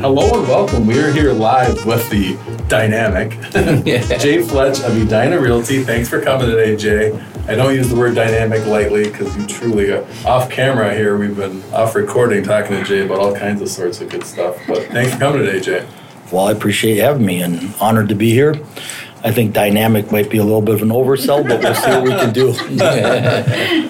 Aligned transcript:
Hello 0.00 0.38
and 0.40 0.48
welcome. 0.48 0.86
We 0.86 0.98
are 0.98 1.12
here 1.12 1.30
live 1.34 1.84
with 1.84 2.08
the 2.08 2.38
dynamic 2.68 3.32
Jay 4.18 4.40
Fletch 4.40 4.80
of 4.80 4.96
Edina 4.96 5.38
Realty. 5.38 5.84
Thanks 5.84 6.08
for 6.08 6.22
coming 6.22 6.48
today, 6.48 6.74
Jay. 6.74 7.12
I 7.46 7.54
don't 7.54 7.74
use 7.74 7.90
the 7.90 7.96
word 7.96 8.14
dynamic 8.14 8.64
lightly 8.64 9.10
because 9.10 9.36
you 9.36 9.46
truly 9.46 9.90
are 9.90 10.06
off 10.24 10.48
camera 10.48 10.94
here. 10.94 11.18
We've 11.18 11.36
been 11.36 11.62
off 11.74 11.94
recording 11.94 12.42
talking 12.42 12.78
to 12.78 12.82
Jay 12.82 13.04
about 13.04 13.18
all 13.18 13.34
kinds 13.34 13.60
of 13.60 13.68
sorts 13.68 14.00
of 14.00 14.08
good 14.08 14.24
stuff. 14.24 14.56
But 14.66 14.84
thanks 14.84 15.12
for 15.12 15.18
coming 15.18 15.44
today, 15.44 15.60
Jay. 15.60 15.86
Well, 16.32 16.46
I 16.46 16.52
appreciate 16.52 16.96
you 16.96 17.02
having 17.02 17.26
me 17.26 17.42
and 17.42 17.74
honored 17.78 18.08
to 18.08 18.14
be 18.14 18.30
here. 18.30 18.54
I 19.22 19.32
think 19.32 19.52
dynamic 19.52 20.10
might 20.10 20.30
be 20.30 20.38
a 20.38 20.44
little 20.44 20.62
bit 20.62 20.76
of 20.76 20.82
an 20.82 20.88
oversell, 20.88 21.46
but 21.46 21.60
we'll 21.60 21.74
see 21.74 21.90
what 21.90 22.02
we 22.04 22.10
can 22.10 22.32
do. 22.32 22.52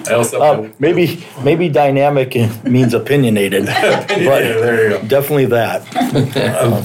I 0.09 0.13
also 0.13 0.41
Uh, 0.41 0.69
maybe 0.79 1.23
maybe 1.43 1.69
dynamic 1.69 2.35
means 2.65 2.93
opinionated, 2.93 3.65
Yeah, 3.67 4.05
but 4.07 4.41
there 4.41 4.83
you 4.91 4.97
go. 4.97 5.07
definitely 5.07 5.45
that. 5.47 5.81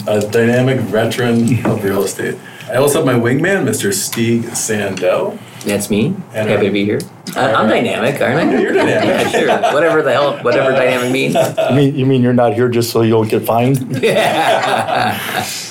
A, 0.08 0.18
a 0.18 0.30
dynamic 0.30 0.78
veteran 0.80 1.64
of 1.66 1.82
real 1.82 2.02
estate. 2.04 2.36
I 2.70 2.76
also 2.76 2.98
have 2.98 3.06
my 3.06 3.14
wingman, 3.18 3.64
Mr. 3.64 3.90
Stieg 3.92 4.42
Sandell. 4.54 5.38
That's 5.66 5.90
me. 5.90 6.06
And, 6.32 6.48
Happy 6.48 6.52
uh, 6.54 6.60
to 6.62 6.70
be 6.70 6.84
here. 6.84 7.00
I, 7.34 7.52
I'm 7.52 7.68
dynamic, 7.68 8.20
aren't 8.22 8.38
I? 8.54 8.60
You're 8.60 8.72
dynamic. 8.72 9.04
Yeah, 9.04 9.28
sure. 9.28 9.72
Whatever 9.74 10.00
the 10.00 10.12
hell, 10.12 10.38
whatever 10.38 10.70
dynamic 10.70 11.10
means. 11.12 11.34
You 11.70 11.74
mean 11.74 11.94
you 11.96 12.06
mean 12.06 12.22
you're 12.22 12.32
not 12.32 12.54
here 12.54 12.68
just 12.68 12.90
so 12.90 13.02
you 13.02 13.10
don't 13.10 13.28
get 13.28 13.42
fined? 13.44 13.78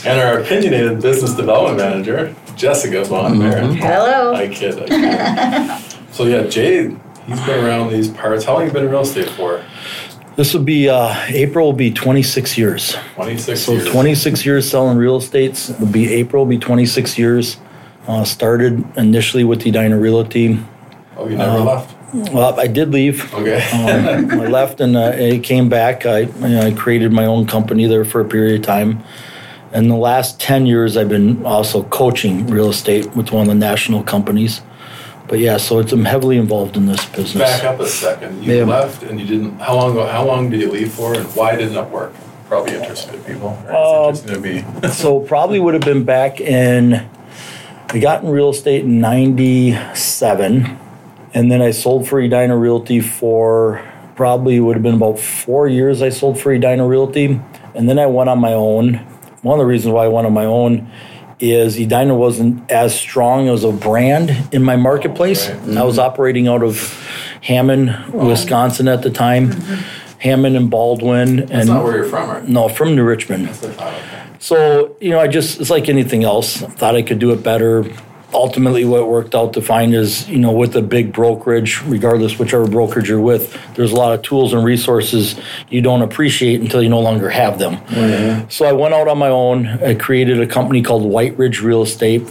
And 0.05 0.20
our 0.20 0.40
opinionated 0.40 1.02
business 1.02 1.34
development 1.34 1.77
manager, 1.80 2.35
Jessica 2.55 3.04
Von 3.05 3.40
Maren. 3.40 3.73
Hello. 3.73 4.35
I 4.35 4.48
kid, 4.49 4.77
I 4.84 5.80
kid. 5.80 6.13
so 6.13 6.26
yeah, 6.26 6.43
Jay, 6.43 6.96
he's 7.26 7.41
been 7.46 7.66
around 7.66 7.91
these 7.91 8.09
parts. 8.09 8.43
How 8.46 8.54
long 8.54 8.66
you 8.68 8.71
been 8.71 8.84
in 8.85 8.91
real 8.91 9.02
estate 9.02 9.30
for? 9.30 9.63
This 10.35 10.54
will 10.54 10.63
be 10.63 10.90
uh, 10.90 11.16
April. 11.30 11.68
Will 11.68 11.73
be 11.73 11.91
26 11.91 12.55
years. 12.57 12.96
26 13.15 13.59
So 13.62 13.71
years. 13.71 13.87
26 13.87 14.46
years 14.46 14.70
selling 14.70 14.98
real 14.98 15.15
estates. 15.18 15.70
It'll 15.71 15.87
be 15.87 16.12
April. 16.13 16.43
Will 16.43 16.49
be 16.49 16.59
26 16.59 17.18
years. 17.18 17.57
Uh, 18.07 18.23
started 18.23 18.84
initially 18.98 19.43
with 19.43 19.65
Edina 19.65 19.98
Realty. 19.98 20.59
Oh, 21.17 21.27
you 21.27 21.37
never 21.37 21.57
Uh, 21.57 21.63
left. 21.63 21.95
Well, 22.31 22.57
I 22.59 22.67
did 22.67 22.91
leave. 22.91 23.34
Okay. 23.34 23.62
Um, 23.73 24.31
I 24.39 24.47
left 24.59 24.79
and 24.79 24.95
uh, 24.95 25.07
I 25.09 25.39
came 25.43 25.70
back. 25.70 26.05
I, 26.05 26.20
you 26.20 26.47
know, 26.47 26.62
I 26.62 26.71
created 26.71 27.12
my 27.12 27.25
own 27.25 27.45
company 27.47 27.87
there 27.87 28.05
for 28.05 28.21
a 28.21 28.25
period 28.25 28.59
of 28.62 28.65
time. 28.65 29.03
And 29.73 29.89
the 29.91 29.95
last 29.95 30.39
10 30.39 30.65
years, 30.67 30.95
I've 30.95 31.09
been 31.09 31.45
also 31.45 31.84
coaching 31.84 32.47
real 32.47 32.70
estate 32.70 33.13
with 33.15 33.31
one 33.31 33.41
of 33.41 33.47
the 33.47 33.55
national 33.55 34.03
companies. 34.03 34.62
But 35.27 35.40
yeah, 35.40 35.57
so 35.57 35.79
it's, 35.79 35.91
I'm 35.91 36.05
heavily 36.05 36.37
involved 36.37 36.77
in 36.77 36.85
this 36.85 37.03
business. 37.07 37.49
Back 37.51 37.63
up 37.63 37.79
a 37.79 37.87
second. 37.87 38.43
You 38.43 38.57
Yeah. 38.59 38.63
left 38.65 39.01
and 39.03 39.19
you 39.19 39.25
didn't. 39.25 39.59
How 39.59 39.75
long? 39.75 39.97
How 40.07 40.23
long 40.25 40.51
did 40.51 40.62
you 40.62 40.71
leave 40.71 40.93
for, 40.93 41.15
and 41.15 41.25
why 41.35 41.55
didn't 41.55 41.75
it 41.75 41.90
work? 41.90 42.13
Probably 42.47 42.75
interested 42.75 43.25
people. 43.25 43.57
It's 43.67 44.21
Um, 44.23 44.31
interesting 44.31 44.63
to 44.71 44.81
me. 44.84 44.90
so 44.93 45.19
probably 45.21 45.59
would 45.59 45.73
have 45.73 45.84
been 45.84 46.03
back 46.03 46.40
in, 46.40 47.01
I 47.96 47.98
got 47.98 48.24
in 48.24 48.29
real 48.29 48.49
estate 48.49 48.84
in 48.84 48.99
97. 48.99 50.77
And 51.34 51.49
then 51.49 51.62
I 51.62 51.71
sold 51.71 52.10
for 52.10 52.20
Edina 52.20 52.57
Realty 52.57 52.99
for 52.99 53.90
probably 54.18 54.60
would 54.60 54.76
have 54.76 54.84
been 54.84 54.96
about 54.96 55.18
four 55.18 55.70
years 55.70 56.02
I 56.02 56.10
sold 56.10 56.37
for 56.37 56.52
Edina 56.52 56.85
Realty. 56.85 57.40
And 57.74 57.87
then 57.87 57.98
I 57.98 58.07
went 58.07 58.29
on 58.29 58.37
my 58.40 58.52
own. 58.52 58.96
One 59.43 59.57
of 59.57 59.63
the 59.63 59.65
reasons 59.65 59.93
why 59.93 60.04
I 60.04 60.07
went 60.10 60.27
on 60.27 60.34
my 60.34 60.43
own 60.43 60.91
is 61.40 61.79
Edina 61.79 62.15
wasn't 62.15 62.70
as 62.70 62.93
strong 62.99 63.48
as 63.48 63.63
a 63.63 63.71
brand 63.71 64.53
in 64.53 64.62
my 64.62 64.75
marketplace. 64.75 65.47
right. 65.47 65.78
I 65.78 65.84
was 65.84 65.97
operating 65.97 66.50
out 66.50 66.63
of 66.63 67.02
Hammond, 67.44 68.13
Wisconsin 68.13 68.90
at 68.90 69.03
the 69.03 69.09
time. 69.09 69.52
Mm-hmm. 69.52 70.06
Hammond 70.19 70.57
and 70.57 70.69
Baldwin 70.69 71.35
That's 71.38 71.52
and 71.52 71.69
not 71.69 71.84
where 71.84 71.97
you're 71.97 72.06
from, 72.06 72.30
right? 72.30 72.47
no, 72.47 72.68
from 72.68 72.96
New 72.96 73.03
Richmond. 73.06 73.47
So, 74.46 74.96
you 75.01 75.09
know, 75.09 75.19
I 75.19 75.28
just, 75.28 75.59
it's 75.59 75.72
like 75.72 75.90
anything 75.90 76.24
else. 76.24 76.57
Thought 76.57 76.94
I 76.96 77.02
could 77.02 77.18
do 77.18 77.31
it 77.31 77.42
better. 77.42 77.84
Ultimately, 78.31 78.86
what 78.86 79.08
worked 79.08 79.34
out 79.34 79.53
to 79.53 79.62
find 79.62 79.96
is, 79.96 80.30
you 80.30 80.38
know, 80.38 80.52
with 80.52 80.75
a 80.75 80.84
big 80.84 81.12
brokerage, 81.12 81.81
regardless 81.81 82.38
whichever 82.38 82.68
brokerage 82.68 83.09
you're 83.09 83.19
with, 83.19 83.58
there's 83.74 83.92
a 83.92 83.96
lot 83.96 84.14
of 84.14 84.22
tools 84.22 84.53
and 84.53 84.64
resources 84.64 85.36
you 85.72 85.81
don't 85.81 86.03
appreciate 86.03 86.62
until 86.62 86.84
you 86.84 86.90
no 86.90 87.00
longer 87.00 87.28
have 87.28 87.58
them. 87.58 87.78
Mm-hmm. 87.78 88.50
So 88.50 88.66
I 88.66 88.74
went 88.74 88.94
out 88.94 89.08
on 89.08 89.18
my 89.18 89.30
own. 89.30 89.66
I 89.66 89.96
created 89.96 90.40
a 90.40 90.46
company 90.46 90.84
called 90.84 91.02
White 91.02 91.36
Ridge 91.40 91.62
Real 91.62 91.81
Estate. 91.81 92.22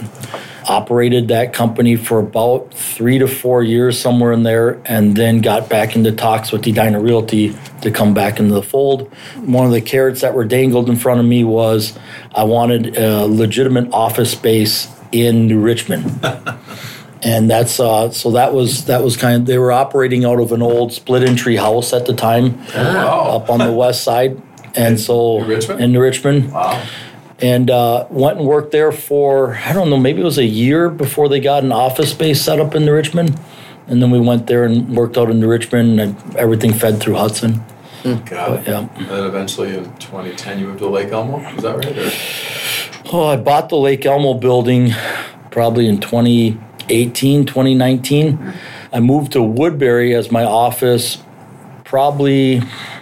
Operated 0.67 1.27
that 1.27 1.53
company 1.53 1.95
for 1.95 2.17
about 2.17 2.73
three 2.73 3.19
to 3.19 3.27
four 3.27 3.61
years, 3.61 3.99
somewhere 3.99 4.31
in 4.31 4.41
there, 4.41 4.81
and 4.85 5.15
then 5.15 5.41
got 5.41 5.69
back 5.69 5.95
into 5.95 6.11
talks 6.11 6.51
with 6.51 6.65
Edina 6.65 6.99
Realty 6.99 7.55
to 7.81 7.91
come 7.91 8.15
back 8.15 8.39
into 8.39 8.53
the 8.55 8.63
fold. 8.63 9.13
One 9.45 9.67
of 9.67 9.71
the 9.71 9.81
carrots 9.81 10.21
that 10.21 10.33
were 10.33 10.43
dangled 10.43 10.89
in 10.89 10.95
front 10.95 11.19
of 11.19 11.25
me 11.27 11.43
was 11.43 11.95
I 12.33 12.45
wanted 12.45 12.97
a 12.97 13.25
legitimate 13.27 13.93
office 13.93 14.31
space 14.31 14.87
in 15.11 15.45
New 15.47 15.59
Richmond. 15.59 16.19
and 17.21 17.47
that's 17.49 17.79
uh, 17.79 18.09
so 18.09 18.31
that 18.31 18.53
was 18.53 18.85
that 18.85 19.03
was 19.03 19.17
kind 19.17 19.41
of 19.41 19.45
they 19.45 19.59
were 19.59 19.71
operating 19.71 20.25
out 20.25 20.39
of 20.39 20.51
an 20.51 20.63
old 20.63 20.93
split 20.93 21.21
entry 21.21 21.57
house 21.57 21.93
at 21.93 22.07
the 22.07 22.13
time 22.13 22.57
Wow. 22.73 23.35
up 23.37 23.49
on 23.51 23.59
the 23.59 23.71
west 23.71 24.03
side 24.03 24.41
and 24.75 24.99
so 24.99 25.39
New 25.39 25.45
Richmond? 25.45 25.79
in 25.81 25.91
New 25.91 26.01
Richmond 26.01 26.51
Wow. 26.51 26.83
And 27.39 27.69
uh, 27.69 28.07
went 28.09 28.37
and 28.37 28.47
worked 28.47 28.71
there 28.71 28.91
for 28.91 29.55
I 29.55 29.73
don't 29.73 29.89
know 29.89 29.97
maybe 29.97 30.21
it 30.21 30.25
was 30.25 30.37
a 30.37 30.45
year 30.45 30.89
before 30.89 31.29
they 31.29 31.39
got 31.39 31.63
an 31.63 31.71
office 31.71 32.11
space 32.11 32.41
set 32.41 32.59
up 32.59 32.75
in 32.75 32.85
New 32.85 32.93
Richmond, 32.93 33.39
and 33.87 34.01
then 34.01 34.11
we 34.11 34.19
went 34.19 34.47
there 34.47 34.63
and 34.63 34.95
worked 34.95 35.17
out 35.17 35.29
in 35.29 35.39
New 35.39 35.49
Richmond 35.49 35.99
and 35.99 36.35
everything 36.35 36.73
fed 36.73 36.99
through 36.99 37.15
Hudson. 37.15 37.63
Got 38.03 38.59
it. 38.59 38.67
Yeah. 38.67 38.87
And 38.95 39.07
then 39.07 39.23
eventually 39.25 39.75
in 39.75 39.85
2010 39.97 40.59
you 40.59 40.67
moved 40.67 40.79
to 40.79 40.87
Lake 40.87 41.11
Elmo. 41.11 41.39
Is 41.55 41.63
that 41.63 41.75
right? 41.75 41.97
Or? 41.97 42.11
Oh, 43.11 43.25
I 43.25 43.35
bought 43.35 43.69
the 43.69 43.77
Lake 43.77 44.05
Elmo 44.05 44.35
building 44.35 44.91
probably 45.49 45.87
in 45.87 45.99
2018, 45.99 47.45
2019. 47.45 48.53
I 48.93 48.99
moved 48.99 49.31
to 49.33 49.41
Woodbury 49.41 50.13
as 50.13 50.31
my 50.31 50.43
office 50.43 51.17
probably 51.83 52.61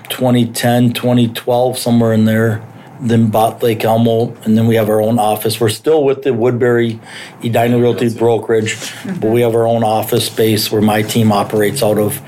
2010, 0.09 0.93
2012, 0.93 1.77
somewhere 1.77 2.13
in 2.13 2.25
there. 2.25 2.65
Then 3.03 3.29
bought 3.29 3.61
Lake 3.61 3.83
Elmo, 3.83 4.33
and 4.43 4.57
then 4.57 4.65
we 4.65 4.75
have 4.75 4.87
our 4.87 5.01
own 5.01 5.19
office. 5.19 5.59
We're 5.59 5.67
still 5.67 6.05
with 6.05 6.23
the 6.23 6.33
Woodbury 6.33 7.01
Edina 7.43 7.77
Realty 7.77 8.13
brokerage, 8.17 8.77
but 9.19 9.29
we 9.29 9.41
have 9.41 9.55
our 9.55 9.67
own 9.67 9.83
office 9.83 10.27
space 10.27 10.71
where 10.71 10.81
my 10.81 11.01
team 11.01 11.31
operates 11.31 11.83
out 11.83 11.97
of. 11.97 12.21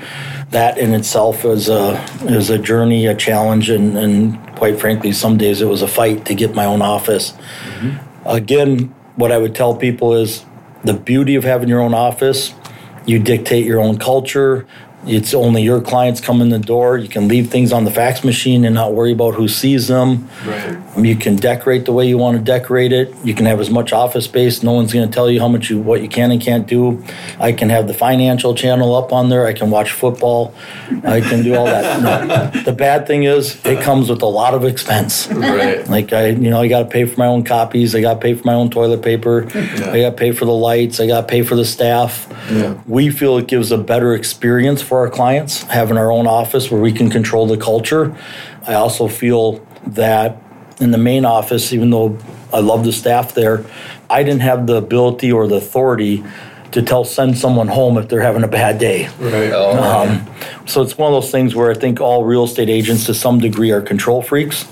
That 0.50 0.78
in 0.78 0.92
itself 0.94 1.44
is 1.44 1.68
a 1.68 1.96
is 2.22 2.50
a 2.50 2.58
journey, 2.58 3.06
a 3.06 3.14
challenge, 3.14 3.70
and, 3.70 3.96
and 3.96 4.38
quite 4.56 4.78
frankly, 4.78 5.12
some 5.12 5.38
days 5.38 5.60
it 5.60 5.66
was 5.66 5.82
a 5.82 5.88
fight 5.88 6.26
to 6.26 6.34
get 6.34 6.54
my 6.54 6.66
own 6.66 6.82
office. 6.82 7.32
Again, 8.26 8.94
what 9.16 9.32
I 9.32 9.38
would 9.38 9.54
tell 9.54 9.74
people 9.74 10.14
is 10.14 10.44
the 10.84 10.94
beauty 10.94 11.34
of 11.36 11.44
having 11.44 11.68
your 11.68 11.80
own 11.80 11.94
office, 11.94 12.54
you 13.06 13.18
dictate 13.18 13.64
your 13.64 13.80
own 13.80 13.98
culture. 13.98 14.66
It's 15.06 15.34
only 15.34 15.62
your 15.62 15.80
clients 15.80 16.20
come 16.20 16.40
in 16.40 16.48
the 16.48 16.58
door. 16.58 16.98
You 16.98 17.08
can 17.08 17.28
leave 17.28 17.50
things 17.50 17.72
on 17.72 17.84
the 17.84 17.90
fax 17.90 18.24
machine 18.24 18.64
and 18.64 18.74
not 18.74 18.92
worry 18.92 19.12
about 19.12 19.34
who 19.34 19.46
sees 19.48 19.86
them. 19.86 20.28
Right. 20.44 20.76
You 20.98 21.14
can 21.14 21.36
decorate 21.36 21.84
the 21.84 21.92
way 21.92 22.08
you 22.08 22.18
want 22.18 22.38
to 22.38 22.42
decorate 22.42 22.92
it. 22.92 23.14
You 23.22 23.34
can 23.34 23.46
have 23.46 23.60
as 23.60 23.70
much 23.70 23.92
office 23.92 24.24
space. 24.24 24.62
No 24.62 24.72
one's 24.72 24.92
going 24.92 25.08
to 25.08 25.14
tell 25.14 25.30
you 25.30 25.40
how 25.40 25.48
much 25.48 25.70
you 25.70 25.78
what 25.78 26.02
you 26.02 26.08
can 26.08 26.30
and 26.30 26.40
can't 26.40 26.66
do. 26.66 27.04
I 27.38 27.52
can 27.52 27.68
have 27.68 27.86
the 27.86 27.94
financial 27.94 28.54
channel 28.54 28.94
up 28.94 29.12
on 29.12 29.28
there. 29.28 29.46
I 29.46 29.52
can 29.52 29.70
watch 29.70 29.92
football. 29.92 30.54
I 31.04 31.20
can 31.20 31.42
do 31.42 31.54
all 31.54 31.66
that. 31.66 31.86
No. 32.06 32.62
The 32.62 32.72
bad 32.72 33.06
thing 33.06 33.24
is 33.24 33.64
it 33.64 33.82
comes 33.82 34.08
with 34.10 34.22
a 34.22 34.26
lot 34.26 34.54
of 34.54 34.64
expense. 34.64 35.28
Right. 35.28 35.86
Like 35.88 36.12
I, 36.12 36.28
you 36.28 36.50
know, 36.50 36.60
I 36.60 36.68
got 36.68 36.80
to 36.80 36.88
pay 36.88 37.04
for 37.04 37.18
my 37.18 37.26
own 37.26 37.44
copies. 37.44 37.94
I 37.94 38.00
got 38.00 38.14
to 38.14 38.20
pay 38.20 38.34
for 38.34 38.44
my 38.44 38.54
own 38.54 38.70
toilet 38.70 39.02
paper. 39.02 39.46
I 39.54 40.00
got 40.00 40.10
to 40.10 40.16
pay 40.16 40.32
for 40.32 40.44
the 40.44 40.52
lights. 40.52 40.98
I 41.00 41.06
got 41.06 41.22
to 41.22 41.26
pay 41.26 41.42
for 41.42 41.56
the 41.56 41.64
staff. 41.64 42.26
Yeah. 42.50 42.80
We 42.86 43.10
feel 43.10 43.38
it 43.38 43.48
gives 43.48 43.72
a 43.72 43.78
better 43.78 44.14
experience 44.14 44.82
for 44.82 44.95
our 44.98 45.10
clients 45.10 45.62
having 45.62 45.96
our 45.96 46.10
own 46.10 46.26
office 46.26 46.70
where 46.70 46.80
we 46.80 46.92
can 46.92 47.10
control 47.10 47.46
the 47.46 47.56
culture. 47.56 48.16
I 48.66 48.74
also 48.74 49.08
feel 49.08 49.66
that 49.86 50.42
in 50.80 50.90
the 50.90 50.98
main 50.98 51.24
office, 51.24 51.72
even 51.72 51.90
though 51.90 52.18
I 52.52 52.60
love 52.60 52.84
the 52.84 52.92
staff 52.92 53.34
there, 53.34 53.64
I 54.10 54.22
didn't 54.22 54.42
have 54.42 54.66
the 54.66 54.76
ability 54.76 55.32
or 55.32 55.48
the 55.48 55.56
authority 55.56 56.24
to 56.72 56.82
tell 56.82 57.04
send 57.04 57.38
someone 57.38 57.68
home 57.68 57.96
if 57.96 58.08
they're 58.08 58.20
having 58.20 58.42
a 58.42 58.48
bad 58.48 58.78
day. 58.78 59.08
Right. 59.18 59.52
Um, 59.52 60.26
so 60.66 60.82
it's 60.82 60.98
one 60.98 61.12
of 61.12 61.22
those 61.22 61.30
things 61.30 61.54
where 61.54 61.70
I 61.70 61.74
think 61.74 62.00
all 62.00 62.24
real 62.24 62.44
estate 62.44 62.68
agents 62.68 63.06
to 63.06 63.14
some 63.14 63.38
degree 63.38 63.70
are 63.70 63.80
control 63.80 64.20
freaks. 64.20 64.66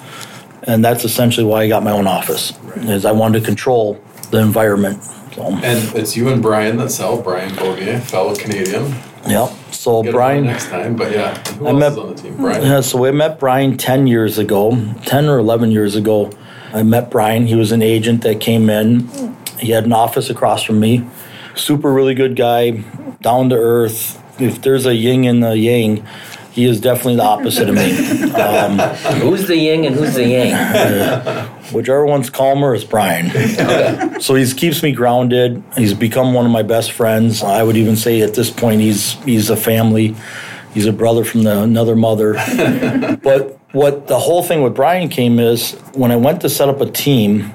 And 0.65 0.85
that's 0.85 1.05
essentially 1.05 1.47
why 1.47 1.63
I 1.63 1.69
got 1.69 1.83
my 1.83 1.93
own 1.93 2.07
office, 2.07 2.53
is 2.77 3.05
I 3.05 3.13
wanted 3.13 3.41
to 3.41 3.47
control 3.47 4.01
the 4.31 4.39
environment. 4.39 5.03
So, 5.35 5.43
And 5.63 5.97
it's 5.97 6.17
you 6.17 6.29
and 6.29 6.41
Brian 6.43 6.77
that 6.79 6.91
sell. 6.91 7.21
Brian 7.21 7.55
Bogier, 7.55 8.01
fellow 8.01 8.35
Canadian. 8.35 8.95
Yeah. 9.27 9.47
So 9.71 10.03
Get 10.03 10.09
him 10.11 10.15
Brian, 10.15 10.45
next 10.45 10.69
time. 10.69 10.97
But 10.97 11.13
yeah, 11.13 11.35
who 11.55 11.67
I 11.67 11.71
else 11.71 11.79
met- 11.81 11.93
is 11.93 11.99
on 11.99 12.09
the 12.15 12.23
team? 12.23 12.37
Brian. 12.37 12.63
Yeah, 12.63 12.81
so 12.81 12.99
we 12.99 13.11
met 13.13 13.39
Brian 13.39 13.77
10 13.77 14.07
years 14.07 14.39
ago, 14.39 14.77
10 15.07 15.27
or 15.27 15.39
11 15.39 15.71
years 15.71 15.97
ago. 15.97 16.31
I 16.73 16.83
met 16.83 17.11
Brian. 17.11 17.47
He 17.47 17.55
was 17.55 17.71
an 17.73 17.83
agent 17.83 18.23
that 18.23 18.41
came 18.41 18.69
in. 18.71 19.09
He 19.59 19.71
had 19.71 19.85
an 19.85 19.93
office 19.93 20.31
across 20.31 20.63
from 20.63 20.81
me. 20.81 21.07
Super, 21.55 21.93
really 21.93 22.15
good 22.15 22.35
guy, 22.37 22.83
down 23.23 23.49
to 23.51 23.57
earth. 23.57 24.21
If 24.41 24.63
there's 24.63 24.85
a 24.87 24.95
yin 24.95 25.25
and 25.25 25.45
a 25.45 25.57
yang, 25.57 26.05
He 26.51 26.65
is 26.67 26.81
definitely 26.81 27.17
the 27.17 27.25
opposite 27.25 27.69
of 27.69 27.75
me. 27.75 27.91
Um, 28.35 28.79
Who's 29.21 29.47
the 29.47 29.57
yin 29.57 29.85
and 29.85 29.95
who's 29.95 30.15
the 30.15 30.25
yang? 30.27 31.49
whichever 31.73 32.05
one's 32.07 32.31
calmer 32.31 32.75
is 32.75 32.85
Brian. 32.85 33.31
so 34.21 34.35
he 34.35 34.51
keeps 34.53 34.83
me 34.83 34.93
grounded. 34.93 35.63
He's 35.77 35.95
become 35.95 36.35
one 36.35 36.45
of 36.45 36.53
my 36.53 36.63
best 36.63 36.93
friends. 36.93 37.43
I 37.43 37.63
would 37.63 37.77
even 37.77 37.97
say 37.97 38.23
at 38.23 38.35
this 38.35 38.51
point 38.51 38.81
he's 38.81 39.13
he's 39.25 39.51
a 39.51 39.57
family. 39.57 40.15
He's 40.73 40.87
a 40.87 40.93
brother 40.93 41.25
from 41.25 41.45
the, 41.45 41.63
another 41.63 41.95
mother. 41.95 42.35
but 43.23 43.59
what 43.73 44.09
the 44.09 44.19
whole 44.19 44.43
thing 44.43 44.63
with 44.63 44.75
Brian 44.75 45.09
came 45.09 45.39
is 45.39 45.73
when 45.95 46.11
I 46.11 46.17
went 46.17 46.41
to 46.41 46.49
set 46.49 46.69
up 46.69 46.81
a 46.81 46.91
team, 46.91 47.53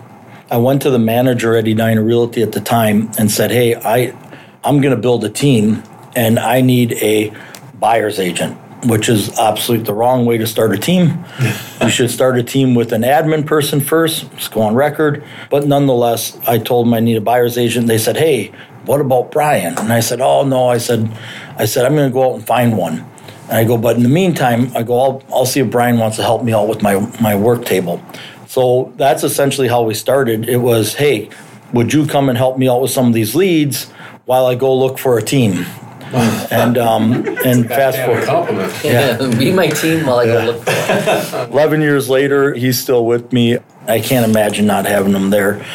I 0.49 0.57
went 0.57 0.81
to 0.83 0.89
the 0.89 0.99
manager 0.99 1.55
at 1.57 1.67
Edina 1.67 2.01
Realty 2.01 2.41
at 2.41 2.53
the 2.53 2.61
time 2.61 3.11
and 3.17 3.29
said, 3.29 3.51
"Hey, 3.51 3.75
I 3.75 4.15
I'm 4.63 4.81
going 4.81 4.95
to 4.95 5.01
build 5.01 5.23
a 5.23 5.29
team 5.29 5.83
and 6.15 6.39
I 6.39 6.61
need 6.61 6.93
a 6.93 7.33
buyer's 7.79 8.19
agent." 8.19 8.57
Which 8.85 9.09
is 9.09 9.37
absolutely 9.37 9.85
the 9.85 9.93
wrong 9.93 10.25
way 10.25 10.37
to 10.37 10.47
start 10.47 10.73
a 10.73 10.77
team. 10.77 11.25
you 11.81 11.89
should 11.89 12.09
start 12.09 12.37
a 12.37 12.43
team 12.43 12.75
with 12.75 12.93
an 12.93 13.01
admin 13.01 13.45
person 13.45 13.81
first, 13.81 14.31
just 14.37 14.51
go 14.51 14.61
on 14.61 14.73
record. 14.75 15.23
But 15.49 15.67
nonetheless, 15.67 16.37
I 16.47 16.59
told 16.59 16.85
them 16.85 16.93
I 16.93 17.01
need 17.01 17.17
a 17.17 17.21
buyer's 17.21 17.57
agent. 17.57 17.87
They 17.87 17.97
said, 17.97 18.15
Hey, 18.15 18.53
what 18.85 19.01
about 19.01 19.31
Brian? 19.31 19.77
And 19.77 19.91
I 19.91 19.99
said, 19.99 20.21
Oh 20.21 20.43
no, 20.45 20.67
I 20.67 20.77
said, 20.77 21.11
I 21.57 21.65
said, 21.65 21.85
I'm 21.85 21.95
gonna 21.95 22.09
go 22.09 22.31
out 22.31 22.35
and 22.35 22.47
find 22.47 22.77
one. 22.77 23.05
And 23.49 23.57
I 23.57 23.63
go, 23.63 23.77
but 23.77 23.97
in 23.97 24.03
the 24.03 24.09
meantime, 24.09 24.71
I 24.77 24.83
go, 24.83 24.99
I'll, 24.99 25.23
I'll 25.33 25.45
see 25.45 25.59
if 25.59 25.71
Brian 25.71 25.97
wants 25.97 26.17
to 26.17 26.23
help 26.23 26.43
me 26.43 26.53
out 26.53 26.67
with 26.67 26.83
my, 26.83 26.99
my 27.19 27.35
work 27.35 27.65
table. 27.65 28.01
So 28.45 28.93
that's 28.95 29.23
essentially 29.23 29.67
how 29.67 29.81
we 29.81 29.95
started. 29.95 30.47
It 30.47 30.57
was, 30.57 30.93
hey, 30.93 31.29
would 31.73 31.91
you 31.91 32.05
come 32.05 32.29
and 32.29 32.37
help 32.37 32.59
me 32.59 32.69
out 32.69 32.81
with 32.81 32.91
some 32.91 33.07
of 33.07 33.13
these 33.13 33.35
leads 33.35 33.89
while 34.25 34.45
I 34.45 34.53
go 34.53 34.75
look 34.75 34.99
for 34.99 35.17
a 35.17 35.21
team? 35.23 35.65
and 36.51 36.77
um, 36.77 37.13
and 37.45 37.67
fast 37.67 37.97
forward, 37.99 38.23
compliment. 38.23 38.73
Yeah. 38.83 39.17
Be 39.37 39.51
my 39.51 39.67
team 39.67 40.05
while 40.05 40.19
I 40.19 40.25
go 40.25 40.45
look 40.45 40.63
for 40.63 40.71
it. 40.71 41.49
eleven 41.51 41.81
years 41.81 42.09
later, 42.09 42.53
he's 42.53 42.79
still 42.79 43.05
with 43.05 43.31
me. 43.31 43.57
I 43.87 43.99
can't 43.99 44.29
imagine 44.29 44.65
not 44.65 44.85
having 44.85 45.13
him 45.13 45.29
there. 45.29 45.65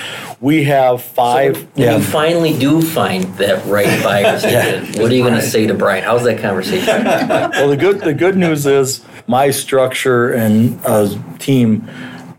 We 0.41 0.65
have 0.65 1.03
five. 1.03 1.69
When 1.77 1.99
you 1.99 2.05
finally 2.05 2.59
do 2.59 2.83
find 2.83 3.25
that 3.39 3.65
right 3.67 3.87
buyer's 4.03 4.45
agent, 4.45 4.99
what 4.99 5.11
are 5.11 5.15
you 5.15 5.23
going 5.23 5.35
to 5.35 5.43
say 5.43 5.67
to 5.67 5.75
Brian? 5.75 6.05
How's 6.05 6.25
that 6.25 6.41
conversation? 6.41 7.05
well, 7.05 7.69
the 7.69 7.77
good 7.77 8.01
the 8.01 8.15
good 8.15 8.37
news 8.37 8.67
is 8.67 9.05
my 9.27 9.51
structure 9.51 10.33
and 10.33 10.81
uh, 10.85 11.17
team. 11.39 11.89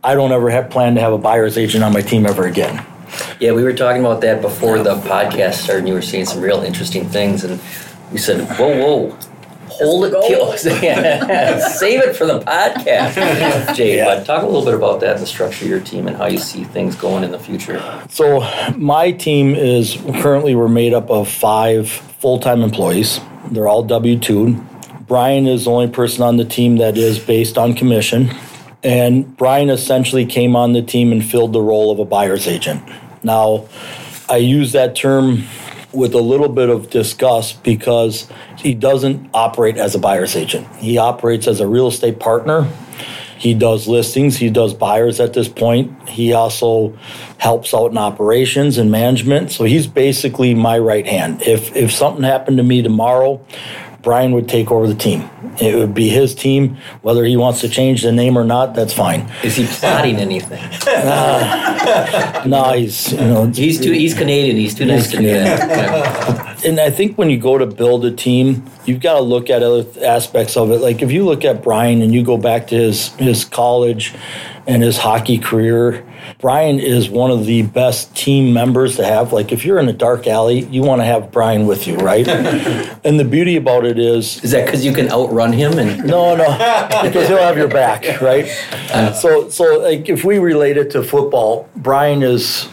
I 0.03 0.13
don't 0.13 0.31
ever 0.31 0.49
have 0.51 0.69
plan 0.69 0.95
to 0.95 1.01
have 1.01 1.13
a 1.13 1.17
buyer's 1.17 1.57
agent 1.57 1.83
on 1.83 1.93
my 1.93 2.01
team 2.01 2.25
ever 2.25 2.45
again. 2.45 2.85
Yeah, 3.39 3.51
we 3.51 3.63
were 3.63 3.73
talking 3.73 4.01
about 4.01 4.21
that 4.21 4.41
before 4.41 4.79
the 4.79 4.95
podcast 4.95 5.55
started, 5.55 5.79
and 5.79 5.87
you 5.87 5.93
were 5.93 6.01
seeing 6.01 6.25
some 6.25 6.41
real 6.41 6.61
interesting 6.61 7.07
things, 7.07 7.43
and 7.43 7.61
we 8.11 8.17
said, 8.17 8.47
"Whoa, 8.57 8.77
whoa." 8.77 9.17
Hold 9.67 10.05
it, 10.05 10.11
kill. 10.25 10.53
Save 10.57 12.01
it 12.01 12.15
for 12.15 12.25
the 12.25 12.39
podcast, 12.39 13.75
Jay. 13.75 13.97
Yeah. 13.97 14.05
But 14.05 14.25
talk 14.25 14.43
a 14.43 14.45
little 14.45 14.63
bit 14.63 14.73
about 14.73 15.01
that, 15.01 15.17
the 15.17 15.25
structure 15.25 15.65
of 15.65 15.69
your 15.69 15.79
team, 15.81 16.07
and 16.07 16.15
how 16.15 16.27
you 16.27 16.37
see 16.37 16.63
things 16.63 16.95
going 16.95 17.25
in 17.25 17.31
the 17.31 17.39
future. 17.39 17.81
So 18.09 18.39
my 18.77 19.11
team 19.11 19.53
is 19.53 19.97
currently 20.21 20.55
we're 20.55 20.69
made 20.69 20.93
up 20.93 21.09
of 21.09 21.27
five 21.27 21.89
full-time 21.89 22.61
employees. 22.61 23.19
They're 23.51 23.67
all 23.67 23.83
W-2. 23.83 25.07
Brian 25.07 25.45
is 25.45 25.65
the 25.65 25.71
only 25.71 25.89
person 25.89 26.23
on 26.23 26.37
the 26.37 26.45
team 26.45 26.77
that 26.77 26.97
is 26.97 27.19
based 27.19 27.57
on 27.57 27.73
commission. 27.73 28.31
And 28.81 29.35
Brian 29.35 29.69
essentially 29.69 30.25
came 30.25 30.55
on 30.55 30.73
the 30.73 30.81
team 30.81 31.11
and 31.11 31.23
filled 31.23 31.53
the 31.53 31.61
role 31.61 31.91
of 31.91 31.99
a 31.99 32.05
buyer's 32.05 32.47
agent. 32.47 32.81
Now, 33.25 33.67
I 34.29 34.37
use 34.37 34.71
that 34.71 34.95
term 34.95 35.43
with 35.91 36.13
a 36.13 36.21
little 36.21 36.49
bit 36.49 36.69
of 36.69 36.89
disgust 36.89 37.63
because 37.63 38.29
he 38.57 38.73
doesn't 38.73 39.29
operate 39.33 39.77
as 39.77 39.95
a 39.95 39.99
buyer's 39.99 40.35
agent. 40.35 40.67
He 40.75 40.97
operates 40.97 41.47
as 41.47 41.59
a 41.59 41.67
real 41.67 41.87
estate 41.87 42.19
partner. 42.19 42.69
He 43.37 43.53
does 43.53 43.87
listings, 43.87 44.37
he 44.37 44.49
does 44.49 44.73
buyers 44.73 45.19
at 45.19 45.33
this 45.33 45.49
point. 45.49 46.07
He 46.07 46.33
also 46.33 46.97
helps 47.37 47.73
out 47.73 47.91
in 47.91 47.97
operations 47.97 48.77
and 48.77 48.89
management. 48.89 49.51
So 49.51 49.65
he's 49.65 49.87
basically 49.87 50.53
my 50.53 50.79
right 50.79 51.05
hand. 51.05 51.41
If 51.41 51.75
if 51.75 51.91
something 51.91 52.23
happened 52.23 52.57
to 52.57 52.63
me 52.63 52.81
tomorrow, 52.81 53.45
Brian 54.05 54.33
would 54.33 54.47
take 54.47 54.71
over 54.71 54.87
the 54.87 54.93
team. 54.93 55.27
It 55.59 55.73
would 55.75 55.95
be 55.95 56.09
his 56.09 56.35
team. 56.35 56.77
Whether 57.01 57.25
he 57.25 57.35
wants 57.35 57.61
to 57.61 57.67
change 57.67 58.03
the 58.03 58.11
name 58.11 58.37
or 58.37 58.43
not, 58.43 58.75
that's 58.75 58.93
fine. 58.93 59.27
Is 59.43 59.55
he 59.55 59.65
plotting 59.65 60.17
anything? 60.17 60.61
No, 62.47 62.73
he's 62.77 63.11
you 63.11 63.17
know 63.17 63.47
He's 63.47 63.81
too. 63.81 63.91
He's 63.91 64.13
Canadian. 64.13 64.57
He's 64.57 64.75
too 64.75 64.85
nice 64.85 65.09
to 65.09 65.17
do 65.17 65.27
that. 65.27 66.63
And 66.63 66.79
I 66.79 66.91
think 66.91 67.17
when 67.17 67.31
you 67.31 67.39
go 67.39 67.57
to 67.57 67.65
build 67.65 68.05
a 68.05 68.11
team, 68.11 68.69
you've 68.85 69.01
got 69.01 69.15
to 69.15 69.21
look 69.21 69.49
at 69.49 69.63
other 69.63 69.85
aspects 70.05 70.55
of 70.55 70.69
it. 70.71 70.81
Like 70.81 71.01
if 71.01 71.11
you 71.11 71.25
look 71.25 71.43
at 71.43 71.63
Brian 71.63 72.03
and 72.03 72.13
you 72.13 72.23
go 72.23 72.37
back 72.37 72.67
to 72.67 72.75
his 72.75 73.09
his 73.15 73.43
college 73.43 74.13
and 74.67 74.81
his 74.81 74.97
hockey 74.97 75.37
career, 75.37 76.05
Brian 76.39 76.79
is 76.79 77.09
one 77.09 77.31
of 77.31 77.45
the 77.45 77.61
best 77.63 78.15
team 78.15 78.53
members 78.53 78.95
to 78.95 79.05
have. 79.05 79.31
Like 79.31 79.51
if 79.51 79.63
you're 79.63 79.79
in 79.79 79.87
a 79.87 79.93
dark 79.93 80.27
alley, 80.27 80.65
you 80.65 80.81
want 80.81 81.01
to 81.01 81.05
have 81.05 81.31
Brian 81.31 81.67
with 81.67 81.87
you, 81.87 81.97
right? 81.97 82.27
and 83.03 83.19
the 83.19 83.25
beauty 83.25 83.57
about 83.57 83.85
it 83.85 83.99
is 83.99 84.43
Is 84.43 84.51
that 84.51 84.65
because 84.65 84.83
you 84.83 84.93
can 84.93 85.11
outrun 85.11 85.53
him? 85.53 85.77
And 85.77 86.05
no, 86.05 86.35
no, 86.35 86.45
because 87.03 87.27
he'll 87.27 87.37
have 87.37 87.57
your 87.57 87.67
back, 87.67 88.21
right? 88.21 88.47
so, 89.15 89.49
so 89.49 89.79
like 89.79 90.09
if 90.09 90.23
we 90.23 90.39
relate 90.39 90.77
it 90.77 90.91
to 90.91 91.03
football, 91.03 91.69
Brian 91.75 92.23
is 92.23 92.67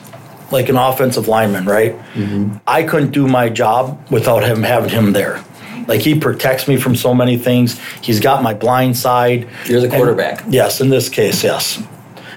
like 0.50 0.68
an 0.68 0.76
offensive 0.76 1.28
lineman, 1.28 1.64
right? 1.64 1.98
Mm-hmm. 2.14 2.58
I 2.66 2.82
couldn't 2.82 3.10
do 3.10 3.26
my 3.26 3.48
job 3.48 4.06
without 4.10 4.44
him 4.44 4.62
having 4.62 4.90
him 4.90 5.12
there. 5.12 5.42
Like 5.86 6.00
he 6.00 6.18
protects 6.18 6.66
me 6.68 6.76
from 6.76 6.94
so 6.96 7.14
many 7.14 7.36
things. 7.36 7.78
He's 8.02 8.20
got 8.20 8.42
my 8.42 8.54
blind 8.54 8.96
side. 8.96 9.46
You're 9.66 9.80
the 9.80 9.86
And- 9.86 9.94
quarterback. 9.96 10.44
yes, 10.48 10.80
in 10.80 10.88
this 10.90 11.08
case, 11.08 11.42
yes. 11.44 11.82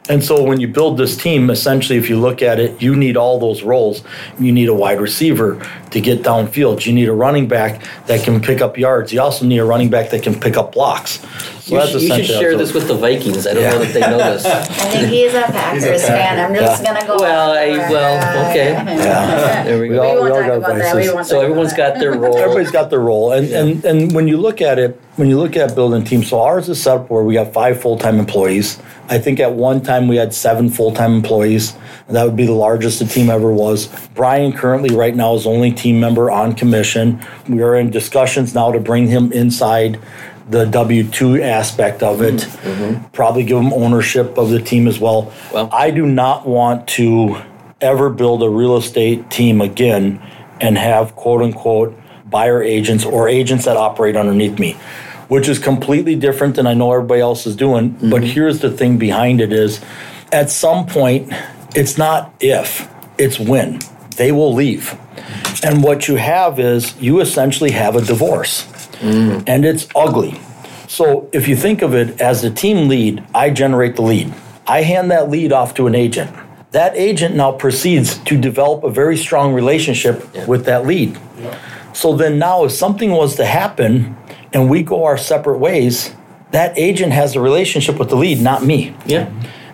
And 0.08 0.24
so 0.24 0.44
when 0.44 0.60
you 0.60 0.68
build 0.68 0.98
this 1.00 1.18
team, 1.18 1.50
essentially, 1.50 1.98
if 1.98 2.10
you 2.10 2.20
look 2.20 2.44
at 2.44 2.60
it, 2.60 2.80
you 2.80 2.96
need 2.96 3.18
all 3.18 3.40
those 3.40 3.64
roles. 3.64 4.04
You 4.40 4.52
need 4.52 4.70
a 4.70 4.74
wide 4.74 5.02
receiver 5.02 5.60
to 5.96 6.02
get 6.02 6.22
downfield. 6.24 6.86
You 6.86 6.94
need 6.94 7.08
a 7.08 7.14
running 7.14 7.48
back 7.48 7.82
that 8.08 8.24
can 8.24 8.42
pick 8.42 8.60
up 8.62 8.78
yards. 8.78 9.14
You 9.14 9.22
also 9.22 9.46
need 9.46 9.60
a 9.60 9.66
running 9.66 9.90
back 9.90 10.10
that 10.10 10.24
can 10.24 10.38
pick 10.38 10.58
up 10.58 10.74
blocks. 10.74 11.26
So 11.62 11.82
you, 11.82 11.88
should, 11.88 12.02
you 12.02 12.08
should 12.16 12.26
share 12.28 12.58
this 12.58 12.74
with 12.74 12.88
the 12.88 12.94
Vikings. 12.94 13.48
I 13.48 13.54
don't 13.56 13.64
know 13.64 13.80
that 13.80 13.94
they 13.94 14.02
know 14.02 14.18
this. 14.34 14.46
I 14.46 14.62
think 14.66 15.08
he's 15.10 15.34
a 15.34 15.42
Packers 15.44 16.06
fan. 16.06 16.38
I'm 16.38 16.54
just 16.54 16.84
Yeah. 16.84 16.94
gonna 16.94 17.08
go. 17.08 17.16
Well, 17.18 17.52
I- 17.52 17.90
well, 17.90 18.50
okay. 18.52 18.72
Yeah. 19.06 19.64
There 19.66 19.80
we 19.80 19.90
We 19.90 19.96
go. 19.96 20.04
all- 20.04 20.16
We 20.24 20.30
won't 20.30 20.34
all 20.34 20.40
talk 20.42 20.48
got 20.50 20.58
about 20.58 20.78
that. 20.78 20.94
vices. 20.94 21.28
So 21.30 21.40
everyone's 21.42 21.74
got 21.74 21.98
their 21.98 22.12
role. 22.14 22.38
Everybody's 22.38 22.72
got 22.72 22.90
their 22.92 23.00
role, 23.00 23.32
and, 23.32 23.50
and 23.50 23.84
and 23.86 24.14
when 24.14 24.28
you 24.28 24.38
look 24.38 24.62
at 24.62 24.78
it, 24.78 25.00
when 25.16 25.28
you 25.30 25.40
look 25.40 25.56
at 25.56 25.74
building 25.76 26.04
teams, 26.04 26.28
so 26.28 26.40
ours 26.42 26.68
is 26.70 26.80
set 26.84 26.98
up 26.98 27.10
where 27.10 27.24
we 27.24 27.34
got 27.34 27.52
five 27.54 27.82
full 27.82 27.98
time 27.98 28.20
employees. 28.20 28.80
I 29.10 29.18
think 29.18 29.40
at 29.40 29.54
one 29.54 29.82
time 29.82 30.08
we 30.08 30.18
had 30.18 30.34
seven 30.36 30.70
full 30.70 30.92
time 30.92 31.14
employees. 31.16 31.74
And 32.08 32.16
that 32.16 32.24
would 32.26 32.36
be 32.36 32.46
the 32.46 32.52
largest 32.54 33.00
the 33.00 33.06
team 33.06 33.32
ever 33.32 33.52
was. 33.52 33.88
Brian 34.14 34.54
currently 34.54 34.96
right 34.96 35.16
now 35.16 35.34
is 35.34 35.48
only 35.48 35.72
team 35.72 35.85
member 35.94 36.32
on 36.32 36.54
commission. 36.54 37.22
We 37.48 37.62
are 37.62 37.76
in 37.76 37.90
discussions 37.90 38.54
now 38.54 38.72
to 38.72 38.80
bring 38.80 39.08
him 39.08 39.32
inside 39.32 40.00
the 40.50 40.66
W 40.66 41.04
two 41.10 41.42
aspect 41.42 42.04
of 42.04 42.22
it. 42.22 42.48
Probably 43.14 43.44
give 43.44 43.58
him 43.58 43.74
ownership 43.74 44.38
of 44.38 44.50
the 44.50 44.62
team 44.62 44.88
as 44.88 45.00
well. 45.00 45.34
Well- 45.54 45.70
I 45.72 45.92
do 45.92 46.06
not 46.06 46.48
want 46.48 46.88
to 46.90 47.38
ever 47.82 48.10
build 48.10 48.44
a 48.44 48.50
real 48.50 48.78
estate 48.78 49.30
team 49.30 49.62
again 49.62 50.22
and 50.62 50.78
have 50.78 51.16
quote 51.16 51.42
unquote 51.42 51.98
buyer 52.30 52.62
agents 52.62 53.06
or 53.06 53.28
agents 53.28 53.66
that 53.66 53.78
operate 53.78 54.16
underneath 54.16 54.60
me, 54.60 54.74
which 55.28 55.48
is 55.48 55.60
completely 55.60 56.16
different 56.16 56.56
than 56.56 56.68
I 56.68 56.74
know 56.74 56.92
everybody 56.94 57.22
else 57.22 57.46
is 57.46 57.56
doing. 57.56 57.90
But 57.90 58.22
mm-hmm. 58.22 58.26
here's 58.26 58.60
the 58.60 58.72
thing 58.72 58.98
behind 58.98 59.42
it 59.42 59.52
is 59.52 59.82
at 60.32 60.50
some 60.50 60.86
point, 60.86 61.32
it's 61.76 61.98
not 61.98 62.34
if, 62.40 62.88
it's 63.18 63.40
when. 63.40 63.80
They 64.16 64.32
will 64.32 64.54
leave. 64.54 64.98
And 65.64 65.84
what 65.84 66.08
you 66.08 66.16
have 66.16 66.60
is 66.60 66.96
you 67.02 67.20
essentially 67.22 67.72
have 67.72 67.96
a 67.96 68.02
divorce 68.02 68.66
mm. 69.00 69.44
and 69.48 69.66
it's 69.66 69.88
ugly. 69.96 70.40
So 70.88 71.30
if 71.34 71.48
you 71.48 71.56
think 71.56 71.82
of 71.82 71.94
it 71.94 72.22
as 72.22 72.42
the 72.42 72.50
team 72.52 72.88
lead, 72.88 73.24
I 73.34 73.50
generate 73.50 73.96
the 73.96 74.04
lead. 74.04 74.34
I 74.68 74.82
hand 74.82 75.12
that 75.12 75.30
lead 75.30 75.52
off 75.52 75.74
to 75.76 75.88
an 75.88 75.96
agent. 75.96 76.32
That 76.72 76.96
agent 76.96 77.36
now 77.36 77.52
proceeds 77.54 78.18
to 78.20 78.38
develop 78.38 78.84
a 78.84 78.90
very 78.90 79.18
strong 79.18 79.54
relationship 79.54 80.28
Yeah. 80.34 80.46
with 80.46 80.66
that 80.66 80.86
lead. 80.86 81.18
So 81.94 82.16
then 82.16 82.38
now 82.38 82.66
if 82.66 82.72
something 82.72 83.12
was 83.12 83.36
to 83.38 83.46
happen 83.46 84.18
and 84.54 84.70
we 84.70 84.84
go 84.84 85.06
our 85.06 85.18
separate 85.18 85.60
ways, 85.60 86.14
that 86.52 86.78
agent 86.78 87.14
has 87.14 87.36
a 87.36 87.42
relationship 87.42 87.98
with 87.98 88.10
the 88.10 88.16
lead, 88.16 88.42
not 88.42 88.64
me. 88.64 88.96
Yeah. 89.06 89.30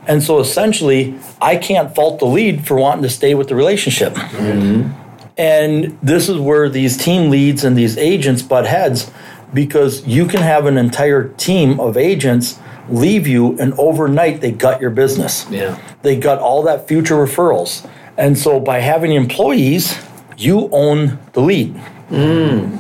And 0.08 0.24
so 0.24 0.40
essentially, 0.40 1.18
I 1.42 1.58
can't 1.58 1.94
fault 1.94 2.20
the 2.20 2.26
lead 2.26 2.66
for 2.66 2.78
wanting 2.78 3.04
to 3.04 3.10
stay 3.10 3.36
with 3.36 3.48
the 3.48 3.56
relationship. 3.56 4.14
Mm-hmm. 4.14 4.92
And 5.38 5.98
this 6.02 6.28
is 6.30 6.38
where 6.38 6.70
these 6.70 6.98
team 6.98 7.30
leads 7.30 7.64
and 7.64 7.78
these 7.78 7.98
agents 7.98 8.42
butt 8.42 8.66
heads 8.66 9.12
because 9.54 10.06
you 10.06 10.26
can 10.26 10.42
have 10.42 10.66
an 10.66 10.78
entire 10.78 11.30
team 11.30 11.80
of 11.80 11.98
agents 11.98 12.60
leave 12.90 13.28
you 13.28 13.58
and 13.60 13.74
overnight 13.74 14.42
they 14.42 14.52
gut 14.52 14.82
your 14.82 14.90
business. 14.90 15.50
Yeah. 15.50 15.80
They 16.02 16.18
gut 16.18 16.40
all 16.40 16.64
that 16.64 16.88
future 16.88 17.16
referrals. 17.16 17.88
And 18.18 18.38
so 18.38 18.60
by 18.60 18.80
having 18.80 19.14
employees, 19.14 19.98
you 20.38 20.70
own 20.72 21.20
the 21.34 21.42
lead. 21.42 21.76
Mm. 22.10 22.78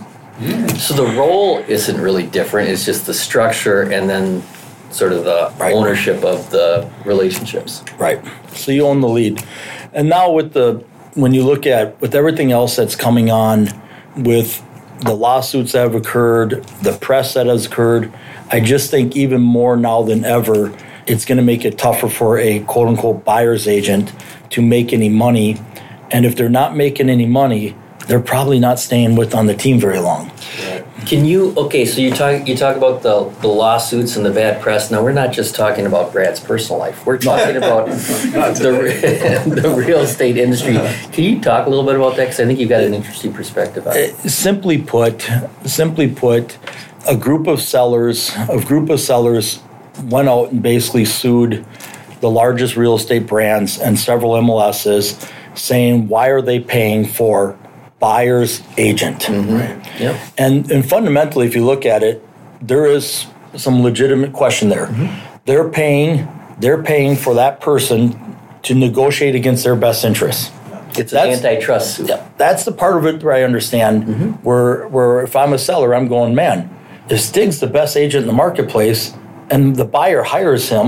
So 0.78 0.96
the 0.96 1.06
role 1.18 1.60
isn't 1.68 2.00
really 2.00 2.25
different. 2.25 2.70
It's 2.70 2.86
just 2.86 3.06
the 3.06 3.13
structure 3.13 3.84
and 3.84 4.10
then 4.10 4.44
sort 4.91 5.13
of 5.13 5.24
the 5.24 5.51
Right. 5.60 5.74
ownership 5.74 6.24
of 6.24 6.50
the 6.51 6.88
relationships. 7.05 7.83
Right. 7.98 8.19
So 8.53 8.71
you 8.71 8.86
own 8.88 9.01
the 9.01 9.10
lead. 9.10 9.43
And 9.93 10.10
now 10.10 10.31
with 10.31 10.53
the 10.53 10.83
when 11.13 11.33
you 11.33 11.43
look 11.43 11.67
at 11.67 12.00
with 12.01 12.15
everything 12.15 12.51
else 12.51 12.75
that's 12.77 12.95
coming 12.95 13.29
on 13.29 13.67
with 14.15 14.63
the 15.01 15.13
lawsuits 15.13 15.74
that 15.74 15.81
have 15.81 15.95
occurred, 15.95 16.63
the 16.83 16.93
press 16.93 17.33
that 17.33 17.48
has 17.48 17.65
occurred, 17.65 18.12
I 18.51 18.60
just 18.60 18.91
think 18.91 19.15
even 19.15 19.41
more 19.41 19.75
now 19.75 20.03
than 20.03 20.24
ever, 20.24 20.71
it's 21.07 21.25
going 21.25 21.38
to 21.38 21.43
make 21.43 21.65
it 21.65 21.77
tougher 21.77 22.07
for 22.07 22.38
a 22.38 22.60
quote 22.62 22.88
unquote 22.88 23.25
buyer's 23.25 23.67
agent 23.67 24.13
to 24.51 24.62
make 24.62 24.93
any 24.93 25.10
money. 25.10 25.57
And 26.12 26.25
if 26.25 26.36
they're 26.36 26.50
not 26.50 26.75
making 26.75 27.10
any 27.10 27.25
money, 27.25 27.75
they're 28.07 28.19
probably 28.19 28.60
not 28.60 28.79
staying 28.79 29.15
with 29.15 29.33
on 29.33 29.48
the 29.48 29.55
team 29.55 29.79
very 29.79 30.00
long. 30.00 30.31
Can 31.12 31.25
you 31.25 31.53
okay? 31.58 31.84
So 31.84 32.00
you 32.00 32.10
talk 32.10 32.48
you 32.48 32.56
talk 32.56 32.77
about 32.77 33.01
the, 33.03 33.30
the 33.41 33.50
lawsuits 33.50 34.15
and 34.15 34.25
the 34.25 34.32
bad 34.32 34.62
press. 34.62 34.89
Now 34.89 35.03
we're 35.03 35.12
not 35.12 35.34
just 35.34 35.56
talking 35.56 35.86
about 35.86 36.13
Brad's 36.13 36.39
personal 36.39 36.80
life. 36.80 37.06
We're 37.06 37.18
talking 37.18 37.58
about 37.58 37.88
the 37.88 39.44
the 39.62 39.70
real 39.75 40.00
estate 40.00 40.38
industry. 40.38 40.77
Uh-huh. 40.77 41.12
Can 41.12 41.25
you 41.25 41.41
talk 41.41 41.68
a 41.68 41.70
little 41.70 41.84
bit 41.84 41.98
about 41.98 42.15
that? 42.15 42.27
Because 42.27 42.39
I 42.39 42.46
think 42.46 42.60
you've 42.60 42.70
got 42.70 42.86
an 42.86 42.94
interesting 42.94 43.34
perspective 43.34 43.86
on 43.88 43.98
it. 43.98 44.13
Uh, 44.13 44.30
simply 44.30 44.82
put, 44.82 45.30
simply 45.65 46.10
put, 46.10 46.58
a 47.06 47.18
group 47.18 47.46
of 47.46 47.60
sellers, 47.60 48.32
a 48.50 48.63
group 48.63 48.89
of 48.89 49.01
sellers 49.01 49.62
went 50.06 50.30
out 50.30 50.53
and 50.53 50.63
basically 50.63 51.03
sued 51.03 51.65
the 52.22 52.30
largest 52.30 52.77
real 52.77 52.96
estate 52.96 53.27
brands 53.27 53.80
and 53.80 54.00
several 54.00 54.32
MLSs, 54.36 55.30
saying 55.58 56.08
why 56.08 56.27
are 56.27 56.41
they 56.41 56.62
paying 56.62 57.06
for 57.06 57.58
buyer's 58.01 58.62
agent? 58.77 59.20
Mm-hmm. 59.22 59.53
right? 59.53 60.00
Yep. 60.01 60.15
And 60.38 60.70
and 60.72 60.88
fundamentally, 60.88 61.48
if 61.48 61.55
you 61.55 61.63
look 61.65 61.86
at 61.86 62.03
it, 62.03 62.22
there 62.62 62.86
is 62.86 63.27
some 63.55 63.81
legitimate 63.81 64.34
question 64.34 64.67
there. 64.70 64.88
Mm-hmm. 64.88 65.39
They're 65.46 65.70
paying 65.70 66.27
they're 66.60 66.84
paying 66.84 67.15
for 67.15 67.34
that 67.36 67.62
person 67.62 68.36
to 68.63 68.75
negotiate 68.75 69.36
against 69.36 69.63
their 69.63 69.75
best 69.75 70.03
interests. 70.03 70.51
It's 70.98 71.12
That's- 71.12 71.39
an 71.39 71.46
antitrust 71.46 71.96
suit. 71.96 72.10
Yeah, 72.10 72.27
that's 72.38 72.65
the 72.65 72.74
part 72.74 72.98
of 72.98 73.05
it 73.05 73.24
where 73.24 73.34
I 73.34 73.43
understand. 73.43 74.03
Mm-hmm. 74.03 74.29
Where 74.48 74.88
where 74.89 75.22
if 75.24 75.36
I'm 75.36 75.53
a 75.53 75.58
seller, 75.58 75.96
I'm 75.96 76.08
going, 76.10 76.36
man, 76.36 76.70
if 77.10 77.20
Stig's 77.22 77.60
the 77.60 77.67
best 77.67 77.96
agent 77.96 78.24
in 78.24 78.27
the 78.27 78.34
marketplace, 78.34 79.13
and 79.50 79.75
the 79.75 79.86
buyer 79.86 80.24
hires 80.24 80.70
him, 80.70 80.86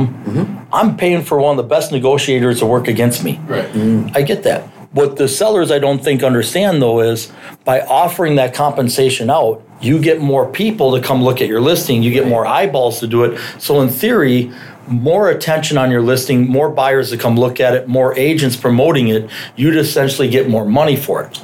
I'm 0.72 0.96
paying 0.98 1.24
for 1.24 1.40
one 1.40 1.52
of 1.58 1.64
the 1.64 1.70
best 1.76 1.92
negotiators 1.92 2.60
to 2.60 2.66
work 2.66 2.88
against 2.88 3.24
me. 3.24 3.40
Right. 3.48 3.70
I 4.16 4.22
get 4.24 4.44
that. 4.44 4.64
What 4.94 5.18
the 5.18 5.28
sellers 5.28 5.72
I 5.72 5.80
don't 5.80 6.04
think 6.04 6.24
understand 6.24 6.82
though 6.82 7.02
is 7.02 7.32
by 7.66 7.82
offering 7.82 8.36
that 8.36 8.54
compensation 8.54 9.30
out, 9.30 9.62
you 9.82 10.00
get 10.00 10.22
more 10.22 10.50
people 10.50 10.96
to 10.96 11.06
come 11.06 11.24
look 11.24 11.42
at 11.42 11.48
your 11.48 11.60
listing, 11.62 12.02
you 12.04 12.12
get 12.12 12.28
more 12.28 12.46
eyeballs 12.46 13.00
to 13.02 13.08
do 13.08 13.24
it. 13.26 13.40
So 13.60 13.82
in 13.82 13.90
theory, 13.90 14.52
more 14.88 15.30
attention 15.30 15.78
on 15.78 15.92
your 15.92 16.02
listing, 16.02 16.48
more 16.48 16.70
buyers 16.70 17.10
to 17.10 17.18
come 17.18 17.38
look 17.38 17.60
at 17.60 17.74
it, 17.74 17.88
more 17.88 18.18
agents 18.18 18.56
promoting 18.56 19.08
it, 19.08 19.30
you'd 19.56 19.76
essentially 19.76 20.30
get 20.30 20.48
more 20.50 20.66
money 20.66 20.96
for 20.96 21.24
it. 21.24 21.42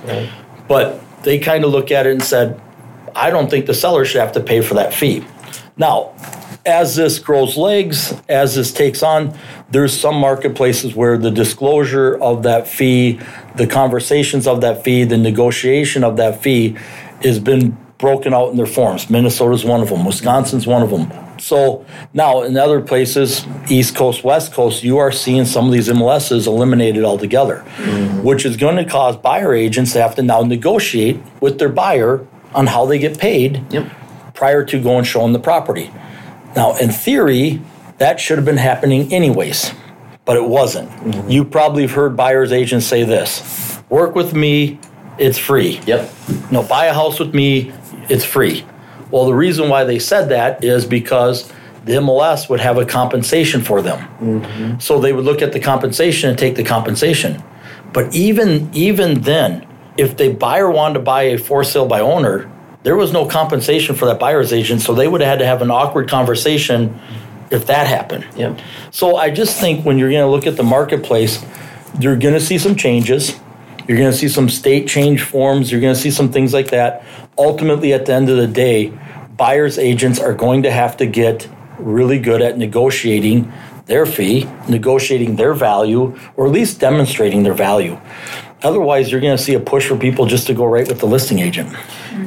But 0.68 1.02
they 1.24 1.40
kind 1.40 1.64
of 1.64 1.72
look 1.72 1.92
at 1.92 2.06
it 2.06 2.12
and 2.12 2.24
said, 2.24 2.60
I 3.16 3.30
don't 3.32 3.50
think 3.50 3.66
the 3.66 3.74
seller 3.74 4.06
should 4.06 4.22
have 4.22 4.34
to 4.34 4.40
pay 4.42 4.62
for 4.62 4.76
that 4.76 4.94
fee. 4.94 5.26
Now, 5.76 6.14
as 6.70 6.96
this 6.96 7.20
grows 7.20 7.58
legs, 7.58 8.14
as 8.30 8.56
this 8.56 8.72
takes 8.72 9.04
on, 9.04 9.38
there's 9.72 10.00
some 10.00 10.16
marketplaces 10.16 10.96
where 10.96 11.18
the 11.18 11.32
disclosure 11.32 12.16
of 12.22 12.44
that 12.44 12.68
fee, 12.68 13.20
the 13.56 13.68
conversations 13.68 14.48
of 14.48 14.62
that 14.62 14.84
fee, 14.84 15.04
the 15.04 15.18
negotiation 15.18 16.04
of 16.04 16.18
that 16.18 16.42
fee 16.42 16.78
has 17.24 17.40
been 17.40 17.78
broken 17.98 18.34
out 18.34 18.50
in 18.50 18.58
their 18.58 18.66
forms. 18.66 19.10
Minnesota's 19.10 19.66
one 19.66 19.82
of 19.82 19.90
them, 19.90 20.06
Wisconsin's 20.06 20.66
one 20.66 20.82
of 20.82 20.90
them. 20.90 21.12
So 21.40 21.86
now 22.14 22.44
in 22.44 22.56
other 22.58 22.82
places, 22.82 23.46
East 23.70 23.96
Coast, 23.96 24.24
West 24.24 24.54
Coast, 24.54 24.84
you 24.84 24.98
are 24.98 25.12
seeing 25.12 25.46
some 25.46 25.66
of 25.66 25.72
these 25.72 25.90
MLSs 25.90 26.48
eliminated 26.48 27.04
altogether, 27.04 27.66
mm-hmm. 27.78 28.24
which 28.24 28.46
is 28.46 28.58
going 28.58 28.78
to 28.78 28.86
cause 28.86 29.18
buyer 29.18 29.54
agents 29.54 29.94
to 29.94 30.02
have 30.02 30.16
to 30.16 30.22
now 30.22 30.42
negotiate 30.42 31.20
with 31.42 31.60
their 31.60 31.70
buyer 31.70 32.26
on 32.54 32.68
how 32.68 32.86
they 32.86 33.00
get 33.00 33.18
paid 33.18 33.64
Yep. 33.72 33.92
prior 34.34 34.64
to 34.66 34.82
going 34.82 35.04
showing 35.04 35.34
the 35.34 35.40
property. 35.40 35.92
Now, 36.56 36.76
in 36.78 36.90
theory, 36.90 37.62
that 37.98 38.20
should 38.20 38.38
have 38.38 38.46
been 38.46 38.58
happening 38.58 39.14
anyways, 39.14 39.74
but 40.26 40.38
it 40.38 40.46
wasn't. 40.46 40.90
Mm-hmm. 40.90 41.30
You 41.30 41.46
probably 41.46 41.84
have 41.84 41.92
heard 41.92 42.16
buyers 42.16 42.52
agents 42.52 42.86
say 42.86 43.04
this 43.04 43.80
work 43.90 44.16
with 44.16 44.34
me, 44.34 44.80
it's 45.18 45.38
free. 45.38 45.80
Yep. 45.86 46.12
No, 46.52 46.64
buy 46.64 46.86
a 46.86 46.94
house 46.94 47.20
with 47.20 47.34
me, 47.34 47.74
it's 48.08 48.24
free. 48.24 48.66
Well, 49.12 49.26
the 49.26 49.34
reason 49.34 49.70
why 49.70 49.84
they 49.84 50.00
said 50.00 50.30
that 50.30 50.64
is 50.64 50.86
because 50.86 51.52
the 51.86 51.94
MLS 51.94 52.50
would 52.50 52.60
have 52.60 52.78
a 52.78 52.86
compensation 52.86 53.62
for 53.62 53.82
them. 53.82 54.00
Mm-hmm. 54.20 54.80
So 54.80 55.00
they 55.00 55.14
would 55.14 55.26
look 55.26 55.42
at 55.42 55.54
the 55.54 55.60
compensation 55.60 56.30
and 56.30 56.38
take 56.38 56.56
the 56.56 56.64
compensation. 56.64 57.44
But 57.94 58.14
even 58.14 58.70
even 58.74 59.22
then, 59.22 59.68
if 59.98 60.18
the 60.18 60.32
buyer 60.34 60.70
wanted 60.70 60.96
to 60.96 61.00
buy 61.00 61.24
a 61.24 61.38
for 61.38 61.64
sale 61.64 61.88
by 61.88 62.00
owner, 62.00 62.50
there 62.84 62.96
was 62.96 63.12
no 63.12 63.26
compensation 63.26 63.96
for 63.96 64.06
that 64.06 64.20
buyer's 64.20 64.54
agent, 64.54 64.82
so 64.82 64.94
they 64.94 65.08
would 65.08 65.22
have 65.22 65.30
had 65.30 65.40
to 65.40 65.46
have 65.46 65.62
an 65.62 65.70
awkward 65.72 66.10
conversation 66.10 67.00
if 67.52 67.68
that 67.68 67.88
happened. 67.88 68.26
So 68.92 69.18
I 69.18 69.32
just 69.32 69.60
think 69.60 69.86
when 69.86 69.98
you're 69.98 70.12
going 70.12 70.24
to 70.24 70.30
look 70.30 70.48
at 70.48 70.56
the 70.56 70.64
marketplace, 70.64 71.44
you're 72.00 72.16
going 72.16 72.36
to 72.36 72.40
see 72.40 72.58
some 72.58 72.76
changes. 72.76 73.38
You're 73.88 73.98
going 73.98 74.12
to 74.12 74.18
see 74.18 74.30
some 74.30 74.50
state 74.50 74.88
change 74.88 75.24
forms. 75.24 75.72
You're 75.72 75.82
going 75.82 75.96
to 75.96 76.00
see 76.00 76.12
some 76.12 76.32
things 76.32 76.54
like 76.54 76.70
that. 76.70 77.04
Ultimately, 77.38 77.92
at 77.92 78.06
the 78.06 78.14
end 78.14 78.30
of 78.30 78.38
the 78.38 78.48
day, 78.48 78.94
buyers 79.36 79.78
agents 79.80 80.20
are 80.20 80.34
going 80.34 80.64
to 80.64 80.72
have 80.72 80.96
to 80.98 81.06
get 81.08 81.50
really 81.80 82.20
good 82.20 82.42
at 82.42 82.58
negotiating 82.58 83.52
their 83.88 84.06
fee, 84.06 84.48
negotiating 84.70 85.36
their 85.38 85.56
value, 85.56 86.16
or 86.36 86.46
at 86.46 86.52
least 86.52 86.80
demonstrating 86.80 87.42
their 87.42 87.56
value. 87.56 88.00
Otherwise, 88.62 89.12
you're 89.12 89.22
going 89.22 89.36
to 89.36 89.42
see 89.42 89.54
a 89.54 89.60
push 89.60 89.88
for 89.88 89.98
people 89.98 90.26
just 90.26 90.48
to 90.48 90.54
go 90.54 90.66
right 90.66 90.88
with 90.88 91.00
the 91.00 91.06
listing 91.06 91.40
agent. 91.40 91.74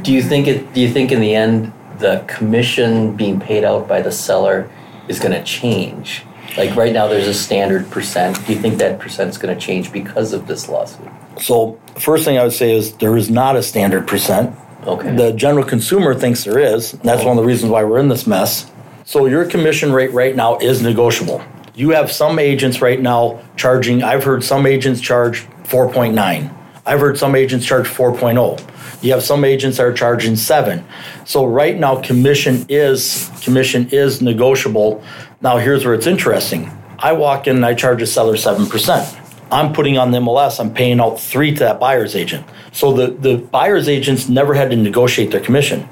Do 0.02 0.12
you 0.12 0.22
think 0.22 0.46
it? 0.46 0.72
Do 0.72 0.80
you 0.80 0.90
think 0.90 1.12
in 1.12 1.20
the 1.20 1.34
end 1.34 1.72
the 1.98 2.24
commission 2.26 3.14
being 3.14 3.38
paid 3.38 3.64
out 3.64 3.86
by 3.86 4.00
the 4.00 4.10
seller 4.10 4.70
is 5.08 5.20
going 5.20 5.32
to 5.32 5.44
change? 5.44 6.24
Like 6.56 6.74
right 6.76 6.92
now, 6.92 7.06
there's 7.06 7.28
a 7.28 7.34
standard 7.34 7.90
percent. 7.90 8.44
Do 8.46 8.52
you 8.52 8.58
think 8.58 8.78
that 8.78 8.98
percent 8.98 9.30
is 9.30 9.38
going 9.38 9.54
to 9.54 9.60
change 9.60 9.92
because 9.92 10.32
of 10.32 10.46
this 10.46 10.68
lawsuit? 10.68 11.08
So, 11.40 11.78
first 11.98 12.24
thing 12.24 12.38
I 12.38 12.42
would 12.42 12.52
say 12.52 12.74
is 12.74 12.94
there 12.94 13.16
is 13.16 13.30
not 13.30 13.56
a 13.56 13.62
standard 13.62 14.06
percent. 14.06 14.56
Okay. 14.86 15.14
The 15.14 15.32
general 15.32 15.64
consumer 15.64 16.14
thinks 16.14 16.44
there 16.44 16.58
is. 16.58 16.92
That's 16.92 17.24
one 17.24 17.38
of 17.38 17.42
the 17.42 17.46
reasons 17.46 17.70
why 17.70 17.84
we're 17.84 17.98
in 17.98 18.08
this 18.08 18.26
mess. 18.26 18.70
So 19.04 19.26
your 19.26 19.44
commission 19.44 19.92
rate 19.92 20.12
right 20.12 20.34
now 20.34 20.58
is 20.58 20.82
negotiable. 20.82 21.42
You 21.74 21.90
have 21.90 22.10
some 22.10 22.38
agents 22.38 22.82
right 22.82 23.00
now 23.00 23.42
charging, 23.56 24.02
I've 24.02 24.24
heard 24.24 24.44
some 24.44 24.66
agents 24.66 25.00
charge 25.00 25.46
4.9. 25.72 26.54
I've 26.84 27.00
heard 27.00 27.16
some 27.16 27.34
agents 27.34 27.64
charge 27.64 27.88
4.0. 27.88 29.02
You 29.02 29.12
have 29.12 29.22
some 29.22 29.42
agents 29.42 29.78
that 29.78 29.86
are 29.86 29.92
charging 29.92 30.36
7. 30.36 30.84
So 31.24 31.46
right 31.46 31.78
now 31.78 32.02
commission 32.02 32.66
is 32.68 33.30
commission 33.42 33.88
is 33.90 34.20
negotiable. 34.20 35.02
Now 35.40 35.56
here's 35.56 35.86
where 35.86 35.94
it's 35.94 36.06
interesting. 36.06 36.70
I 36.98 37.12
walk 37.12 37.46
in 37.46 37.56
and 37.56 37.64
I 37.64 37.72
charge 37.72 38.02
a 38.02 38.06
seller 38.06 38.34
7%. 38.34 39.18
I'm 39.50 39.72
putting 39.72 39.96
on 39.96 40.10
the 40.10 40.18
MLS, 40.18 40.60
I'm 40.60 40.72
paying 40.72 41.00
out 41.00 41.18
three 41.18 41.52
to 41.52 41.58
that 41.60 41.80
buyer's 41.80 42.14
agent. 42.14 42.46
So 42.72 42.92
the, 42.92 43.08
the 43.08 43.36
buyer's 43.38 43.88
agents 43.88 44.28
never 44.28 44.54
had 44.54 44.70
to 44.70 44.76
negotiate 44.76 45.30
their 45.30 45.40
commission. 45.40 45.88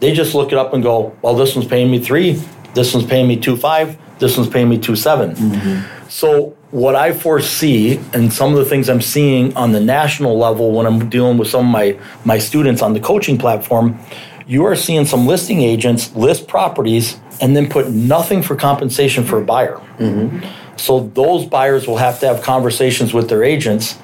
They 0.00 0.12
just 0.12 0.34
look 0.34 0.52
it 0.52 0.58
up 0.58 0.74
and 0.74 0.82
go, 0.82 1.16
well, 1.22 1.34
this 1.34 1.54
one's 1.54 1.68
paying 1.68 1.90
me 1.90 2.00
three, 2.00 2.32
this 2.74 2.92
one's 2.94 3.06
paying 3.06 3.28
me 3.28 3.38
two 3.38 3.56
five, 3.56 3.98
this 4.18 4.36
one's 4.36 4.48
paying 4.48 4.68
me 4.68 4.78
two 4.78 4.94
7 4.94 5.34
mm-hmm. 5.34 6.08
So 6.08 6.56
what 6.72 6.96
I 6.96 7.12
foresee 7.12 8.00
and 8.14 8.32
some 8.32 8.52
of 8.52 8.58
the 8.58 8.64
things 8.64 8.88
I'm 8.88 9.02
seeing 9.02 9.54
on 9.56 9.72
the 9.72 9.80
national 9.80 10.38
level 10.38 10.72
when 10.72 10.86
I'm 10.86 11.10
dealing 11.10 11.36
with 11.36 11.48
some 11.48 11.66
of 11.66 11.70
my, 11.70 11.98
my 12.24 12.38
students 12.38 12.80
on 12.80 12.94
the 12.94 13.00
coaching 13.00 13.36
platform, 13.36 14.00
you 14.46 14.64
are 14.64 14.74
seeing 14.74 15.04
some 15.04 15.26
listing 15.26 15.60
agents 15.60 16.16
list 16.16 16.48
properties 16.48 17.20
and 17.42 17.54
then 17.54 17.68
put 17.68 17.90
nothing 17.90 18.42
for 18.42 18.56
compensation 18.56 19.22
for 19.22 19.38
a 19.38 19.44
buyer. 19.44 19.76
Mm-hmm. 19.98 20.46
So 20.76 21.00
those 21.00 21.44
buyers 21.44 21.86
will 21.86 21.98
have 21.98 22.20
to 22.20 22.26
have 22.26 22.42
conversations 22.42 23.12
with 23.12 23.28
their 23.28 23.44
agents 23.44 23.98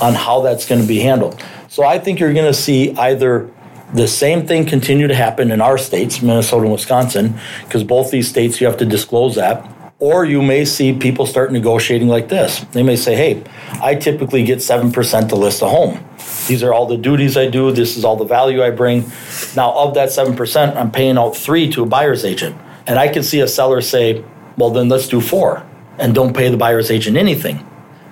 on 0.00 0.14
how 0.14 0.42
that's 0.42 0.66
going 0.66 0.80
to 0.80 0.86
be 0.86 1.00
handled. 1.00 1.42
So 1.68 1.82
I 1.82 1.98
think 1.98 2.20
you're 2.20 2.32
going 2.32 2.46
to 2.46 2.54
see 2.54 2.92
either 2.92 3.50
the 3.94 4.06
same 4.06 4.46
thing 4.46 4.64
continue 4.64 5.08
to 5.08 5.14
happen 5.14 5.50
in 5.50 5.60
our 5.60 5.76
states, 5.76 6.22
Minnesota 6.22 6.62
and 6.62 6.72
Wisconsin, 6.72 7.38
because 7.64 7.82
both 7.82 8.12
these 8.12 8.28
states 8.28 8.60
you 8.60 8.66
have 8.68 8.78
to 8.78 8.86
disclose 8.86 9.34
that. 9.34 9.68
Or 10.02 10.24
you 10.24 10.42
may 10.42 10.64
see 10.64 10.92
people 10.92 11.26
start 11.26 11.52
negotiating 11.52 12.08
like 12.08 12.28
this. 12.28 12.58
They 12.72 12.82
may 12.82 12.96
say, 12.96 13.14
hey, 13.14 13.44
I 13.80 13.94
typically 13.94 14.42
get 14.42 14.58
7% 14.58 15.28
to 15.28 15.36
list 15.36 15.62
a 15.62 15.68
home. 15.68 16.04
These 16.48 16.64
are 16.64 16.74
all 16.74 16.86
the 16.86 16.96
duties 16.96 17.36
I 17.36 17.48
do. 17.48 17.70
This 17.70 17.96
is 17.96 18.04
all 18.04 18.16
the 18.16 18.24
value 18.24 18.64
I 18.64 18.70
bring. 18.70 19.12
Now, 19.54 19.72
of 19.74 19.94
that 19.94 20.08
7%, 20.08 20.74
I'm 20.74 20.90
paying 20.90 21.18
out 21.18 21.36
three 21.36 21.70
to 21.70 21.84
a 21.84 21.86
buyer's 21.86 22.24
agent. 22.24 22.56
And 22.84 22.98
I 22.98 23.06
can 23.06 23.22
see 23.22 23.38
a 23.38 23.46
seller 23.46 23.80
say, 23.80 24.24
well, 24.58 24.70
then 24.70 24.88
let's 24.88 25.06
do 25.06 25.20
four 25.20 25.64
and 25.98 26.12
don't 26.16 26.36
pay 26.36 26.48
the 26.48 26.56
buyer's 26.56 26.90
agent 26.90 27.16
anything. 27.16 27.64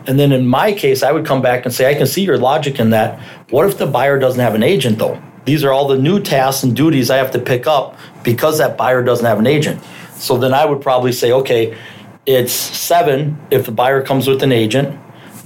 And 0.06 0.16
then 0.16 0.30
in 0.30 0.47
my 0.47 0.73
case, 0.73 1.02
I 1.02 1.11
would 1.11 1.26
come 1.26 1.42
back 1.42 1.64
and 1.64 1.75
say, 1.75 1.90
I 1.90 1.97
can 1.97 2.06
see 2.06 2.23
your 2.23 2.38
logic 2.38 2.78
in 2.78 2.90
that. 2.90 3.18
What 3.50 3.66
if 3.66 3.78
the 3.78 3.88
buyer 3.88 4.16
doesn't 4.16 4.40
have 4.40 4.54
an 4.54 4.62
agent 4.62 5.00
though? 5.00 5.20
these 5.44 5.64
are 5.64 5.73
all 5.73 5.88
the 5.88 5.99
new 5.99 6.20
tasks 6.20 6.62
and 6.62 6.76
duties 6.76 7.11
I 7.11 7.16
have 7.16 7.30
to 7.32 7.38
pick 7.38 7.66
up 7.66 7.99
because 8.23 8.59
that 8.59 8.76
buyer 8.76 9.02
doesn't 9.02 9.25
have 9.25 9.38
an 9.38 9.47
agent. 9.47 9.82
So 10.21 10.37
then 10.37 10.53
I 10.55 10.65
would 10.65 10.81
probably 10.83 11.12
say, 11.12 11.33
okay, 11.33 11.77
it's 12.27 12.53
seven 12.53 13.41
if 13.50 13.67
the 13.67 13.73
buyer 13.73 14.03
comes 14.03 14.29
with 14.29 14.43
an 14.43 14.53
agent, 14.53 14.99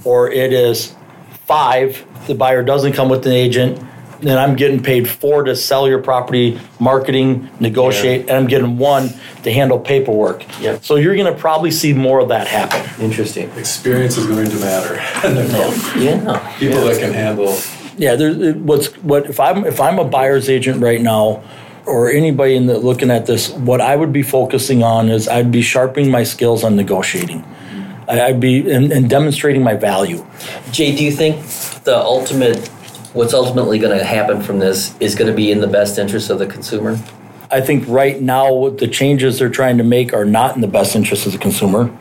or 0.03 0.29
it 0.29 0.53
is 0.53 0.93
five 1.45 2.05
if 2.15 2.27
the 2.27 2.35
buyer 2.35 2.61
doesn't 2.63 2.93
come 2.93 3.09
with 3.09 3.25
an 3.25 3.31
agent. 3.33 3.81
Then 4.21 4.37
I'm 4.37 4.55
getting 4.55 4.81
paid 4.81 5.09
four 5.09 5.43
to 5.43 5.55
sell 5.55 5.87
your 5.87 6.01
property, 6.01 6.59
marketing, 6.79 7.49
negotiate, 7.59 8.21
and 8.21 8.31
I'm 8.31 8.47
getting 8.47 8.77
one 8.77 9.09
to 9.43 9.51
handle 9.51 9.77
paperwork. 9.79 10.43
Yep. 10.61 10.83
So 10.83 10.95
you're 10.95 11.15
going 11.15 11.31
to 11.31 11.39
probably 11.39 11.69
see 11.69 11.93
more 11.93 12.21
of 12.21 12.29
that 12.29 12.47
happen. 12.47 13.03
Interesting. 13.03 13.49
Experience 13.51 14.17
is 14.17 14.25
going 14.25 14.49
to 14.49 14.59
matter. 14.59 14.95
Yeah. 16.01 16.57
People 16.57 16.81
that 16.85 16.99
can 16.99 17.13
handle. 17.13 17.57
Yeah, 17.97 18.15
there's 18.15 18.55
what's 18.55 18.87
what 18.97 19.29
if 19.29 19.39
I'm 19.39 19.65
if 19.65 19.79
I'm 19.79 19.99
a 19.99 20.03
buyer's 20.05 20.49
agent 20.49 20.81
right 20.81 21.01
now, 21.01 21.43
or 21.85 22.09
anybody 22.09 22.55
in 22.55 22.65
the 22.65 22.77
looking 22.77 23.11
at 23.11 23.25
this, 23.25 23.49
what 23.51 23.81
I 23.81 23.95
would 23.95 24.11
be 24.11 24.23
focusing 24.23 24.83
on 24.83 25.09
is 25.09 25.27
I'd 25.27 25.51
be 25.51 25.61
sharpening 25.61 26.11
my 26.11 26.23
skills 26.23 26.63
on 26.63 26.75
negotiating. 26.75 27.43
I'd 28.07 28.39
be 28.39 28.69
and, 28.71 28.91
and 28.91 29.09
demonstrating 29.09 29.63
my 29.63 29.75
value. 29.75 30.25
Jay, 30.71 30.95
do 30.95 31.03
you 31.03 31.11
think 31.11 31.43
the 31.83 31.97
ultimate, 31.97 32.67
what's 33.13 33.33
ultimately 33.33 33.79
going 33.79 33.97
to 33.97 34.03
happen 34.03 34.41
from 34.41 34.59
this 34.59 34.95
is 34.99 35.15
going 35.15 35.29
to 35.29 35.35
be 35.35 35.51
in 35.51 35.59
the 35.59 35.67
best 35.67 35.97
interest 35.97 36.29
of 36.29 36.39
the 36.39 36.45
consumer? 36.45 36.99
I 37.51 37.61
think 37.61 37.87
right 37.87 38.21
now 38.21 38.69
the 38.69 38.87
changes 38.87 39.39
they're 39.39 39.49
trying 39.49 39.77
to 39.77 39.83
make 39.83 40.13
are 40.13 40.25
not 40.25 40.55
in 40.55 40.61
the 40.61 40.67
best 40.67 40.95
interest 40.95 41.25
of 41.25 41.31
the 41.31 41.37
consumer. 41.37 41.95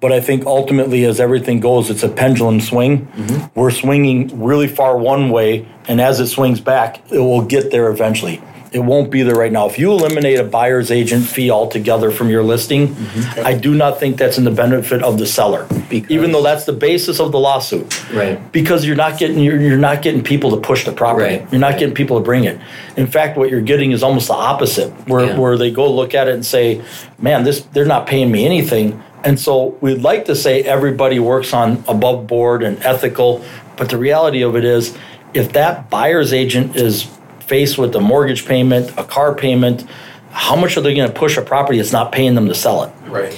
But 0.00 0.12
I 0.12 0.20
think 0.20 0.46
ultimately, 0.46 1.04
as 1.04 1.20
everything 1.20 1.60
goes, 1.60 1.90
it's 1.90 2.02
a 2.02 2.08
pendulum 2.08 2.60
swing. 2.60 3.06
Mm-hmm. 3.06 3.60
We're 3.60 3.70
swinging 3.70 4.42
really 4.42 4.66
far 4.66 4.96
one 4.96 5.28
way, 5.28 5.68
and 5.88 6.00
as 6.00 6.20
it 6.20 6.28
swings 6.28 6.58
back, 6.58 7.02
it 7.12 7.18
will 7.18 7.44
get 7.44 7.70
there 7.70 7.90
eventually. 7.90 8.42
It 8.72 8.78
won't 8.78 9.10
be 9.10 9.22
there 9.24 9.34
right 9.34 9.50
now. 9.50 9.66
If 9.66 9.80
you 9.80 9.90
eliminate 9.90 10.38
a 10.38 10.44
buyer's 10.44 10.92
agent 10.92 11.26
fee 11.26 11.50
altogether 11.50 12.12
from 12.12 12.28
your 12.30 12.44
listing, 12.44 12.88
mm-hmm. 12.94 13.44
I 13.44 13.54
do 13.54 13.74
not 13.74 13.98
think 13.98 14.16
that's 14.16 14.38
in 14.38 14.44
the 14.44 14.52
benefit 14.52 15.02
of 15.02 15.18
the 15.18 15.26
seller, 15.26 15.66
Because- 15.88 16.10
even 16.10 16.30
though 16.30 16.42
that's 16.42 16.66
the 16.66 16.72
basis 16.72 17.18
of 17.18 17.32
the 17.32 17.38
lawsuit. 17.40 18.12
Right. 18.12 18.38
Because 18.52 18.84
you're 18.86 18.96
not 18.96 19.18
getting 19.18 19.40
you're, 19.40 19.60
you're 19.60 19.76
not 19.76 20.02
getting 20.02 20.22
people 20.22 20.50
to 20.52 20.56
push 20.58 20.84
the 20.84 20.92
property. 20.92 21.38
Right. 21.38 21.52
You're 21.52 21.60
not 21.60 21.78
getting 21.78 21.94
people 21.94 22.18
to 22.18 22.24
bring 22.24 22.44
it. 22.44 22.60
In 22.96 23.08
fact, 23.08 23.36
what 23.36 23.50
you're 23.50 23.60
getting 23.60 23.90
is 23.90 24.02
almost 24.04 24.28
the 24.28 24.34
opposite, 24.34 24.90
where 25.08 25.26
Yeah. 25.26 25.38
where 25.38 25.58
they 25.58 25.72
go 25.72 25.92
look 25.92 26.14
at 26.14 26.28
it 26.28 26.34
and 26.34 26.46
say, 26.46 26.80
"Man, 27.18 27.42
this 27.44 27.62
they're 27.72 27.84
not 27.84 28.06
paying 28.06 28.30
me 28.30 28.46
anything." 28.46 29.02
And 29.24 29.38
so 29.38 29.76
we'd 29.80 30.00
like 30.02 30.26
to 30.26 30.34
say 30.36 30.62
everybody 30.62 31.18
works 31.18 31.52
on 31.52 31.82
above 31.88 32.26
board 32.26 32.62
and 32.62 32.82
ethical, 32.84 33.44
but 33.76 33.88
the 33.90 33.98
reality 33.98 34.42
of 34.42 34.54
it 34.56 34.64
is, 34.64 34.96
if 35.34 35.52
that 35.52 35.90
buyer's 35.90 36.32
agent 36.32 36.76
is 36.76 37.06
faced 37.50 37.78
with 37.78 37.92
a 37.96 38.00
mortgage 38.00 38.46
payment, 38.46 38.88
a 38.96 39.02
car 39.02 39.34
payment, 39.34 39.84
how 40.30 40.54
much 40.54 40.76
are 40.76 40.80
they 40.80 40.94
going 40.94 41.10
to 41.12 41.18
push 41.18 41.36
a 41.36 41.42
property 41.42 41.78
that's 41.78 41.90
not 41.90 42.12
paying 42.12 42.36
them 42.36 42.46
to 42.46 42.54
sell 42.54 42.84
it? 42.84 42.92
Right. 43.08 43.36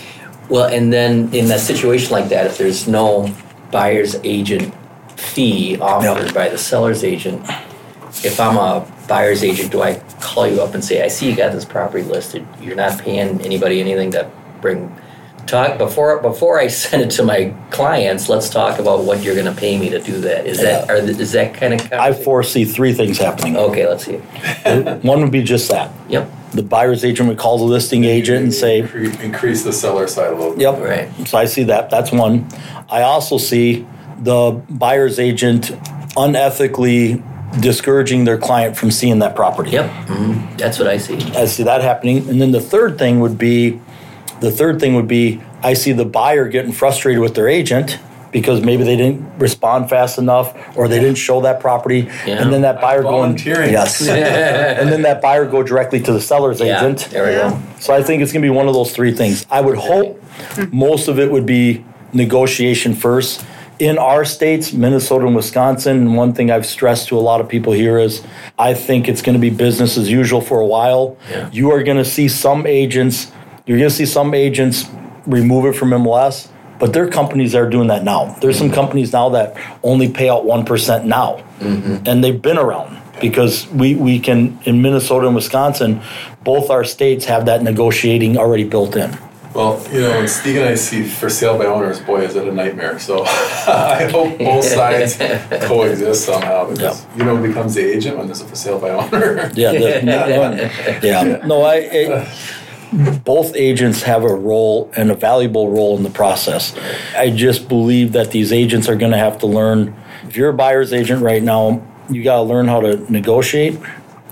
Well, 0.51 0.67
and 0.67 0.93
then 0.93 1.33
in 1.33 1.51
a 1.51 1.59
situation 1.59 2.13
like 2.13 2.29
that, 2.29 2.45
if 2.47 2.59
there's 2.59 2.87
no 2.87 3.35
buyer's 3.71 4.15
agent 4.23 4.75
fee 5.17 5.79
offered 5.81 6.27
Yep. 6.27 6.35
by 6.35 6.51
the 6.51 6.59
seller's 6.59 7.03
agent, 7.05 7.41
if 8.23 8.39
I'm 8.39 8.59
a 8.59 8.87
buyer's 9.09 9.43
agent, 9.43 9.73
do 9.73 9.81
I 9.81 9.95
call 10.21 10.47
you 10.47 10.61
up 10.61 10.75
and 10.75 10.85
say, 10.85 11.03
I 11.03 11.09
see 11.09 11.31
you 11.31 11.35
got 11.35 11.53
this 11.53 11.65
property 11.65 12.05
listed, 12.05 12.47
you're 12.61 12.77
not 12.77 12.99
paying 12.99 13.41
anybody 13.41 13.81
anything 13.81 14.11
to 14.11 14.31
bring, 14.61 14.95
talk, 15.47 15.79
before, 15.79 16.21
before 16.21 16.59
I 16.59 16.67
send 16.83 17.03
it 17.03 17.11
to 17.13 17.23
my 17.23 17.55
clients, 17.71 18.29
let's 18.29 18.49
talk 18.51 18.79
about 18.79 19.05
what 19.05 19.23
you're 19.23 19.35
gonna 19.37 19.55
pay 19.55 19.79
me 19.79 19.89
to 19.91 20.01
do 20.01 20.21
that. 20.21 20.47
Is 20.47 20.61
that, 20.61 20.89
are, 20.91 21.01
th- 21.01 21.19
is 21.19 21.33
that 21.33 21.55
kind 21.55 21.75
of? 21.75 21.93
I 21.93 22.13
foresee 22.13 22.65
three 22.65 22.93
things 22.93 23.19
happening. 23.19 23.57
Okay, 23.57 23.87
let's 23.89 24.05
see. 24.05 24.17
One 25.03 25.21
would 25.23 25.33
be 25.33 25.43
just 25.43 25.69
that. 25.71 25.91
Yep, 26.09 26.31
The 26.53 26.63
buyer's 26.63 27.05
agent 27.05 27.29
would 27.29 27.39
call 27.39 27.59
the 27.59 27.65
listing 27.65 28.05
agent 28.05 28.43
and 28.45 28.55
say, 28.55 28.81
increase 29.23 29.63
the 29.65 29.73
seller 29.73 30.07
side 30.09 30.33
a 30.33 30.37
little 30.37 30.53
bit. 30.53 30.61
Yep. 30.63 30.79
Right. 30.81 31.29
So 31.29 31.39
I 31.39 31.45
see 31.47 31.65
that. 31.65 31.91
That's 31.91 32.13
one. 32.13 32.47
I 32.91 33.03
also 33.03 33.39
see 33.39 33.87
the 34.19 34.63
buyer's 34.71 35.19
agent 35.19 35.73
unethically 36.17 37.23
discouraging 37.61 38.25
their 38.25 38.39
client 38.39 38.77
from 38.77 38.91
seeing 38.91 39.19
that 39.19 39.37
property. 39.37 39.71
yep, 39.73 39.91
mhm, 40.07 40.57
that's 40.57 40.79
what 40.79 40.89
I 40.89 40.97
see. 40.97 41.17
I 41.35 41.45
see 41.45 41.63
that 41.65 41.83
happening. 41.83 42.29
And 42.29 42.41
then 42.41 42.51
the 42.51 42.61
third 42.61 42.99
thing 42.99 43.21
would 43.21 43.37
be 43.37 43.79
the 44.43 44.51
third 44.51 44.81
thing 44.81 44.95
would 44.95 45.09
be 45.09 45.41
I 45.63 45.75
see 45.75 45.93
the 45.93 46.05
buyer 46.05 46.49
getting 46.49 46.73
frustrated 46.73 47.21
with 47.23 47.35
their 47.35 47.49
agent 47.49 47.99
because 48.33 48.61
maybe 48.63 48.83
they 48.83 48.97
didn't 48.97 49.39
respond 49.39 49.89
fast 49.91 50.19
enough 50.19 50.55
or 50.77 50.89
they 50.89 50.99
didn't 50.99 51.17
show 51.19 51.43
that 51.43 51.61
property. 51.61 52.09
Yeah. 52.27 52.43
And 52.43 52.53
then 52.53 52.63
that 52.63 52.81
buyer 52.81 53.03
going 53.03 53.15
volunteering. 53.37 53.71
Yes. 53.73 54.01
and 54.09 54.89
then 54.91 55.03
that 55.03 55.21
buyer 55.23 55.45
go 55.47 55.63
directly 55.63 56.01
to 56.01 56.13
the 56.13 56.21
seller's 56.21 56.59
Yeah, 56.61 56.79
agent. 56.79 57.09
there 57.11 57.25
we 57.27 57.33
go. 57.33 57.63
So 57.79 57.95
I 57.95 58.03
think 58.03 58.23
it's 58.23 58.33
going 58.33 58.43
to 58.43 58.47
be 58.47 58.51
one 58.55 58.69
of 58.69 58.75
those 58.75 58.93
three 58.93 59.13
things. 59.13 59.47
I 59.51 59.61
would 59.61 59.77
hope 59.79 60.21
most 60.73 61.09
of 61.09 61.19
it 61.19 61.31
would 61.31 61.47
be 61.47 61.85
negotiation 62.13 62.95
first. 62.95 63.45
In 63.79 63.99
our 63.99 64.25
states, 64.25 64.73
Minnesota 64.73 65.27
and 65.27 65.35
Wisconsin, 65.37 65.97
and 65.99 66.17
one 66.17 66.33
thing 66.35 66.51
I've 66.51 66.67
stressed 66.67 67.09
to 67.09 67.19
a 67.19 67.21
lot 67.21 67.41
of 67.41 67.49
people 67.49 67.73
here 67.73 67.99
is 67.99 68.23
I 68.59 68.75
think 68.75 69.09
it's 69.09 69.23
going 69.23 69.35
to 69.35 69.41
be 69.41 69.51
business 69.51 69.99
as 69.99 70.11
usual 70.11 70.41
for 70.41 70.61
a 70.61 70.67
while. 70.67 71.17
Yeah. 71.31 71.51
You 71.53 71.71
are 71.73 71.83
going 71.83 71.97
to 71.97 72.05
see 72.05 72.29
some 72.29 72.67
agents, 72.67 73.33
you're 73.67 73.79
going 73.79 73.91
to 73.91 73.95
see 73.95 74.07
some 74.07 74.35
agents 74.35 74.89
remove 75.27 75.67
it 75.67 75.79
from 75.79 75.91
MLS, 75.91 76.49
but 76.79 76.93
there 76.93 77.05
are 77.05 77.11
companies 77.11 77.53
that 77.53 77.63
are 77.63 77.71
doing 77.71 77.89
that 77.89 78.03
now. 78.03 78.37
There's 78.41 78.59
some 78.59 78.71
companies 78.71 79.13
now 79.13 79.29
that 79.31 79.57
only 79.83 80.11
pay 80.11 80.29
out 80.29 80.45
1% 80.45 81.05
now, 81.05 81.45
mm-hmm. 81.61 82.05
and 82.07 82.25
they've 82.25 82.41
been 82.41 82.59
around 82.59 83.01
because 83.21 83.69
we, 83.69 83.95
we 83.95 84.19
can, 84.19 84.59
in 84.65 84.83
Minnesota 84.83 85.27
and 85.27 85.37
Wisconsin, 85.37 86.03
both 86.43 86.71
our 86.71 86.83
states 86.83 87.25
have 87.27 87.47
that 87.47 87.63
negotiating 87.63 88.37
already 88.37 88.65
built 88.65 88.97
in. 88.97 89.17
Well, 89.55 89.87
you 89.93 90.01
know, 90.01 90.11
when 90.11 90.29
Steve 90.29 90.57
and 90.57 90.69
I 90.71 90.75
see 90.77 91.05
for 91.05 91.29
sale 91.29 91.59
by 91.59 91.67
owners, 91.67 92.01
boy, 92.01 92.23
is 92.23 92.37
it 92.37 92.49
a 92.49 92.53
nightmare. 92.53 92.99
So 92.99 93.25
I 93.27 94.09
hope 94.11 94.39
both 94.39 94.65
sides 94.65 95.17
coexist 95.67 96.25
somehow 96.25 96.71
because 96.71 97.05
you 97.17 97.25
know 97.25 97.37
who 97.37 97.47
becomes 97.49 97.75
the 97.75 97.85
agent 97.85 98.17
when 98.17 98.27
there's 98.27 98.41
a 98.41 98.47
for 98.47 98.57
sale 98.57 98.79
by 98.79 98.91
owner. 98.91 99.51
Yeah, 99.55 99.73
the, 99.73 101.01
yeah. 101.03 101.47
No, 101.47 101.63
I. 101.63 101.77
It, 101.77 102.29
both 102.93 103.57
agents 103.57 104.03
have 104.03 104.25
a 104.25 104.35
role 104.35 104.91
and 104.97 105.11
a 105.11 105.15
valuable 105.15 105.71
role 105.71 105.97
in 105.97 106.03
the 106.03 106.11
process. 106.11 106.77
I 107.17 107.31
just 107.31 107.69
believe 107.69 108.13
that 108.13 108.31
these 108.31 108.53
agents 108.53 108.89
are 108.89 108.97
going 108.97 109.13
to 109.13 109.19
have 109.19 109.39
to 109.39 109.47
learn. 109.47 109.97
If 110.25 110.37
you're 110.37 110.51
a 110.51 110.55
buyer's 110.55 110.93
agent 110.93 111.23
right 111.23 111.43
now, 111.43 111.87
you 112.11 112.23
got 112.23 112.37
to 112.37 112.43
learn 112.43 112.69
how 112.69 112.81
to 112.81 113.11
negotiate. 113.11 113.79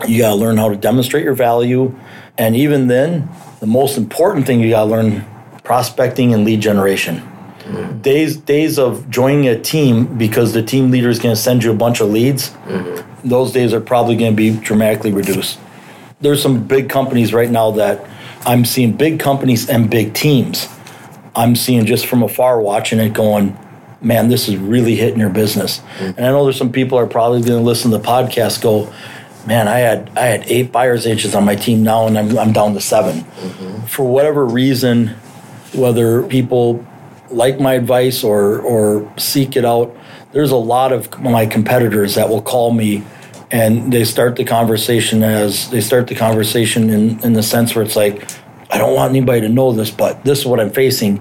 You 0.07 0.19
got 0.19 0.31
to 0.31 0.35
learn 0.35 0.57
how 0.57 0.69
to 0.69 0.77
demonstrate 0.77 1.25
your 1.25 1.35
value, 1.35 1.99
and 2.39 2.57
even 2.57 2.87
then, 2.87 3.29
the 3.61 3.67
most 3.67 3.99
important 3.99 4.47
thing 4.47 4.61
you 4.61 4.71
got 4.71 4.85
to 4.85 4.91
learn 4.91 5.27
prospecting 5.63 6.33
and 6.33 6.45
lead 6.45 6.61
generation. 6.61 7.23
Days 8.01 8.37
days 8.37 8.79
of 8.79 9.09
joining 9.11 9.47
a 9.47 9.61
team 9.61 10.19
because 10.19 10.55
the 10.55 10.63
team 10.63 10.91
leader 10.91 11.09
is 11.09 11.19
going 11.19 11.35
to 11.35 11.41
send 11.41 11.63
you 11.63 11.71
a 11.71 11.77
bunch 11.77 12.01
of 12.01 12.09
leads. 12.11 12.51
Those 13.23 13.53
days 13.53 13.73
are 13.73 13.81
probably 13.81 14.17
going 14.17 14.33
to 14.33 14.37
be 14.37 14.59
dramatically 14.59 15.13
reduced 15.13 15.59
there's 16.21 16.43
some 16.43 16.67
big 16.67 16.89
companies 16.89 17.33
right 17.33 17.51
now 17.51 17.71
that 17.73 18.05
I'm 18.47 18.65
seeing 18.65 18.97
big 18.97 19.21
companies 19.21 19.69
and 19.69 19.91
big 19.91 20.15
teams. 20.15 20.69
I'm 21.37 21.55
seeing 21.55 21.87
just 21.87 22.07
from 22.07 22.23
afar 22.23 22.61
watching 22.61 22.99
it 22.99 23.13
going, 23.13 23.57
man, 24.01 24.29
this 24.29 24.49
is 24.49 24.57
really 24.57 24.97
hitting 24.97 25.21
your 25.21 25.31
business. 25.31 25.79
Mm-hmm. 25.79 26.05
And 26.17 26.21
I 26.21 26.31
know 26.31 26.45
there's 26.45 26.57
some 26.57 26.73
people 26.73 26.99
are 26.99 27.07
probably 27.07 27.41
going 27.43 27.59
to 27.59 27.65
listen 27.65 27.91
to 27.91 27.99
the 27.99 28.05
podcast 28.05 28.63
go, 28.63 28.93
man, 29.47 29.69
I 29.69 29.79
had 29.79 30.11
I 30.17 30.27
had 30.27 30.45
eight 30.47 30.73
buyers 30.73 31.07
agents 31.07 31.35
on 31.35 31.45
my 31.45 31.57
team 31.57 31.83
now 31.83 32.07
and 32.07 32.19
I'm, 32.19 32.39
I'm 32.39 32.53
down 32.53 32.75
to 32.75 32.81
7 32.81 33.21
mm-hmm. 33.21 33.87
For 33.87 34.07
whatever 34.07 34.45
reason, 34.45 35.09
whether 35.73 36.23
people 36.23 36.85
like 37.31 37.61
my 37.61 37.75
advice 37.75 38.25
or 38.25 38.61
or 38.61 39.13
seek 39.19 39.57
it 39.57 39.65
out, 39.65 39.97
there's 40.33 40.51
a 40.51 40.57
lot 40.57 40.93
of 40.93 41.21
my 41.21 41.47
competitors 41.47 42.15
that 42.15 42.29
will 42.29 42.43
call 42.43 42.73
me 42.73 43.05
and 43.51 43.93
they 43.93 44.05
start 44.05 44.37
the 44.37 44.45
conversation 44.45 45.23
as 45.23 45.71
they 45.71 45.81
start 45.81 46.07
the 46.07 46.15
conversation 46.15 46.91
in, 46.91 47.21
in 47.21 47.33
the 47.33 47.43
sense 47.43 47.75
where 47.75 47.85
it's 47.85 47.97
like, 47.97 48.31
I 48.71 48.79
don't 48.79 48.95
want 48.95 49.11
anybody 49.11 49.41
to 49.43 49.49
know 49.49 49.73
this, 49.73 49.91
but 49.91 50.25
this 50.25 50.41
is 50.41 50.47
what 50.47 50.61
I'm 50.61 50.71
facing. 50.71 51.21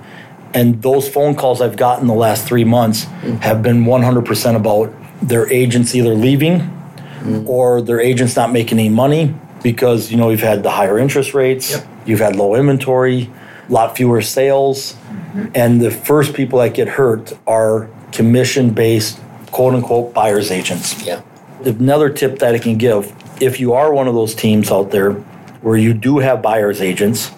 And 0.54 0.82
those 0.82 1.10
phone 1.10 1.36
calls 1.36 1.62
I've 1.62 1.78
gotten 1.78 2.08
the 2.08 2.14
last 2.14 2.48
three 2.48 2.64
months 2.64 3.04
have 3.42 3.62
been 3.62 3.86
100% 3.86 4.56
about 4.56 4.94
their 5.22 5.52
agents 5.52 5.96
either 5.96 6.14
leaving 6.14 6.60
mm-hmm. 6.60 7.48
or 7.48 7.82
their 7.82 8.00
agents 8.00 8.36
not 8.36 8.52
making 8.52 8.80
any 8.80 8.90
money 8.90 9.34
because, 9.64 10.12
you 10.12 10.18
know, 10.18 10.28
we've 10.28 10.42
had 10.42 10.64
the 10.64 10.72
higher 10.72 10.98
interest 10.98 11.34
rates, 11.34 11.72
Yep. 11.72 11.88
you've 12.06 12.20
had 12.20 12.36
low 12.36 12.56
inventory, 12.56 13.30
a 13.68 13.72
lot 13.72 13.98
fewer 13.98 14.22
sales. 14.22 14.94
Mm-hmm. 14.94 15.48
And 15.56 15.82
the 15.82 15.92
first 15.92 16.34
people 16.34 16.60
that 16.60 16.74
get 16.74 16.88
hurt 16.88 17.34
are 17.46 17.90
commission 18.12 18.72
based, 18.72 19.20
quote 19.52 19.76
unquote, 19.76 20.14
buyer's 20.14 20.52
agents 20.52 21.04
Yeah, 21.06 21.22
another 21.66 22.10
tip 22.10 22.40
that 22.40 22.56
I 22.56 22.60
can 22.60 22.78
give 22.78 23.14
if 23.42 23.60
you 23.60 23.74
are 23.74 23.94
one 23.94 24.08
of 24.08 24.14
those 24.14 24.36
teams 24.36 24.72
out 24.72 24.92
there 24.92 25.14
where 25.62 25.78
you 25.78 25.94
do 25.94 26.20
have 26.20 26.42
buyer's 26.42 26.82
agents 26.82 27.32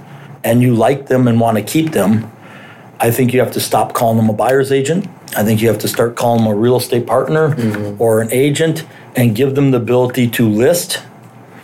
and 0.44 0.62
you 0.62 0.74
like 0.76 1.08
them 1.08 1.28
and 1.28 1.40
want 1.40 1.58
to 1.58 1.64
keep 1.64 1.92
them, 1.92 2.32
I 3.00 3.12
think 3.12 3.34
you 3.34 3.40
have 3.40 3.52
to 3.54 3.60
stop 3.60 3.94
calling 3.94 4.18
them 4.18 4.30
a 4.30 4.34
buyer's 4.34 4.72
agent. 4.72 5.08
I 5.36 5.44
think 5.44 5.62
you 5.62 5.68
have 5.70 5.80
to 5.80 5.88
start 5.88 6.16
calling 6.16 6.44
them 6.44 6.52
a 6.52 6.56
real 6.56 6.78
estate 6.78 7.08
partner 7.08 7.56
mm-hmm. 7.56 8.02
or 8.02 8.22
an 8.22 8.32
agent 8.32 8.86
and 9.16 9.36
give 9.36 9.56
them 9.56 9.72
the 9.72 9.78
ability 9.78 10.30
to 10.32 10.50
list 10.50 11.04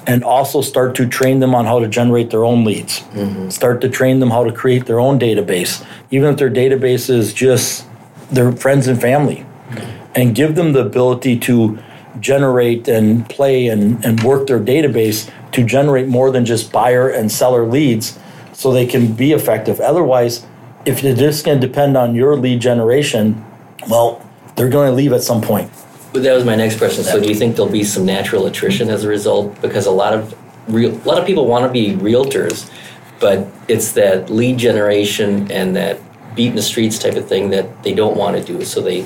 and 0.05 0.23
also 0.23 0.61
start 0.61 0.95
to 0.95 1.05
train 1.05 1.39
them 1.39 1.53
on 1.53 1.65
how 1.65 1.79
to 1.79 1.87
generate 1.87 2.29
their 2.29 2.45
own 2.45 2.63
leads. 2.63 3.01
Mm-hmm. 3.01 3.49
Start 3.49 3.81
to 3.81 3.89
train 3.89 4.19
them 4.19 4.29
how 4.29 4.45
to 4.45 4.53
create 4.53 4.85
their 4.85 4.99
own 4.99 5.19
database, 5.19 5.85
even 6.11 6.31
if 6.31 6.37
their 6.37 6.49
database 6.49 7.09
is 7.09 7.33
just 7.33 7.85
their 8.31 8.51
friends 8.53 8.87
and 8.87 8.99
family, 8.99 9.45
mm-hmm. 9.69 10.11
and 10.15 10.33
give 10.33 10.55
them 10.55 10.71
the 10.71 10.85
ability 10.85 11.37
to 11.39 11.77
generate 12.19 12.87
and 12.87 13.27
play 13.29 13.67
and, 13.67 14.03
and 14.05 14.21
work 14.23 14.47
their 14.47 14.59
database 14.59 15.31
to 15.51 15.63
generate 15.63 16.07
more 16.07 16.31
than 16.31 16.45
just 16.45 16.71
buyer 16.71 17.09
and 17.09 17.31
seller 17.31 17.65
leads 17.65 18.17
so 18.53 18.71
they 18.71 18.85
can 18.85 19.13
be 19.13 19.33
effective. 19.33 19.79
Otherwise, 19.79 20.45
if 20.85 21.03
you're 21.03 21.15
just 21.15 21.45
going 21.45 21.59
to 21.59 21.67
depend 21.67 21.97
on 21.97 22.15
your 22.15 22.35
lead 22.35 22.59
generation, 22.59 23.43
well, 23.89 24.25
they're 24.55 24.69
going 24.69 24.89
to 24.89 24.95
leave 24.95 25.13
at 25.13 25.21
some 25.21 25.41
point. 25.41 25.71
But 26.13 26.23
that 26.23 26.33
was 26.33 26.45
my 26.45 26.55
next 26.55 26.77
question. 26.77 27.03
So, 27.03 27.19
do 27.19 27.27
you 27.27 27.35
think 27.35 27.55
there'll 27.55 27.71
be 27.71 27.83
some 27.83 28.05
natural 28.05 28.45
attrition 28.47 28.89
as 28.89 29.03
a 29.03 29.07
result? 29.07 29.61
Because 29.61 29.85
a 29.85 29.91
lot 29.91 30.13
of 30.13 30.35
real, 30.67 30.91
a 30.91 31.03
lot 31.05 31.19
of 31.19 31.27
people 31.27 31.45
want 31.45 31.65
to 31.65 31.71
be 31.71 31.93
realtors, 31.95 32.71
but 33.19 33.47
it's 33.67 33.91
that 33.91 34.29
lead 34.29 34.57
generation 34.57 35.51
and 35.51 35.75
that 35.75 35.99
beat 36.35 36.49
in 36.49 36.55
the 36.55 36.61
streets 36.61 36.97
type 36.97 37.15
of 37.15 37.27
thing 37.27 37.49
that 37.49 37.83
they 37.83 37.93
don't 37.93 38.15
want 38.15 38.37
to 38.37 38.43
do. 38.43 38.63
So 38.63 38.81
they 38.81 39.05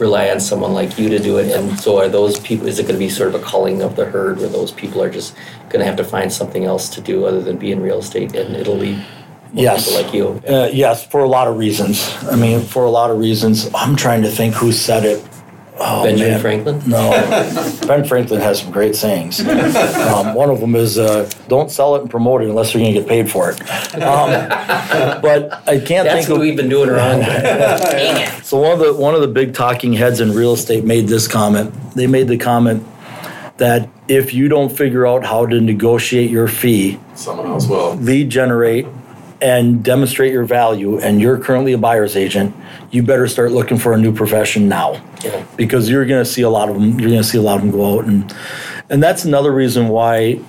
rely 0.00 0.30
on 0.30 0.40
someone 0.40 0.72
like 0.72 0.98
you 0.98 1.08
to 1.08 1.18
do 1.18 1.38
it. 1.38 1.50
And 1.54 1.78
so, 1.78 1.98
are 1.98 2.08
those 2.08 2.38
people? 2.40 2.66
Is 2.66 2.78
it 2.78 2.84
going 2.84 2.94
to 2.94 2.98
be 2.98 3.08
sort 3.08 3.34
of 3.34 3.40
a 3.40 3.44
culling 3.44 3.82
of 3.82 3.96
the 3.96 4.04
herd, 4.04 4.38
where 4.38 4.48
those 4.48 4.72
people 4.72 5.02
are 5.02 5.10
just 5.10 5.34
going 5.68 5.80
to 5.80 5.84
have 5.84 5.96
to 5.96 6.04
find 6.04 6.32
something 6.32 6.64
else 6.64 6.88
to 6.90 7.00
do 7.00 7.24
other 7.26 7.40
than 7.40 7.56
be 7.58 7.72
in 7.72 7.80
real 7.82 7.98
estate, 7.98 8.34
and 8.34 8.56
it'll 8.56 8.76
lead 8.76 9.04
Yes. 9.54 9.94
like 9.94 10.12
you? 10.12 10.42
Uh, 10.46 10.68
yes, 10.72 11.06
for 11.06 11.20
a 11.20 11.28
lot 11.28 11.48
of 11.48 11.56
reasons. 11.56 12.14
I 12.24 12.36
mean, 12.36 12.60
for 12.60 12.84
a 12.84 12.90
lot 12.90 13.10
of 13.10 13.18
reasons. 13.18 13.70
I'm 13.74 13.96
trying 13.96 14.22
to 14.22 14.28
think 14.30 14.54
who 14.54 14.72
said 14.72 15.04
it. 15.06 15.24
Oh, 15.80 16.02
Benjamin 16.04 16.32
man. 16.32 16.40
Franklin. 16.40 16.82
No, 16.86 17.10
Ben 17.86 18.04
Franklin 18.04 18.40
has 18.40 18.60
some 18.60 18.72
great 18.72 18.96
sayings. 18.96 19.40
Um, 19.46 20.34
one 20.34 20.50
of 20.50 20.58
them 20.60 20.74
is, 20.74 20.98
uh, 20.98 21.30
"Don't 21.48 21.70
sell 21.70 21.94
it 21.96 22.00
and 22.02 22.10
promote 22.10 22.42
it 22.42 22.48
unless 22.48 22.74
you're 22.74 22.82
going 22.82 22.94
to 22.94 23.00
get 23.00 23.08
paid 23.08 23.30
for 23.30 23.50
it." 23.50 23.60
Um, 23.94 24.30
but 25.22 25.52
I 25.68 25.78
can't 25.78 25.86
think. 25.86 26.04
That's 26.04 26.26
think 26.26 26.28
what 26.30 26.34
of. 26.36 26.40
we've 26.40 26.56
been 26.56 26.68
doing 26.68 26.90
wrong. 26.90 27.20
Dang 27.20 28.16
it. 28.38 28.44
So 28.44 28.58
one 28.58 28.72
of 28.72 28.78
the 28.80 28.92
one 28.94 29.14
of 29.14 29.20
the 29.20 29.28
big 29.28 29.54
talking 29.54 29.92
heads 29.92 30.20
in 30.20 30.32
real 30.32 30.52
estate 30.54 30.84
made 30.84 31.06
this 31.08 31.28
comment. 31.28 31.72
They 31.94 32.06
made 32.06 32.28
the 32.28 32.38
comment 32.38 32.84
that 33.58 33.88
if 34.08 34.32
you 34.34 34.48
don't 34.48 34.70
figure 34.70 35.06
out 35.06 35.24
how 35.24 35.46
to 35.46 35.60
negotiate 35.60 36.30
your 36.30 36.48
fee, 36.48 36.98
Someone 37.14 37.46
else 37.46 37.66
will. 37.68 37.94
lead 37.96 38.30
generate, 38.30 38.86
and 39.40 39.84
demonstrate 39.84 40.32
your 40.32 40.44
value, 40.44 40.98
and 40.98 41.20
you're 41.20 41.38
currently 41.38 41.72
a 41.72 41.78
buyer's 41.78 42.16
agent, 42.16 42.54
you 42.90 43.02
better 43.02 43.28
start 43.28 43.52
looking 43.52 43.78
for 43.78 43.92
a 43.92 43.98
new 43.98 44.12
profession 44.12 44.68
now, 44.68 45.00
Yeah. 45.22 45.44
because 45.56 45.88
you're 45.88 46.06
going 46.06 46.24
to 46.24 46.30
see 46.30 46.42
a 46.42 46.50
lot 46.50 46.68
of 46.68 46.74
them. 46.74 46.98
You're 46.98 47.10
going 47.10 47.22
to 47.22 47.28
see 47.28 47.38
a 47.38 47.42
lot 47.42 47.56
of 47.56 47.62
them 47.62 47.70
go 47.70 47.98
out, 47.98 48.04
and 48.06 48.34
and 48.90 49.02
that's 49.02 49.24
another 49.24 49.52
reason 49.52 49.88
why 49.88 50.40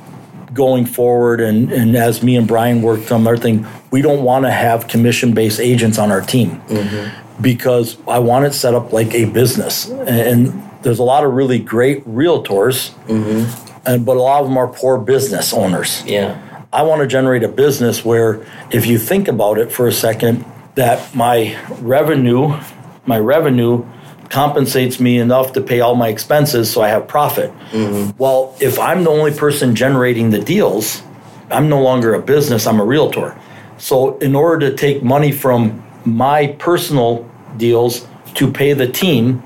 going 0.54 0.86
forward 0.86 1.41
and, 1.41 1.71
and 1.71 1.95
as 1.95 2.23
me 2.23 2.36
and 2.36 2.47
Brian 2.47 2.82
worked 2.82 3.12
on 3.12 3.28
our 3.28 3.38
thing, 3.38 3.65
we 3.91 4.02
don't 4.02 4.23
want 4.23 4.45
to 4.45 4.52
have 4.52 4.88
commission 4.88 5.34
based 5.34 5.60
agents 5.60 5.97
on 5.97 6.12
our 6.12 6.21
team 6.21 6.62
mm-hmm. 6.62 7.41
because 7.41 7.97
I 8.08 8.19
want 8.19 8.45
it 8.45 8.54
set 8.54 8.73
up 8.73 8.91
like 8.91 9.13
a 9.13 9.25
business. 9.25 9.89
And 9.89 10.63
there's 10.82 10.99
a 10.99 11.04
lot 11.04 11.23
of 11.23 11.34
really 11.34 11.60
great 11.60 12.06
realtors, 12.08 12.91
mm-hmm. 13.06 13.80
and, 13.86 14.06
but 14.06 14.17
a 14.17 14.21
lot 14.21 14.41
of 14.41 14.47
them 14.47 14.58
are 14.58 14.67
poor 14.67 14.97
business 14.97 15.54
owners. 15.54 16.04
Yeah. 16.06 16.41
I 16.71 16.84
want 16.84 17.01
to 17.01 17.08
generate 17.08 17.43
a 17.43 17.47
business 17.47 18.05
where, 18.05 18.45
if 18.69 18.86
you 18.86 18.99
think 18.99 19.27
about 19.27 19.58
it 19.58 19.71
for 19.71 19.88
a 19.88 19.91
second, 19.91 20.45
that 20.75 21.15
my 21.15 21.60
revenue, 21.79 22.60
my 23.08 23.17
revenue 23.17 23.86
compensates 24.29 24.99
me 24.99 25.17
enough 25.17 25.53
to 25.53 25.62
pay 25.62 25.79
all 25.79 25.95
my 25.95 26.10
expenses 26.10 26.71
so 26.71 26.82
I 26.82 26.89
have 26.89 27.08
profit. 27.08 27.51
Mm-hmm. 27.71 28.15
Well, 28.19 28.55
if 28.62 28.77
I'm 28.77 29.03
the 29.03 29.10
only 29.10 29.34
person 29.34 29.75
generating 29.75 30.29
the 30.29 30.39
deals, 30.39 31.01
I'm 31.49 31.69
no 31.69 31.82
longer 31.82 32.13
a 32.13 32.21
business, 32.21 32.67
I'm 32.67 32.79
a 32.79 32.86
realtor. 32.86 33.36
So, 33.79 34.19
in 34.19 34.36
order 34.36 34.69
to 34.69 34.75
take 34.75 35.01
money 35.01 35.32
from 35.32 35.84
my 36.05 36.47
personal 36.60 37.27
deals 37.58 38.08
to 38.36 38.51
pay 38.51 38.73
the 38.73 38.88
team, 38.88 39.41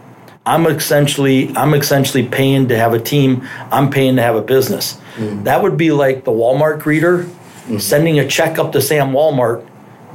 I'm 0.45 0.65
essentially 0.67 1.55
I'm 1.55 1.73
essentially 1.73 2.27
paying 2.27 2.67
to 2.67 2.77
have 2.77 2.93
a 2.93 2.99
team. 2.99 3.47
I'm 3.71 3.89
paying 3.89 4.17
to 4.17 4.21
have 4.21 4.35
a 4.35 4.41
business. 4.41 4.99
Mm-hmm. 5.15 5.43
That 5.43 5.61
would 5.61 5.77
be 5.77 5.91
like 5.91 6.25
the 6.25 6.31
Walmart 6.31 6.81
greeter 6.81 7.23
mm-hmm. 7.23 7.77
sending 7.77 8.19
a 8.19 8.27
check 8.27 8.57
up 8.59 8.71
to 8.73 8.81
Sam 8.81 9.11
Walmart 9.11 9.65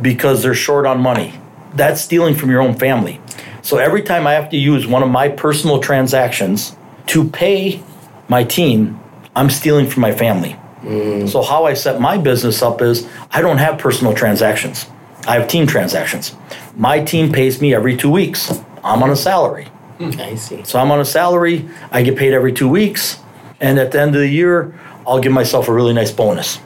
because 0.03 0.43
they're 0.43 0.55
short 0.55 0.87
on 0.87 1.01
money. 1.01 1.41
That's 1.75 2.01
stealing 2.01 2.35
from 2.35 2.51
your 2.51 2.61
own 2.61 2.75
family. 2.75 3.21
So 3.63 3.79
every 3.79 4.03
time 4.03 4.27
I 4.27 4.33
have 4.33 4.51
to 4.51 4.57
use 4.57 4.87
one 4.87 5.03
of 5.03 5.11
my 5.11 5.29
personal 5.29 5.81
transactions 5.81 6.77
to 7.07 7.29
pay 7.29 7.83
my 8.29 8.45
team, 8.45 9.01
I'm 9.35 9.51
stealing 9.51 9.87
from 9.87 10.03
my 10.03 10.13
family. 10.13 10.57
Mm-hmm. 10.83 11.27
So 11.27 11.43
how 11.43 11.65
I 11.65 11.75
set 11.75 12.01
my 12.01 12.19
business 12.19 12.63
up 12.63 12.81
is 12.83 13.09
I 13.31 13.41
don't 13.41 13.59
have 13.59 13.79
personal 13.79 14.15
transactions. 14.15 14.87
I 15.27 15.39
have 15.39 15.49
team 15.49 15.67
transactions. 15.67 16.35
My 16.77 17.01
team 17.01 17.33
pays 17.33 17.61
me 17.61 17.75
every 17.75 17.97
2 17.97 18.11
weeks. 18.11 18.63
I'm 18.85 19.03
on 19.03 19.11
a 19.11 19.17
salary. 19.17 19.69
I 20.01 20.35
see. 20.37 20.63
So 20.65 20.79
I'm 20.79 20.91
on 20.91 21.01
a 21.01 21.05
salary, 21.05 21.69
I 21.91 22.03
get 22.03 22.17
paid 22.17 22.33
every 22.33 22.53
2 22.53 22.69
weeks, 22.69 23.19
and 23.61 23.79
at 23.79 23.93
the 23.93 24.01
end 24.01 24.15
of 24.15 24.21
the 24.21 24.29
year, 24.29 24.79
I'll 25.07 25.21
give 25.21 25.33
myself 25.33 25.69
a 25.69 25.73
really 25.73 25.95
nice 25.95 26.11
bonus 26.13 26.61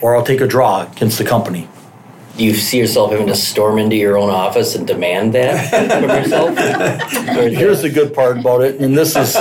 or 0.00 0.16
I'll 0.16 0.24
take 0.24 0.40
a 0.40 0.46
draw 0.46 0.82
against 0.82 1.18
the 1.18 1.24
company. 1.24 1.68
Do 2.36 2.44
you 2.44 2.54
see 2.54 2.78
yourself 2.78 3.12
having 3.12 3.28
to 3.28 3.34
storm 3.34 3.78
into 3.78 3.96
your 3.96 4.18
own 4.18 4.28
office 4.28 4.74
and 4.74 4.86
demand 4.86 5.32
that 5.32 5.70
from 5.70 6.10
yourself? 6.10 6.50
Or 6.50 7.48
Here's 7.48 7.80
the 7.80 7.88
good 7.88 8.12
part 8.12 8.38
about 8.38 8.60
it, 8.60 8.78
and 8.78 8.96
this 8.96 9.16
is 9.16 9.32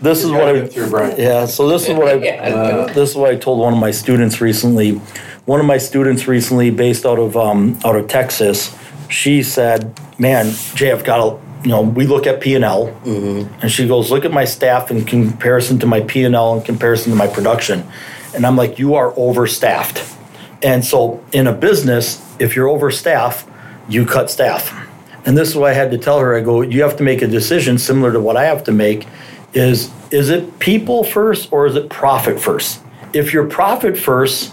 this 0.00 0.22
is 0.22 0.30
what 0.30 0.54
I 0.54 0.66
Through 0.66 1.14
Yeah, 1.16 1.46
so 1.46 1.68
this 1.68 1.88
is 1.88 1.94
what 1.94 2.08
I 2.08 2.14
Yeah. 2.14 2.86
this 2.92 3.10
is 3.10 3.16
what 3.16 3.30
I 3.30 3.36
told 3.36 3.60
one 3.60 3.72
of 3.72 3.78
my 3.78 3.90
students 3.90 4.42
recently. 4.42 5.00
One 5.46 5.58
of 5.58 5.64
my 5.64 5.78
students 5.78 6.28
recently, 6.28 6.70
based 6.70 7.06
out 7.06 7.18
of 7.18 7.34
um, 7.34 7.78
out 7.82 7.96
of 7.96 8.08
Texas, 8.08 8.76
she 9.08 9.42
said, 9.42 9.98
"Man, 10.18 10.52
Jay, 10.74 10.92
I've 10.92 11.04
got 11.04 11.18
a 11.20 11.38
you 11.62 11.70
know 11.70 11.82
we 11.82 12.06
look 12.06 12.26
at 12.26 12.40
P 12.40 12.54
and 12.54 12.64
L, 12.64 12.88
mm-hmm. 13.04 13.52
and 13.60 13.70
she 13.70 13.86
goes, 13.86 14.10
look 14.10 14.24
at 14.24 14.32
my 14.32 14.44
staff 14.44 14.90
in 14.90 15.04
comparison 15.04 15.78
to 15.80 15.86
my 15.86 16.00
P 16.00 16.24
and 16.24 16.34
L 16.34 16.56
in 16.56 16.64
comparison 16.64 17.12
to 17.12 17.16
my 17.16 17.26
production, 17.26 17.86
and 18.34 18.46
I'm 18.46 18.56
like, 18.56 18.78
you 18.78 18.94
are 18.94 19.12
overstaffed, 19.16 20.16
and 20.62 20.84
so 20.84 21.24
in 21.32 21.46
a 21.46 21.52
business, 21.52 22.24
if 22.38 22.56
you're 22.56 22.68
overstaffed, 22.68 23.48
you 23.88 24.06
cut 24.06 24.30
staff." 24.30 24.88
And 25.24 25.38
this 25.38 25.48
is 25.48 25.56
what 25.56 25.70
I 25.70 25.74
had 25.74 25.92
to 25.92 25.98
tell 25.98 26.18
her. 26.18 26.34
I 26.34 26.40
go, 26.40 26.62
you 26.62 26.82
have 26.82 26.96
to 26.96 27.04
make 27.04 27.22
a 27.22 27.28
decision 27.28 27.78
similar 27.78 28.12
to 28.12 28.18
what 28.18 28.36
I 28.36 28.44
have 28.46 28.64
to 28.64 28.72
make. 28.72 29.06
Is 29.54 29.90
is 30.10 30.30
it 30.30 30.58
people 30.58 31.04
first 31.04 31.52
or 31.52 31.66
is 31.66 31.76
it 31.76 31.88
profit 31.88 32.40
first? 32.40 32.80
If 33.12 33.32
you're 33.32 33.46
profit 33.46 33.98
first, 33.98 34.52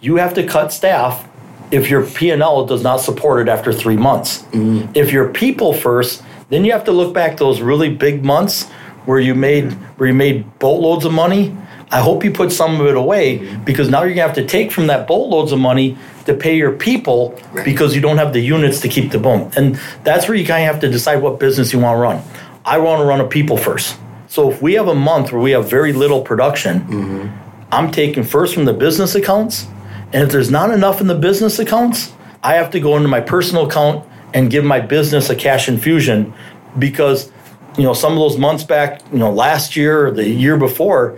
you 0.00 0.16
have 0.16 0.34
to 0.34 0.46
cut 0.46 0.72
staff 0.72 1.28
if 1.70 1.88
your 1.88 2.04
P&L 2.04 2.66
does 2.66 2.82
not 2.82 2.98
support 2.98 3.46
it 3.46 3.50
after 3.50 3.72
three 3.72 3.96
months. 3.96 4.42
Mm-hmm. 4.42 4.92
If 4.94 5.12
you're 5.12 5.28
people 5.28 5.72
first, 5.72 6.22
then 6.50 6.64
you 6.64 6.72
have 6.72 6.84
to 6.84 6.92
look 6.92 7.14
back 7.14 7.38
those 7.38 7.60
really 7.60 7.94
big 7.94 8.24
months 8.24 8.68
where 9.06 9.18
you 9.18 9.34
made 9.34 9.72
where 9.96 10.08
you 10.08 10.14
made 10.14 10.58
boatloads 10.58 11.04
of 11.04 11.12
money. 11.12 11.56
I 11.92 12.00
hope 12.00 12.22
you 12.22 12.30
put 12.30 12.52
some 12.52 12.80
of 12.80 12.86
it 12.86 12.96
away 12.96 13.56
because 13.64 13.88
now 13.88 14.02
you're 14.02 14.10
gonna 14.10 14.26
have 14.26 14.36
to 14.36 14.46
take 14.46 14.70
from 14.70 14.86
that 14.88 15.08
boatloads 15.08 15.50
of 15.50 15.58
money 15.58 15.96
to 16.26 16.34
pay 16.34 16.56
your 16.56 16.72
people 16.72 17.36
because 17.64 17.94
you 17.94 18.00
don't 18.00 18.18
have 18.18 18.32
the 18.32 18.40
units 18.40 18.80
to 18.80 18.88
keep 18.88 19.10
the 19.10 19.18
boom. 19.18 19.50
And 19.56 19.80
that's 20.04 20.28
where 20.28 20.36
you 20.36 20.46
kind 20.46 20.62
of 20.62 20.72
have 20.72 20.80
to 20.82 20.90
decide 20.90 21.16
what 21.16 21.40
business 21.40 21.72
you 21.72 21.80
want 21.80 21.96
to 21.96 22.00
run. 22.00 22.22
I 22.64 22.78
want 22.78 23.00
to 23.00 23.04
run 23.04 23.20
a 23.20 23.26
people 23.26 23.56
first. 23.56 23.96
So 24.28 24.50
if 24.50 24.62
we 24.62 24.74
have 24.74 24.86
a 24.86 24.94
month 24.94 25.32
where 25.32 25.40
we 25.40 25.50
have 25.52 25.68
very 25.68 25.92
little 25.92 26.22
production, 26.22 26.80
mm-hmm. 26.82 27.74
I'm 27.74 27.90
taking 27.90 28.22
first 28.22 28.54
from 28.54 28.64
the 28.64 28.72
business 28.72 29.16
accounts. 29.16 29.66
And 30.12 30.22
if 30.22 30.30
there's 30.30 30.50
not 30.50 30.70
enough 30.70 31.00
in 31.00 31.08
the 31.08 31.14
business 31.16 31.58
accounts, 31.58 32.12
I 32.42 32.54
have 32.54 32.70
to 32.70 32.80
go 32.80 32.96
into 32.96 33.08
my 33.08 33.20
personal 33.20 33.66
account 33.66 34.06
and 34.34 34.50
give 34.50 34.64
my 34.64 34.80
business 34.80 35.30
a 35.30 35.36
cash 35.36 35.68
infusion 35.68 36.32
because 36.78 37.30
you 37.76 37.82
know 37.82 37.94
some 37.94 38.12
of 38.12 38.18
those 38.18 38.38
months 38.38 38.64
back, 38.64 39.00
you 39.12 39.18
know, 39.18 39.32
last 39.32 39.76
year 39.76 40.06
or 40.06 40.10
the 40.10 40.28
year 40.28 40.56
before 40.56 41.12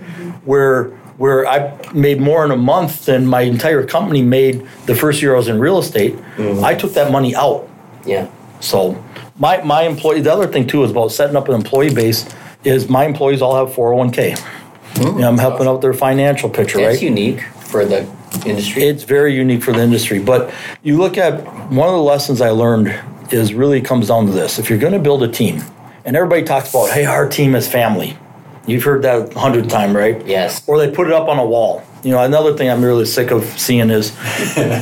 where 0.44 0.85
where 1.18 1.46
I 1.46 1.79
made 1.92 2.20
more 2.20 2.44
in 2.44 2.51
a 2.51 2.57
month 2.57 3.07
than 3.07 3.27
my 3.27 3.42
entire 3.42 3.87
company 3.87 4.22
made 4.22 4.66
the 4.87 4.94
first 4.94 5.22
year 5.22 5.35
I 5.35 5.37
was 5.37 5.48
in 5.48 5.61
real 5.61 5.79
estate, 5.79 6.14
mm-hmm. 6.37 6.64
I 6.64 6.75
took 6.75 6.94
that 6.94 7.12
money 7.12 7.35
out. 7.35 7.68
yeah. 8.05 8.29
So 8.61 9.03
my 9.38 9.62
my 9.62 9.83
employee 9.83 10.20
the 10.20 10.33
other 10.33 10.46
thing 10.46 10.66
too 10.66 10.85
is 10.85 10.90
about 10.90 11.12
setting 11.12 11.37
up 11.37 11.48
an 11.48 11.55
employee 11.55 11.94
base 11.94 12.29
is 12.64 12.88
my 12.88 13.05
employees 13.05 13.42
all 13.42 13.57
have 13.57 13.75
401k. 13.75 14.40
You 14.98 15.12
know, 15.12 15.29
I'm 15.29 15.38
helping 15.38 15.66
out 15.66 15.81
their 15.81 15.94
financial 15.94 16.51
picture, 16.51 16.79
That's 16.79 16.96
right? 16.96 17.03
unique 17.03 17.42
for 17.73 17.85
the 17.85 18.09
industry. 18.47 18.85
It's 18.85 19.03
very 19.03 19.35
unique 19.35 19.65
for 19.65 19.73
the 19.73 19.83
industry. 19.83 20.21
But 20.21 20.55
you 20.85 20.99
look 20.99 21.19
at 21.19 21.43
one 21.73 21.89
of 21.89 21.95
the 21.95 22.03
lessons 22.03 22.41
I 22.41 22.51
learned 22.51 22.95
is 23.33 23.55
really 23.55 23.81
comes 23.81 24.09
down 24.09 24.27
to 24.27 24.33
this. 24.33 24.59
If 24.59 24.71
you're 24.71 24.79
going 24.79 24.93
to 24.93 25.01
build 25.01 25.23
a 25.25 25.29
team, 25.29 25.63
and 26.05 26.17
everybody 26.17 26.43
talks 26.43 26.71
about, 26.71 26.91
hey, 26.91 27.07
our 27.07 27.29
team 27.29 27.55
is 27.55 27.67
family. 27.67 28.17
You've 28.67 28.85
heard 28.85 29.03
that 29.03 29.35
a 29.35 29.39
hundred 29.39 29.69
times, 29.69 29.95
right? 29.95 30.25
Yes. 30.27 30.63
Or 30.69 30.79
they 30.79 30.91
put 30.91 31.09
it 31.09 31.13
up 31.13 31.29
on 31.29 31.39
a 31.39 31.47
wall. 31.47 31.83
You 32.05 32.13
know, 32.13 32.23
another 32.23 32.57
thing 32.57 32.69
I'm 32.69 32.85
really 32.85 33.07
sick 33.07 33.31
of 33.31 33.45
seeing 33.59 33.91
is 33.91 34.11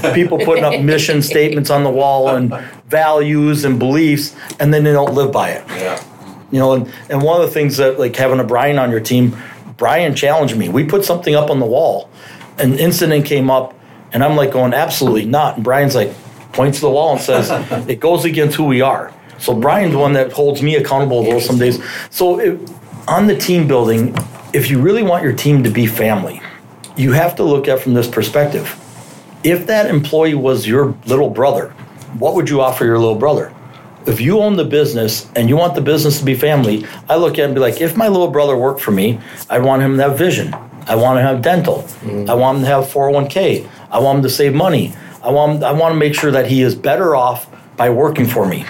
people 0.15 0.39
putting 0.39 0.65
up 0.65 0.81
mission 0.81 1.23
statements 1.23 1.71
on 1.71 1.85
the 1.85 1.91
wall 1.91 2.29
and 2.29 2.53
values 2.89 3.65
and 3.65 3.79
beliefs, 3.79 4.35
and 4.59 4.73
then 4.73 4.85
they 4.85 4.93
don't 4.93 5.15
live 5.15 5.33
by 5.33 5.51
it. 5.51 5.65
Yeah. 5.69 6.03
You 6.51 6.59
know, 6.59 6.73
and, 6.73 6.93
and 7.09 7.23
one 7.23 7.41
of 7.41 7.47
the 7.47 7.53
things 7.53 7.77
that 7.77 7.99
like 7.99 8.17
having 8.17 8.41
a 8.41 8.45
Brian 8.45 8.79
on 8.79 8.91
your 8.91 9.01
team, 9.01 9.37
Brian 9.77 10.15
challenged 10.15 10.57
me. 10.57 10.69
We 10.69 10.85
put 10.85 11.05
something 11.05 11.35
up 11.35 11.51
on 11.51 11.59
the 11.59 11.67
wall, 11.67 12.11
an 12.61 12.79
incident 12.79 13.27
came 13.27 13.51
up, 13.51 13.75
and 14.13 14.23
I'm 14.23 14.37
like 14.37 14.53
going, 14.53 14.75
absolutely 14.75 15.25
not. 15.25 15.57
And 15.57 15.65
Brian's 15.65 15.95
like, 15.95 16.13
points 16.53 16.79
to 16.79 16.83
the 16.83 16.91
wall 16.91 17.13
and 17.13 17.21
says, 17.21 17.51
it 17.89 18.01
goes 18.01 18.25
against 18.25 18.57
who 18.57 18.65
we 18.65 18.81
are. 18.81 19.13
So 19.39 19.55
Brian's 19.55 19.97
one 19.97 20.13
that 20.15 20.33
holds 20.33 20.63
me 20.63 20.77
accountable 20.77 21.23
those 21.23 21.47
some 21.47 21.59
days. 21.59 21.83
So 22.11 22.39
it, 22.39 22.71
on 23.09 23.27
the 23.27 23.37
team 23.37 23.67
building, 23.67 24.15
if 24.53 24.71
you 24.71 24.81
really 24.81 25.03
want 25.03 25.25
your 25.25 25.33
team 25.33 25.65
to 25.65 25.71
be 25.71 25.87
family, 25.87 26.43
you 26.97 27.13
have 27.13 27.37
to 27.37 27.45
look 27.45 27.69
at 27.69 27.81
from 27.81 27.95
this 27.95 28.07
perspective. 28.07 28.77
If 29.43 29.67
that 29.69 29.87
employee 29.87 30.35
was 30.35 30.67
your 30.67 30.95
little 31.07 31.31
brother, 31.31 31.71
what 32.19 32.35
would 32.35 32.51
you 32.51 32.61
offer 32.61 32.85
your 32.85 32.99
little 32.99 33.15
brother? 33.15 33.55
If 34.07 34.21
you 34.21 34.41
own 34.41 34.57
the 34.57 34.65
business 34.65 35.31
and 35.37 35.49
you 35.49 35.57
want 35.57 35.75
the 35.75 35.81
business 35.81 36.19
to 36.19 36.25
be 36.25 36.35
family, 36.35 36.87
I 37.09 37.17
look 37.17 37.35
at 37.35 37.41
it 37.41 37.45
and 37.45 37.55
be 37.55 37.61
like, 37.61 37.81
if 37.81 37.97
my 37.97 38.09
little 38.09 38.31
brother 38.31 38.57
worked 38.57 38.81
for 38.81 38.91
me, 38.91 39.21
I 39.49 39.59
want 39.61 39.83
him 39.83 39.97
to 39.97 40.03
have 40.03 40.19
vision. 40.19 40.55
Mm. 40.81 40.89
I 40.89 40.95
want 40.97 41.19
him 41.19 41.25
to 41.25 41.29
have 41.29 41.43
dental. 41.43 41.85
I 42.29 42.35
want 42.35 42.59
him 42.59 42.65
to 42.65 42.71
have 42.71 42.85
401k. 42.85 43.69
I 43.91 43.99
want 43.99 44.19
him 44.19 44.23
to 44.25 44.31
save 44.31 44.55
money. 44.55 44.93
I 45.23 45.31
want 45.31 45.63
I 45.63 45.73
want 45.73 45.93
to 45.93 45.99
make 45.99 46.15
sure 46.15 46.31
that 46.31 46.47
he 46.47 46.63
is 46.63 46.75
better 46.75 47.15
off 47.15 47.47
by 47.77 47.91
working 47.91 48.27
for 48.27 48.47
me. 48.47 48.65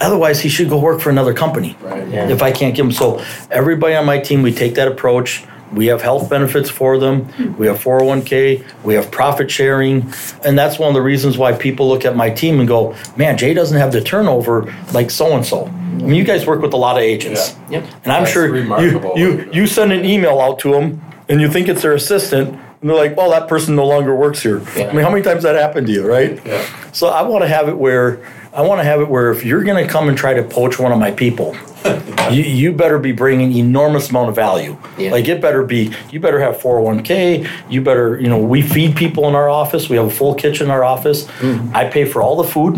Otherwise, 0.00 0.40
he 0.40 0.48
should 0.48 0.68
go 0.68 0.78
work 0.78 1.00
for 1.00 1.08
another 1.10 1.32
company. 1.32 1.76
Right. 1.80 2.06
Yeah. 2.08 2.28
If 2.28 2.42
I 2.42 2.52
can't 2.52 2.74
give 2.74 2.84
him, 2.86 2.92
so 2.92 3.24
everybody 3.50 3.94
on 3.94 4.04
my 4.04 4.18
team, 4.18 4.42
we 4.42 4.52
take 4.52 4.74
that 4.74 4.88
approach. 4.88 5.42
We 5.72 5.86
have 5.86 6.00
health 6.00 6.30
benefits 6.30 6.70
for 6.70 6.96
them. 6.98 7.26
We 7.58 7.66
have 7.66 7.82
401k. 7.82 8.62
We 8.84 8.94
have 8.94 9.10
profit 9.10 9.50
sharing, 9.50 10.12
and 10.44 10.56
that's 10.56 10.78
one 10.78 10.88
of 10.88 10.94
the 10.94 11.02
reasons 11.02 11.38
why 11.38 11.52
people 11.54 11.88
look 11.88 12.04
at 12.04 12.14
my 12.14 12.30
team 12.30 12.60
and 12.60 12.68
go, 12.68 12.94
"Man, 13.16 13.36
Jay 13.36 13.52
doesn't 13.52 13.76
have 13.76 13.90
the 13.90 14.00
turnover 14.00 14.72
like 14.92 15.10
so 15.10 15.34
and 15.34 15.44
so." 15.44 15.66
I 15.66 15.70
mean, 16.02 16.14
you 16.14 16.24
guys 16.24 16.46
work 16.46 16.60
with 16.62 16.72
a 16.74 16.76
lot 16.76 16.96
of 16.96 17.02
agents, 17.02 17.56
Yep. 17.70 17.82
and 18.04 18.12
I'm 18.12 18.22
That's 18.22 18.32
sure 18.32 18.54
you, 18.56 19.12
you 19.16 19.48
you 19.52 19.66
send 19.66 19.92
an 19.92 20.04
email 20.04 20.38
out 20.40 20.58
to 20.60 20.70
them, 20.72 21.00
and 21.28 21.40
you 21.40 21.50
think 21.50 21.68
it's 21.68 21.82
their 21.82 21.94
assistant, 21.94 22.50
and 22.50 22.90
they're 22.90 22.96
like, 22.96 23.16
"Well, 23.16 23.30
that 23.30 23.48
person 23.48 23.76
no 23.76 23.86
longer 23.86 24.14
works 24.14 24.42
here." 24.42 24.62
Yeah. 24.76 24.88
I 24.88 24.92
mean, 24.92 25.02
how 25.02 25.10
many 25.10 25.22
times 25.22 25.42
that 25.42 25.54
happened 25.56 25.86
to 25.88 25.92
you, 25.92 26.06
right? 26.06 26.40
Yeah. 26.44 26.64
So 26.92 27.08
I 27.08 27.22
want 27.22 27.42
to 27.42 27.48
have 27.48 27.68
it 27.68 27.76
where 27.76 28.22
I 28.56 28.62
want 28.62 28.80
to 28.80 28.84
have 28.84 29.02
it 29.02 29.08
where 29.08 29.30
if 29.30 29.44
you're 29.44 29.62
going 29.62 29.84
to 29.84 29.90
come 29.90 30.08
and 30.08 30.16
try 30.16 30.32
to 30.32 30.42
poach 30.42 30.78
one 30.78 30.90
of 30.90 30.98
my 30.98 31.10
people, 31.10 31.54
you, 32.30 32.42
you 32.42 32.72
better 32.72 32.98
be 32.98 33.12
bringing 33.12 33.52
enormous 33.52 34.08
amount 34.08 34.30
of 34.30 34.34
value. 34.34 34.78
Yeah. 34.96 35.10
Like 35.10 35.28
it 35.28 35.42
better 35.42 35.62
be 35.62 35.92
you 36.10 36.20
better 36.20 36.40
have 36.40 36.56
401k. 36.56 37.48
You 37.68 37.82
better 37.82 38.18
you 38.18 38.28
know 38.28 38.38
we 38.38 38.62
feed 38.62 38.96
people 38.96 39.28
in 39.28 39.34
our 39.34 39.50
office. 39.50 39.90
We 39.90 39.96
have 39.96 40.06
a 40.06 40.10
full 40.10 40.34
kitchen 40.34 40.66
in 40.66 40.70
our 40.70 40.84
office. 40.84 41.24
Mm. 41.40 41.74
I 41.74 41.90
pay 41.90 42.06
for 42.06 42.22
all 42.22 42.42
the 42.42 42.48
food, 42.48 42.76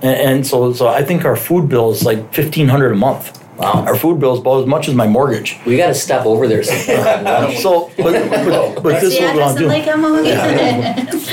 and, 0.00 0.16
and 0.16 0.46
so 0.46 0.72
so 0.72 0.88
I 0.88 1.02
think 1.02 1.26
our 1.26 1.36
food 1.36 1.68
bill 1.68 1.90
is 1.90 2.04
like 2.04 2.32
fifteen 2.32 2.68
hundred 2.68 2.92
a 2.92 2.96
month. 2.96 3.37
Wow. 3.58 3.84
Our 3.84 3.96
food 3.96 4.20
bill 4.20 4.34
is 4.34 4.40
about 4.40 4.60
as 4.60 4.66
much 4.66 4.88
as 4.88 4.94
my 4.94 5.08
mortgage. 5.08 5.58
We 5.66 5.76
got 5.76 5.88
to 5.88 5.94
step 5.94 6.24
over 6.24 6.46
there 6.46 6.62
sometime. 6.62 7.48
So, 7.58 7.90
but, 7.96 8.12
but, 8.30 8.82
but 8.82 9.00
this 9.00 9.14
is 9.14 9.20
what 9.20 9.30
I'm 9.30 9.36
doesn't 9.36 9.62
doing. 9.62 9.72
like 9.72 9.88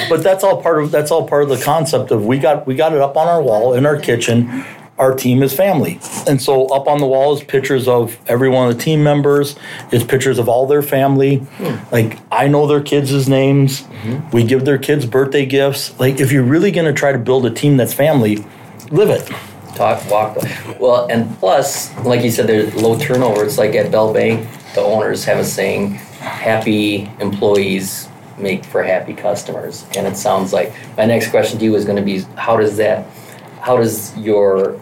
But 0.09 0.23
that's 0.23 0.43
all 0.43 0.61
part 0.61 0.81
of 0.81 0.91
that's 0.91 1.11
all 1.11 1.27
part 1.27 1.43
of 1.43 1.49
the 1.49 1.61
concept 1.63 2.11
of 2.11 2.25
we 2.25 2.39
got 2.39 2.65
we 2.65 2.75
got 2.75 2.93
it 2.93 3.01
up 3.01 3.15
on 3.15 3.27
our 3.27 3.41
wall 3.41 3.73
in 3.73 3.85
our 3.85 3.99
kitchen. 3.99 4.65
Our 4.97 5.13
team 5.13 5.43
is 5.43 5.53
family, 5.53 5.99
and 6.25 6.41
so 6.41 6.67
up 6.67 6.87
on 6.87 6.99
the 6.99 7.05
wall 7.05 7.35
is 7.35 7.43
pictures 7.43 7.85
of 7.85 8.17
every 8.27 8.47
one 8.47 8.69
of 8.69 8.77
the 8.77 8.81
team 8.81 9.03
members. 9.03 9.57
It's 9.91 10.05
pictures 10.05 10.39
of 10.39 10.47
all 10.47 10.67
their 10.67 10.81
family. 10.81 11.37
Hmm. 11.57 11.75
Like 11.93 12.17
I 12.31 12.47
know 12.47 12.65
their 12.65 12.81
kids' 12.81 13.27
names. 13.27 13.81
Mm-hmm. 13.81 14.29
We 14.31 14.45
give 14.45 14.63
their 14.63 14.77
kids 14.77 15.05
birthday 15.05 15.45
gifts. 15.45 15.99
Like 15.99 16.21
if 16.21 16.31
you're 16.31 16.43
really 16.43 16.71
going 16.71 16.87
to 16.87 16.93
try 16.93 17.11
to 17.11 17.19
build 17.19 17.45
a 17.45 17.51
team 17.51 17.75
that's 17.75 17.93
family, 17.93 18.45
live 18.89 19.09
it. 19.09 19.29
Talk, 19.75 20.09
walk. 20.09 20.37
Well, 20.79 21.05
and 21.09 21.37
plus, 21.37 21.93
like 22.05 22.23
you 22.23 22.31
said, 22.31 22.47
there's 22.47 22.73
low 22.75 22.97
turnover. 22.97 23.43
It's 23.43 23.57
like 23.57 23.75
at 23.75 23.91
Bell 23.91 24.13
Bank, 24.13 24.47
the 24.73 24.81
owners 24.81 25.25
have 25.25 25.37
a 25.37 25.43
saying, 25.43 25.95
happy 26.19 27.11
employees 27.19 28.07
make 28.37 28.63
for 28.63 28.83
happy 28.83 29.13
customers. 29.13 29.85
And 29.97 30.07
it 30.07 30.15
sounds 30.15 30.53
like 30.53 30.73
my 30.97 31.05
next 31.05 31.29
question 31.29 31.59
to 31.59 31.65
you 31.65 31.75
is 31.75 31.83
going 31.83 31.97
to 31.97 32.01
be 32.01 32.21
how 32.37 32.57
does 32.57 32.77
that, 32.77 33.05
how 33.59 33.77
does 33.77 34.17
your, 34.17 34.79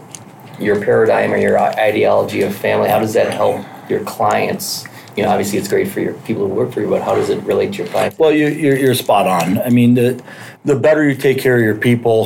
your 0.60 0.80
paradigm 0.80 1.34
or 1.34 1.38
your 1.38 1.60
ideology 1.60 2.44
of 2.44 2.56
family, 2.56 2.88
how 2.90 3.00
does 3.00 3.14
that 3.14 3.34
help 3.34 3.66
your 3.90 4.04
clients? 4.04 4.86
You 5.16 5.24
know, 5.24 5.30
obviously 5.30 5.60
it's 5.60 5.68
great 5.68 5.90
for 5.90 6.02
your 6.02 6.14
people 6.14 6.48
who 6.48 6.54
work 6.54 6.72
for 6.72 6.82
you, 6.82 6.90
but 6.90 7.02
how 7.02 7.16
does 7.16 7.30
it 7.30 7.44
relate 7.44 7.74
to 7.74 7.80
your 7.80 7.88
clients? 7.88 8.18
Well, 8.18 8.32
you, 8.32 8.48
you're, 8.48 8.78
you're 8.78 8.96
spot 8.96 9.28
on. 9.28 9.60
I 9.60 9.70
mean, 9.70 9.94
the, 9.94 10.24
the 10.66 10.76
better 10.76 11.08
you 11.08 11.16
take 11.16 11.40
care 11.40 11.58
of 11.58 11.64
your 11.64 11.76
people, 11.76 12.26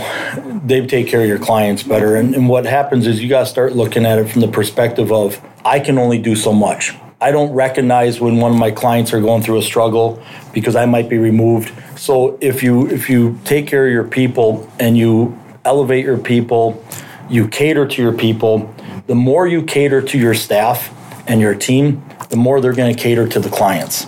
they 0.64 0.86
take 0.86 1.08
care 1.08 1.22
of 1.22 1.28
your 1.28 1.40
clients 1.40 1.82
better. 1.82 2.16
And, 2.16 2.36
and 2.36 2.48
what 2.48 2.66
happens 2.66 3.08
is 3.08 3.22
you 3.22 3.30
got 3.30 3.42
to 3.42 3.46
start 3.48 3.76
looking 3.76 4.06
at 4.06 4.20
it 4.20 4.30
from 4.30 4.42
the 4.42 4.48
perspective 4.48 5.12
of 5.12 5.42
I 5.66 5.80
can 5.80 5.98
only 5.98 6.20
do 6.20 6.36
so 6.36 6.54
much. 6.54 6.94
I 7.20 7.32
don't 7.32 7.52
recognize 7.52 8.20
when 8.20 8.38
one 8.38 8.52
of 8.52 8.60
my 8.60 8.70
clients 8.70 9.12
are 9.12 9.20
going 9.20 9.42
through 9.42 9.58
a 9.58 9.64
struggle 9.64 10.22
because 10.54 10.76
I 10.76 10.86
might 10.86 11.10
be 11.10 11.18
removed. 11.18 11.74
So 11.98 12.38
if 12.42 12.62
you 12.62 12.88
if 12.88 13.10
you 13.10 13.40
take 13.44 13.66
care 13.66 13.88
of 13.88 13.92
your 13.92 14.04
people 14.04 14.72
and 14.80 14.96
you 14.96 15.38
elevate 15.66 16.06
your 16.06 16.20
people, 16.20 16.86
you 17.28 17.48
cater 17.48 17.88
to 17.88 18.02
your 18.02 18.14
people, 18.14 18.72
the 19.08 19.16
more 19.16 19.48
you 19.48 19.64
cater 19.64 20.00
to 20.00 20.18
your 20.20 20.36
staff 20.36 20.94
and 21.28 21.42
your 21.42 21.56
team, 21.56 22.08
the 22.30 22.38
more 22.38 22.62
they're 22.62 22.76
going 22.76 22.96
to 22.96 23.02
cater 23.02 23.28
to 23.28 23.40
the 23.40 23.50
clients 23.50 24.06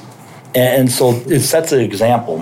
and 0.56 0.92
so 0.92 1.12
it 1.28 1.42
sets 1.42 1.72
an 1.72 1.80
example. 1.80 2.42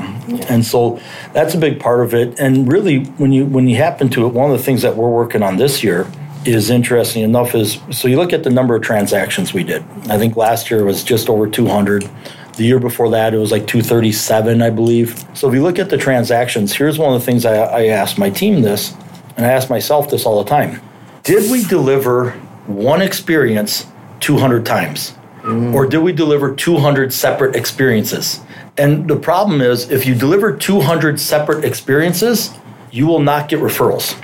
And 0.50 0.65
so 0.65 1.00
that's 1.34 1.54
a 1.54 1.58
big 1.58 1.80
part 1.80 2.02
of 2.02 2.13
it. 2.13 2.39
And 2.39 2.72
really 2.72 3.04
when 3.04 3.32
you 3.32 3.46
when 3.46 3.67
you 3.67 3.76
happen 3.76 4.10
to 4.10 4.26
it 4.26 4.34
one 4.34 4.50
of 4.50 4.58
the 4.58 4.63
things 4.63 4.82
that 4.82 4.96
we're 4.96 5.10
working 5.10 5.43
on 5.43 5.58
this 5.58 5.84
year 5.84 6.08
is 6.46 6.70
interesting 6.70 7.24
enough 7.24 7.54
is 7.54 7.80
so 7.91 8.08
you 8.08 8.15
look 8.15 8.32
at 8.32 8.43
the 8.43 8.50
number 8.50 8.76
of 8.76 8.82
transactions 8.82 9.54
we 9.54 9.63
did. 9.63 9.84
I 10.10 10.17
think 10.17 10.38
last 10.38 10.72
year 10.72 10.86
was 10.86 11.04
just 11.04 11.30
over 11.30 11.50
200 11.50 12.10
the 12.56 12.63
year 12.63 12.80
before 12.80 13.12
that 13.12 13.36
it 13.36 13.38
was 13.38 13.52
like 13.52 13.67
237 13.67 14.62
i 14.62 14.70
believe. 14.70 15.24
So 15.36 15.48
if 15.48 15.54
you 15.54 15.62
look 15.62 15.78
at 15.78 15.89
the 15.89 15.98
transactions 15.98 16.74
here's 16.74 16.98
one 16.98 17.13
of 17.13 17.20
the 17.20 17.26
things 17.26 17.46
i, 17.46 17.56
I 17.56 17.86
asked 17.88 18.17
my 18.17 18.30
team 18.30 18.62
this 18.62 18.93
and 19.36 19.46
i 19.46 19.50
ask 19.50 19.70
myself 19.70 20.10
this 20.10 20.26
all 20.26 20.41
the 20.41 20.50
time. 20.50 20.82
Did 21.24 21.52
we 21.52 21.65
deliver 21.65 22.32
one 22.67 23.02
experience 23.02 23.86
200 24.22 24.65
times 24.65 25.16
or 25.47 25.86
did 25.86 25.99
we 25.99 26.12
deliver 26.12 26.53
200 26.53 27.13
separate 27.13 27.55
experiences? 27.55 28.41
And 28.77 29.10
the 29.10 29.15
problem 29.15 29.62
is, 29.62 29.89
if 29.89 30.05
you 30.05 30.13
deliver 30.13 30.55
200 30.55 31.19
separate 31.19 31.63
experiences, 31.63 32.51
you 32.91 33.07
will 33.07 33.19
not 33.19 33.49
get 33.49 33.60
referrals, 33.60 34.21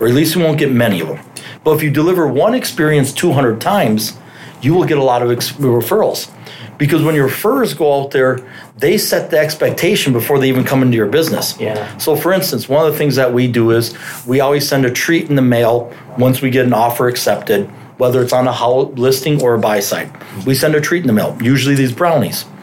or 0.00 0.08
at 0.08 0.14
least 0.14 0.34
you 0.34 0.42
won't 0.42 0.58
get 0.58 0.72
many 0.72 1.00
of 1.00 1.08
them. 1.08 1.20
But 1.62 1.76
if 1.76 1.82
you 1.82 1.90
deliver 1.90 2.26
one 2.26 2.54
experience 2.54 3.12
200 3.12 3.60
times, 3.60 4.18
you 4.62 4.74
will 4.74 4.84
get 4.84 4.98
a 4.98 5.02
lot 5.02 5.22
of 5.22 5.30
ex- 5.30 5.52
referrals. 5.52 6.30
Because 6.78 7.02
when 7.02 7.14
your 7.14 7.28
referrers 7.28 7.76
go 7.76 8.00
out 8.00 8.10
there, 8.10 8.40
they 8.76 8.98
set 8.98 9.30
the 9.30 9.38
expectation 9.38 10.12
before 10.12 10.38
they 10.38 10.48
even 10.48 10.64
come 10.64 10.82
into 10.82 10.96
your 10.96 11.06
business. 11.06 11.58
Yeah. 11.60 11.96
So, 11.98 12.16
for 12.16 12.32
instance, 12.32 12.68
one 12.68 12.84
of 12.84 12.92
the 12.92 12.98
things 12.98 13.16
that 13.16 13.32
we 13.32 13.46
do 13.46 13.70
is 13.70 13.96
we 14.26 14.40
always 14.40 14.66
send 14.68 14.84
a 14.84 14.90
treat 14.90 15.28
in 15.28 15.36
the 15.36 15.42
mail 15.42 15.94
once 16.18 16.42
we 16.42 16.50
get 16.50 16.66
an 16.66 16.72
offer 16.72 17.06
accepted, 17.06 17.70
whether 17.98 18.22
it's 18.22 18.32
on 18.32 18.46
a 18.46 18.78
listing 19.00 19.42
or 19.42 19.54
a 19.54 19.58
buy 19.58 19.80
site. 19.80 20.10
We 20.46 20.54
send 20.54 20.74
a 20.74 20.80
treat 20.80 21.02
in 21.02 21.06
the 21.06 21.12
mail, 21.12 21.36
usually 21.40 21.74
these 21.74 21.92
brownies. 21.92 22.44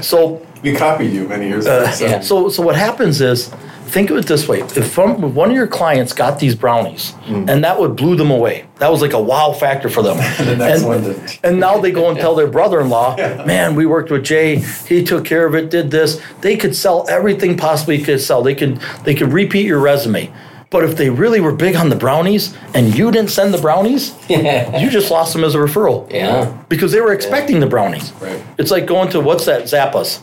So, 0.00 0.46
We 0.62 0.76
copied 0.76 1.12
you 1.12 1.26
many 1.26 1.48
years 1.48 1.66
ago. 1.66 1.80
Uh, 1.80 1.90
so- 1.90 2.06
yeah. 2.06 2.20
so, 2.20 2.48
so 2.48 2.62
what 2.62 2.76
happens 2.76 3.20
is, 3.20 3.52
think 3.92 4.10
of 4.10 4.16
it 4.16 4.26
this 4.26 4.48
way: 4.48 4.60
if 4.60 4.90
from, 4.90 5.34
one 5.34 5.50
of 5.50 5.56
your 5.56 5.66
clients 5.66 6.12
got 6.12 6.38
these 6.38 6.54
brownies, 6.54 7.12
mm. 7.26 7.48
and 7.48 7.62
that 7.62 7.78
would 7.78 7.94
blew 7.94 8.16
them 8.16 8.30
away, 8.30 8.64
that 8.78 8.90
was 8.90 9.02
like 9.02 9.12
a 9.12 9.20
wow 9.20 9.52
factor 9.52 9.88
for 9.88 10.02
them. 10.02 10.16
The 10.42 10.64
and, 10.64 11.44
and 11.44 11.60
now 11.60 11.78
they 11.78 11.92
go 11.92 12.08
and 12.08 12.18
tell 12.18 12.34
their 12.34 12.46
brother-in-law, 12.46 13.16
"Man, 13.46 13.74
we 13.74 13.86
worked 13.86 14.10
with 14.10 14.24
Jay. 14.24 14.56
He 14.86 15.04
took 15.04 15.24
care 15.24 15.46
of 15.46 15.54
it. 15.54 15.70
Did 15.70 15.90
this. 15.90 16.20
They 16.40 16.56
could 16.56 16.74
sell 16.74 17.06
everything 17.08 17.56
possibly 17.56 18.02
could 18.02 18.20
sell. 18.20 18.42
They 18.42 18.54
could 18.54 18.80
they 19.04 19.14
could 19.14 19.32
repeat 19.32 19.66
your 19.66 19.80
resume." 19.80 20.32
But 20.72 20.84
if 20.84 20.96
they 20.96 21.10
really 21.10 21.40
were 21.40 21.52
big 21.52 21.76
on 21.76 21.90
the 21.90 21.96
brownies 21.96 22.56
and 22.74 22.96
you 22.96 23.10
didn't 23.12 23.30
send 23.30 23.52
the 23.52 23.58
brownies, 23.60 24.14
you 24.28 24.90
just 24.90 25.10
lost 25.10 25.34
them 25.34 25.44
as 25.44 25.54
a 25.54 25.58
referral 25.58 26.10
Yeah. 26.10 26.50
because 26.68 26.90
they 26.92 27.00
were 27.00 27.12
expecting 27.12 27.60
the 27.60 27.66
brownies. 27.66 28.12
Right. 28.14 28.42
It's 28.58 28.70
like 28.70 28.86
going 28.86 29.10
to 29.10 29.20
what's 29.20 29.44
that 29.44 29.64
Zappas. 29.64 30.20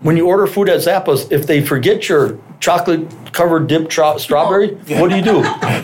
When 0.00 0.16
you 0.16 0.26
order 0.26 0.48
food 0.48 0.68
at 0.68 0.80
Zappas, 0.80 1.30
if 1.30 1.46
they 1.46 1.64
forget 1.64 2.08
your 2.08 2.36
chocolate 2.62 3.08
covered 3.32 3.66
dip 3.66 3.88
tra- 3.88 4.18
strawberry, 4.20 4.68
what 5.00 5.10
do 5.10 5.16
you 5.16 5.22
do? 5.22 5.38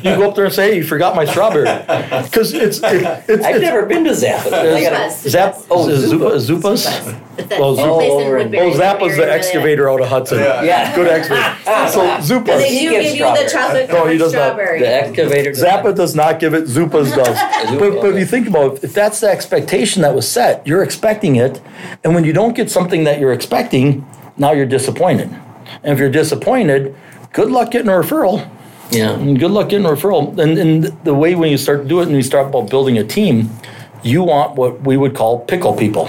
You 0.09 0.17
go 0.17 0.29
up 0.29 0.37
there 0.37 0.45
and 0.45 0.55
say, 0.55 0.71
"Hey, 0.71 0.77
you 0.77 0.85
forgot 0.85 1.17
my 1.17 1.25
strawberry," 1.25 1.64
because 2.25 2.55
it's 2.55 2.79
it, 2.79 3.03
it's, 3.29 3.45
I've 3.45 3.57
it's 3.57 3.62
never 3.62 3.85
been 3.85 4.05
to 4.05 4.11
Zappa. 4.11 4.53
I 4.53 4.83
gotta- 4.83 4.97
Zupas. 5.11 5.29
Zap. 5.29 5.57
Oh, 5.71 5.88
Zupa, 5.88 6.37
Zupas. 6.38 6.85
Zupas. 6.87 7.49
That 7.49 7.61
Well, 7.61 7.75
place 7.75 7.87
Zupa- 8.12 8.21
in 8.21 8.51
Woodbury. 8.51 8.61
Oh, 8.61 8.79
Zappa's 8.79 9.17
the 9.17 9.23
really. 9.23 9.31
excavator 9.33 9.91
out 9.91 10.01
of 10.01 10.09
Hudson. 10.09 10.38
Yeah. 10.38 10.62
Yeah. 10.62 10.95
Good 10.95 11.09
excavator. 11.09 11.57
So 11.93 12.01
They 12.03 12.09
Zupas. 12.19 12.64
He 12.67 12.81
do 12.81 12.91
gives 12.91 13.07
give 13.11 13.17
you 13.17 13.25
the 13.25 13.49
strawberry. 13.49 13.49
chocolate 13.49 13.88
No, 13.88 13.95
he 13.95 14.01
covered 14.01 14.19
does 14.19 14.33
not. 14.33 14.38
strawberry. 14.43 14.79
The 14.81 14.88
excavator. 14.88 15.51
Zappa 15.53 15.95
does 15.97 16.14
not 16.14 16.41
give 16.41 16.55
it, 16.55 16.64
Zupas 16.64 17.14
does. 17.14 17.79
but, 17.79 18.01
but 18.03 18.11
if 18.11 18.19
you 18.19 18.27
think 18.27 18.47
about 18.49 18.77
it, 18.77 18.85
if 18.85 18.95
that's 18.95 19.21
the 19.21 19.29
expectation 19.29 20.03
that 20.03 20.14
was 20.14 20.29
set, 20.29 20.64
you're 20.67 20.83
expecting 20.85 21.37
it. 21.37 21.61
And 22.05 22.14
when 22.14 22.25
you 22.25 22.33
don't 22.33 22.55
get 22.55 22.71
something 22.71 23.05
that 23.05 23.19
you're 23.21 23.33
expecting, 23.33 24.05
now 24.37 24.53
you're 24.53 24.67
disappointed. 24.67 25.31
And 25.83 25.92
if 25.92 25.98
you're 25.98 26.11
disappointed, 26.11 26.94
good 27.33 27.50
luck 27.50 27.70
getting 27.70 27.88
a 27.88 27.92
referral. 27.92 28.48
Yeah. 28.90 29.12
And 29.12 29.38
good 29.38 29.50
luck 29.50 29.68
getting 29.68 29.87
a 29.87 29.90
referral. 29.90 30.38
And, 30.38 30.59
and 30.59 30.85
the 31.04 31.14
way 31.14 31.35
when 31.35 31.50
you 31.50 31.59
start 31.59 31.83
to 31.83 31.88
do 31.88 32.00
it 32.00 32.09
and 32.09 32.16
you 32.16 32.22
start 32.22 32.48
about 32.48 32.70
building 32.70 32.98
a 32.98 33.04
team, 33.04 33.50
you 34.02 34.22
want 34.22 34.57
what 34.57 34.83
we 34.83 34.96
would 34.96 35.14
call 35.14 35.40
pickle 35.40 35.74
people. 35.74 36.09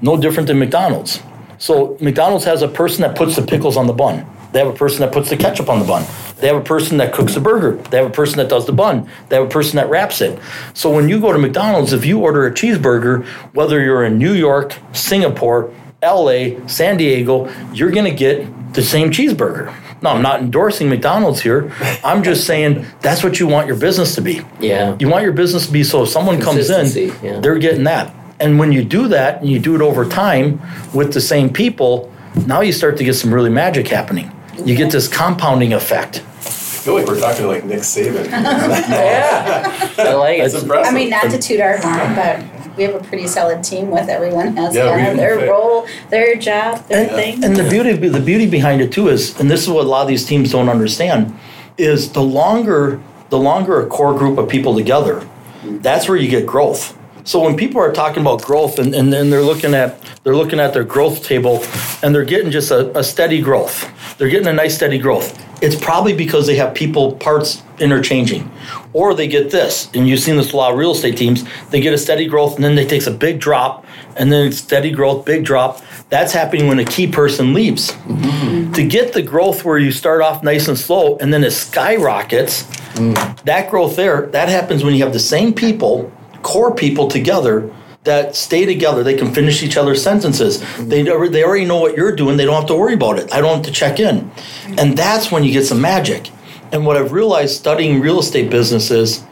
No 0.00 0.16
different 0.16 0.46
than 0.46 0.58
McDonald's. 0.58 1.22
So 1.58 1.96
McDonald's 2.00 2.44
has 2.44 2.62
a 2.62 2.68
person 2.68 3.02
that 3.02 3.16
puts 3.16 3.36
the 3.36 3.42
pickles 3.42 3.76
on 3.76 3.86
the 3.86 3.92
bun. 3.92 4.26
They 4.52 4.60
have 4.60 4.68
a 4.68 4.76
person 4.76 5.00
that 5.00 5.12
puts 5.12 5.30
the 5.30 5.36
ketchup 5.36 5.68
on 5.68 5.80
the 5.80 5.84
bun. 5.84 6.06
They 6.36 6.46
have 6.46 6.56
a 6.56 6.64
person 6.64 6.98
that 6.98 7.12
cooks 7.12 7.34
the 7.34 7.40
burger. 7.40 7.76
They 7.90 7.96
have 7.96 8.06
a 8.06 8.10
person 8.10 8.36
that 8.36 8.48
does 8.48 8.66
the 8.66 8.72
bun. 8.72 9.10
They 9.28 9.36
have 9.36 9.46
a 9.46 9.48
person 9.48 9.76
that 9.76 9.88
wraps 9.88 10.20
it. 10.20 10.38
So 10.74 10.90
when 10.90 11.08
you 11.08 11.20
go 11.20 11.32
to 11.32 11.38
McDonald's, 11.38 11.92
if 11.92 12.06
you 12.06 12.20
order 12.20 12.46
a 12.46 12.52
cheeseburger, 12.52 13.26
whether 13.52 13.82
you're 13.82 14.04
in 14.04 14.18
New 14.18 14.32
York, 14.32 14.76
Singapore, 14.92 15.74
LA, 16.02 16.66
San 16.68 16.98
Diego, 16.98 17.50
you're 17.72 17.90
going 17.90 18.04
to 18.04 18.16
get 18.16 18.46
the 18.74 18.82
same 18.82 19.10
cheeseburger. 19.10 19.74
No, 20.02 20.10
I'm 20.10 20.22
not 20.22 20.40
endorsing 20.40 20.88
McDonald's 20.88 21.40
here. 21.40 21.72
I'm 22.04 22.22
just 22.22 22.46
saying 22.46 22.84
that's 23.00 23.22
what 23.24 23.40
you 23.40 23.46
want 23.46 23.66
your 23.66 23.76
business 23.76 24.14
to 24.16 24.20
be. 24.20 24.42
Yeah. 24.60 24.96
You 24.98 25.08
want 25.08 25.22
your 25.24 25.32
business 25.32 25.66
to 25.66 25.72
be 25.72 25.82
so 25.84 26.02
if 26.02 26.10
someone 26.10 26.40
comes 26.40 26.68
in, 26.68 27.08
yeah. 27.22 27.40
they're 27.40 27.58
getting 27.58 27.84
that. 27.84 28.14
And 28.40 28.58
when 28.58 28.72
you 28.72 28.84
do 28.84 29.08
that 29.08 29.40
and 29.40 29.48
you 29.48 29.58
do 29.58 29.74
it 29.76 29.80
over 29.80 30.04
time 30.04 30.60
with 30.92 31.14
the 31.14 31.20
same 31.20 31.50
people, 31.50 32.12
now 32.46 32.60
you 32.60 32.72
start 32.72 32.96
to 32.98 33.04
get 33.04 33.14
some 33.14 33.32
really 33.32 33.50
magic 33.50 33.88
happening. 33.88 34.30
You 34.64 34.76
get 34.76 34.90
this 34.90 35.08
compounding 35.08 35.72
effect. 35.72 36.18
I 36.18 36.86
feel 36.86 36.94
like 36.94 37.06
we're 37.06 37.18
talking 37.18 37.42
to 37.42 37.48
like 37.48 37.64
Nick 37.64 37.78
Saban. 37.80 38.26
Yeah. 38.90 39.90
I 39.98 40.12
like 40.14 40.40
It's 40.40 40.54
it. 40.54 40.62
impressive. 40.64 40.92
I 40.92 40.94
mean, 40.94 41.08
not 41.10 41.30
to 41.30 41.38
toot 41.38 41.60
our 41.60 41.78
horn, 41.78 42.14
but 42.14 42.53
we 42.76 42.84
have 42.84 42.94
a 42.94 43.04
pretty 43.04 43.26
solid 43.26 43.62
team 43.62 43.90
with 43.90 44.08
everyone 44.08 44.56
has 44.56 44.74
Yeah, 44.74 44.96
we 44.96 45.02
kind 45.02 45.12
of 45.12 45.16
their 45.16 45.38
fit. 45.40 45.50
role, 45.50 45.86
their 46.10 46.34
job, 46.36 46.86
their 46.88 47.08
thing. 47.08 47.44
And 47.44 47.56
the 47.56 47.68
beauty 47.68 47.92
the 47.92 48.20
beauty 48.20 48.46
behind 48.48 48.80
it 48.80 48.92
too 48.92 49.08
is, 49.08 49.38
and 49.40 49.50
this 49.50 49.62
is 49.62 49.68
what 49.68 49.84
a 49.84 49.88
lot 49.88 50.02
of 50.02 50.08
these 50.08 50.24
teams 50.24 50.52
don't 50.52 50.68
understand, 50.68 51.38
is 51.78 52.12
the 52.12 52.22
longer 52.22 53.00
the 53.30 53.38
longer 53.38 53.80
a 53.80 53.86
core 53.86 54.16
group 54.16 54.38
of 54.38 54.48
people 54.48 54.74
together, 54.74 55.26
that's 55.64 56.08
where 56.08 56.16
you 56.16 56.28
get 56.28 56.46
growth. 56.46 56.96
So 57.26 57.40
when 57.40 57.56
people 57.56 57.80
are 57.80 57.90
talking 57.90 58.20
about 58.20 58.42
growth 58.42 58.78
and, 58.78 58.94
and 58.94 59.10
then 59.10 59.30
they're 59.30 59.42
looking 59.42 59.72
at 59.74 59.98
they're 60.24 60.36
looking 60.36 60.60
at 60.60 60.74
their 60.74 60.84
growth 60.84 61.24
table 61.24 61.64
and 62.02 62.14
they're 62.14 62.24
getting 62.24 62.50
just 62.50 62.70
a, 62.70 62.96
a 62.98 63.02
steady 63.02 63.40
growth. 63.40 63.90
They're 64.18 64.28
getting 64.28 64.48
a 64.48 64.52
nice 64.52 64.76
steady 64.76 64.98
growth. 64.98 65.42
It's 65.62 65.74
probably 65.74 66.12
because 66.12 66.46
they 66.46 66.56
have 66.56 66.74
people 66.74 67.12
parts 67.16 67.62
interchanging. 67.78 68.50
Or 68.94 69.12
they 69.12 69.26
get 69.26 69.50
this, 69.50 69.90
and 69.92 70.08
you've 70.08 70.20
seen 70.20 70.36
this 70.36 70.52
a 70.52 70.56
lot 70.56 70.72
of 70.72 70.78
real 70.78 70.92
estate 70.92 71.16
teams, 71.16 71.44
they 71.70 71.80
get 71.80 71.92
a 71.92 71.98
steady 71.98 72.26
growth 72.26 72.54
and 72.54 72.64
then 72.64 72.76
they 72.76 72.86
takes 72.86 73.06
a 73.06 73.10
big 73.10 73.40
drop 73.40 73.84
and 74.16 74.32
then 74.32 74.52
steady 74.52 74.92
growth, 74.92 75.24
big 75.24 75.44
drop. 75.44 75.82
That's 76.10 76.32
happening 76.32 76.68
when 76.68 76.78
a 76.78 76.84
key 76.84 77.08
person 77.08 77.54
leaves. 77.54 77.90
Mm-hmm. 77.90 78.72
To 78.72 78.86
get 78.86 79.12
the 79.12 79.22
growth 79.22 79.64
where 79.64 79.78
you 79.78 79.90
start 79.90 80.22
off 80.22 80.44
nice 80.44 80.68
and 80.68 80.78
slow 80.78 81.16
and 81.18 81.34
then 81.34 81.42
it 81.42 81.50
skyrockets, 81.50 82.62
mm. 82.94 83.44
that 83.44 83.68
growth 83.68 83.96
there, 83.96 84.26
that 84.26 84.48
happens 84.48 84.84
when 84.84 84.94
you 84.94 85.02
have 85.02 85.12
the 85.12 85.18
same 85.18 85.52
people, 85.52 86.12
core 86.42 86.72
people 86.72 87.08
together 87.08 87.68
that 88.04 88.36
stay 88.36 88.64
together. 88.64 89.02
They 89.02 89.16
can 89.16 89.34
finish 89.34 89.62
each 89.62 89.76
other's 89.76 90.02
sentences. 90.02 90.58
Mm. 90.58 90.88
They, 90.88 91.02
they 91.30 91.42
already 91.42 91.64
know 91.64 91.80
what 91.80 91.96
you're 91.96 92.14
doing. 92.14 92.36
They 92.36 92.44
don't 92.44 92.54
have 92.54 92.66
to 92.66 92.76
worry 92.76 92.94
about 92.94 93.18
it. 93.18 93.32
I 93.32 93.40
don't 93.40 93.56
have 93.56 93.66
to 93.66 93.72
check 93.72 93.98
in. 93.98 94.30
And 94.78 94.96
that's 94.96 95.32
when 95.32 95.42
you 95.42 95.52
get 95.52 95.64
some 95.64 95.80
magic. 95.80 96.30
And 96.74 96.84
what 96.84 96.96
I've 96.96 97.12
realized 97.12 97.54
studying 97.54 98.00
real 98.00 98.18
estate 98.18 98.50
businesses, 98.50 99.22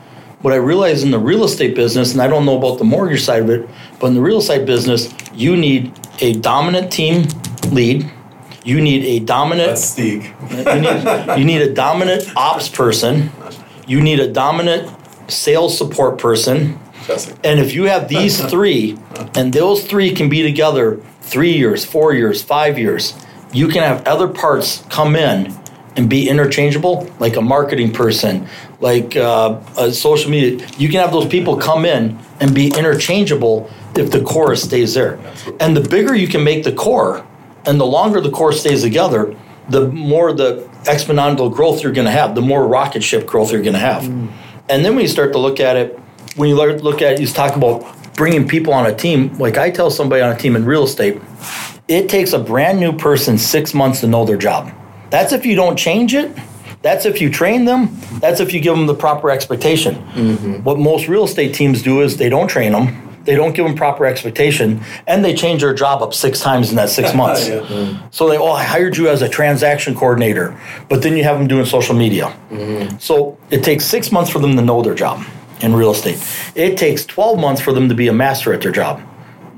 what 0.43 0.55
I 0.55 0.59
realized 0.59 1.03
in 1.03 1.11
the 1.11 1.19
real 1.19 1.43
estate 1.43 1.75
business, 1.75 2.13
and 2.13 2.23
I 2.23 2.29
don't 2.29 2.47
know 2.47 2.57
about 2.57 2.79
the 2.79 2.85
mortgage 2.85 3.25
side 3.25 3.43
of 3.43 3.51
it, 3.51 3.69
but 3.99 4.07
in 4.07 4.15
the 4.15 4.21
real 4.21 4.39
estate 4.39 4.65
business, 4.65 5.13
you 5.35 5.57
need 5.57 5.93
a 6.21 6.35
dominant 6.35 6.93
team 6.93 7.27
lead. 7.73 8.09
You 8.65 8.81
need 8.81 9.05
a 9.07 9.25
dominant 9.25 9.71
That's 9.71 9.99
you 9.99 10.81
need, 10.81 11.37
you 11.37 11.45
need 11.45 11.63
a 11.63 11.75
dominant 11.75 12.33
ops 12.37 12.69
person. 12.69 13.33
You 13.89 14.01
need 14.01 14.21
a 14.21 14.33
dominant 14.33 14.89
sales 15.29 15.77
support 15.77 16.19
person. 16.19 16.79
Jessica. 17.09 17.37
And 17.43 17.59
if 17.59 17.75
you 17.75 17.85
have 17.87 18.09
these 18.09 18.41
three, 18.45 18.97
and 19.35 19.53
those 19.53 19.85
three 19.85 20.15
can 20.15 20.29
be 20.29 20.45
together 20.45 21.01
three 21.23 21.55
years, 21.55 21.85
four 21.85 22.15
years, 22.15 22.41
five 22.41 22.79
years, 22.79 23.15
you 23.53 23.67
can 23.67 23.83
have 23.83 24.07
other 24.07 24.29
parts 24.29 24.85
come 24.89 25.17
in 25.17 25.61
and 25.97 26.09
be 26.09 26.29
interchangeable, 26.29 27.11
like 27.19 27.37
a 27.37 27.41
marketing 27.41 27.93
person, 27.93 28.49
like 28.81 29.17
uh, 29.17 29.61
a 29.79 29.93
social 29.93 30.31
media. 30.31 30.67
You 30.79 30.89
can 30.89 31.01
have 31.01 31.13
those 31.13 31.29
people 31.29 31.57
come 31.57 31.85
in 31.85 32.19
and 32.41 32.55
be 32.55 32.69
interchangeable 32.69 33.71
if 33.95 34.11
the 34.11 34.23
core 34.23 34.57
stays 34.57 34.95
there. 34.95 35.19
And 35.61 35.77
the 35.77 35.87
bigger 35.87 36.15
you 36.15 36.29
can 36.29 36.43
make 36.43 36.65
the 36.65 36.73
core, 36.73 37.27
and 37.67 37.79
the 37.79 37.87
longer 37.87 38.21
the 38.21 38.31
core 38.31 38.53
stays 38.53 38.83
together, 38.83 39.37
the 39.69 39.89
more 39.89 40.33
the 40.33 40.69
exponential 40.85 41.53
growth 41.53 41.83
you're 41.83 41.93
going 41.93 42.07
to 42.07 42.11
have, 42.11 42.35
the 42.35 42.43
more 42.43 42.67
rocket 42.67 43.03
ship 43.03 43.27
growth 43.27 43.53
you're 43.53 43.63
going 43.63 43.75
to 43.75 43.79
have. 43.79 44.05
And 44.69 44.85
then 44.85 44.95
when 44.95 45.03
you 45.03 45.09
start 45.09 45.33
to 45.33 45.39
look 45.39 45.61
at 45.61 45.77
it, 45.77 45.99
when 46.37 46.49
you 46.49 46.57
look 46.57 47.03
at 47.03 47.15
it, 47.15 47.21
you 47.21 47.27
talk 47.27 47.55
about 47.55 47.85
bringing 48.15 48.49
people 48.49 48.73
on 48.73 48.87
a 48.87 48.95
team. 48.95 49.33
Like 49.39 49.59
I 49.59 49.71
tell 49.71 49.91
somebody 49.91 50.23
on 50.23 50.35
a 50.35 50.39
team 50.39 50.57
in 50.57 50.65
real 50.65 50.85
estate, 50.85 51.21
it 51.89 52.09
takes 52.09 52.33
a 52.33 52.39
brand 52.39 52.81
new 52.81 52.97
person 52.97 53.39
six 53.39 53.75
months 53.75 54.01
to 54.01 54.07
know 54.07 54.25
their 54.25 54.37
job. 54.37 54.73
That's 55.13 55.35
if 55.35 55.45
you 55.45 55.55
don't 55.55 55.77
change 55.77 56.15
it. 56.15 56.35
That's 56.81 57.05
if 57.05 57.21
you 57.21 57.29
train 57.29 57.67
them. 57.67 57.95
That's 58.15 58.41
if 58.41 58.55
you 58.55 58.61
give 58.61 58.75
them 58.75 58.87
the 58.87 58.95
proper 58.95 59.31
expectation. 59.31 59.97
Mm-hmm. 59.97 60.63
What 60.63 60.79
most 60.79 61.07
real 61.07 61.25
estate 61.25 61.55
teams 61.55 61.83
do 61.83 62.01
is 62.01 62.17
they 62.17 62.31
don't 62.31 62.49
train 62.49 62.73
them. 62.73 63.21
They 63.25 63.35
don't 63.35 63.55
give 63.55 63.67
them 63.67 63.77
proper 63.77 64.07
expectation, 64.07 64.81
and 65.07 65.23
they 65.23 65.35
change 65.35 65.61
their 65.61 65.75
job 65.75 66.03
up 66.03 66.15
six 66.15 66.41
times 66.41 66.71
in 66.71 66.77
that 66.77 66.89
six 66.89 67.15
months. 67.23 67.47
Yeah. 67.47 68.01
So 68.11 68.31
they, 68.31 68.39
oh, 68.39 68.53
I 68.53 68.65
hired 68.65 68.97
you 68.97 69.11
as 69.11 69.21
a 69.21 69.29
transaction 69.29 69.95
coordinator, 69.95 70.59
but 70.89 71.03
then 71.03 71.15
you 71.15 71.25
have 71.25 71.39
them 71.39 71.47
doing 71.47 71.67
social 71.67 71.95
media. 71.95 72.35
Mm-hmm. 72.49 72.97
So 72.97 73.37
it 73.51 73.63
takes 73.63 73.85
six 73.85 74.11
months 74.13 74.31
for 74.31 74.39
them 74.39 74.57
to 74.57 74.63
know 74.63 74.81
their 74.81 74.95
job 74.95 75.23
in 75.61 75.75
real 75.75 75.91
estate. 75.91 76.27
It 76.55 76.79
takes 76.79 77.05
12 77.05 77.39
months 77.39 77.61
for 77.61 77.75
them 77.75 77.91
to 77.91 77.95
be 77.95 78.09
a 78.09 78.15
master 78.15 78.55
at 78.55 78.63
their 78.63 78.73
job. 78.73 79.03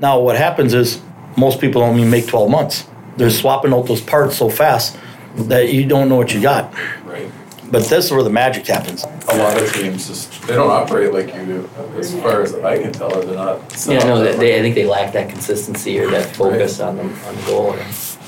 Now, 0.00 0.18
what 0.18 0.36
happens 0.36 0.74
is 0.74 1.00
most 1.36 1.60
people 1.60 1.80
don't 1.80 1.96
even 1.96 2.10
make 2.10 2.26
12 2.26 2.50
months. 2.50 2.88
They're 3.16 3.30
swapping 3.30 3.72
out 3.72 3.86
those 3.86 4.00
parts 4.00 4.36
so 4.36 4.50
fast 4.50 4.98
that 5.36 5.72
you 5.72 5.86
don't 5.86 6.08
know 6.08 6.16
what 6.16 6.32
you 6.34 6.40
got. 6.40 6.72
Right. 7.04 7.30
But 7.70 7.84
this 7.84 8.06
is 8.06 8.12
where 8.12 8.22
the 8.22 8.30
magic 8.30 8.66
happens. 8.66 9.04
A 9.04 9.36
lot 9.36 9.60
of 9.60 9.72
teams 9.72 10.06
just 10.06 10.42
they 10.46 10.54
don't 10.54 10.70
operate 10.70 11.12
like 11.12 11.34
you 11.34 11.44
do, 11.46 11.70
as 11.98 12.14
far 12.20 12.42
as 12.42 12.54
I 12.54 12.80
can 12.80 12.92
tell. 12.92 13.08
They're 13.10 13.34
not. 13.34 13.72
set 13.72 13.94
Yeah, 13.94 13.98
up 14.00 14.06
no, 14.06 14.22
they, 14.22 14.36
they, 14.36 14.58
I 14.58 14.62
think 14.62 14.74
they 14.74 14.84
lack 14.86 15.12
that 15.14 15.28
consistency 15.30 15.98
or 15.98 16.08
that 16.10 16.36
focus 16.36 16.78
on 16.80 16.96
the, 16.96 17.02
on 17.02 17.34
the 17.36 17.42
goal. 17.46 17.74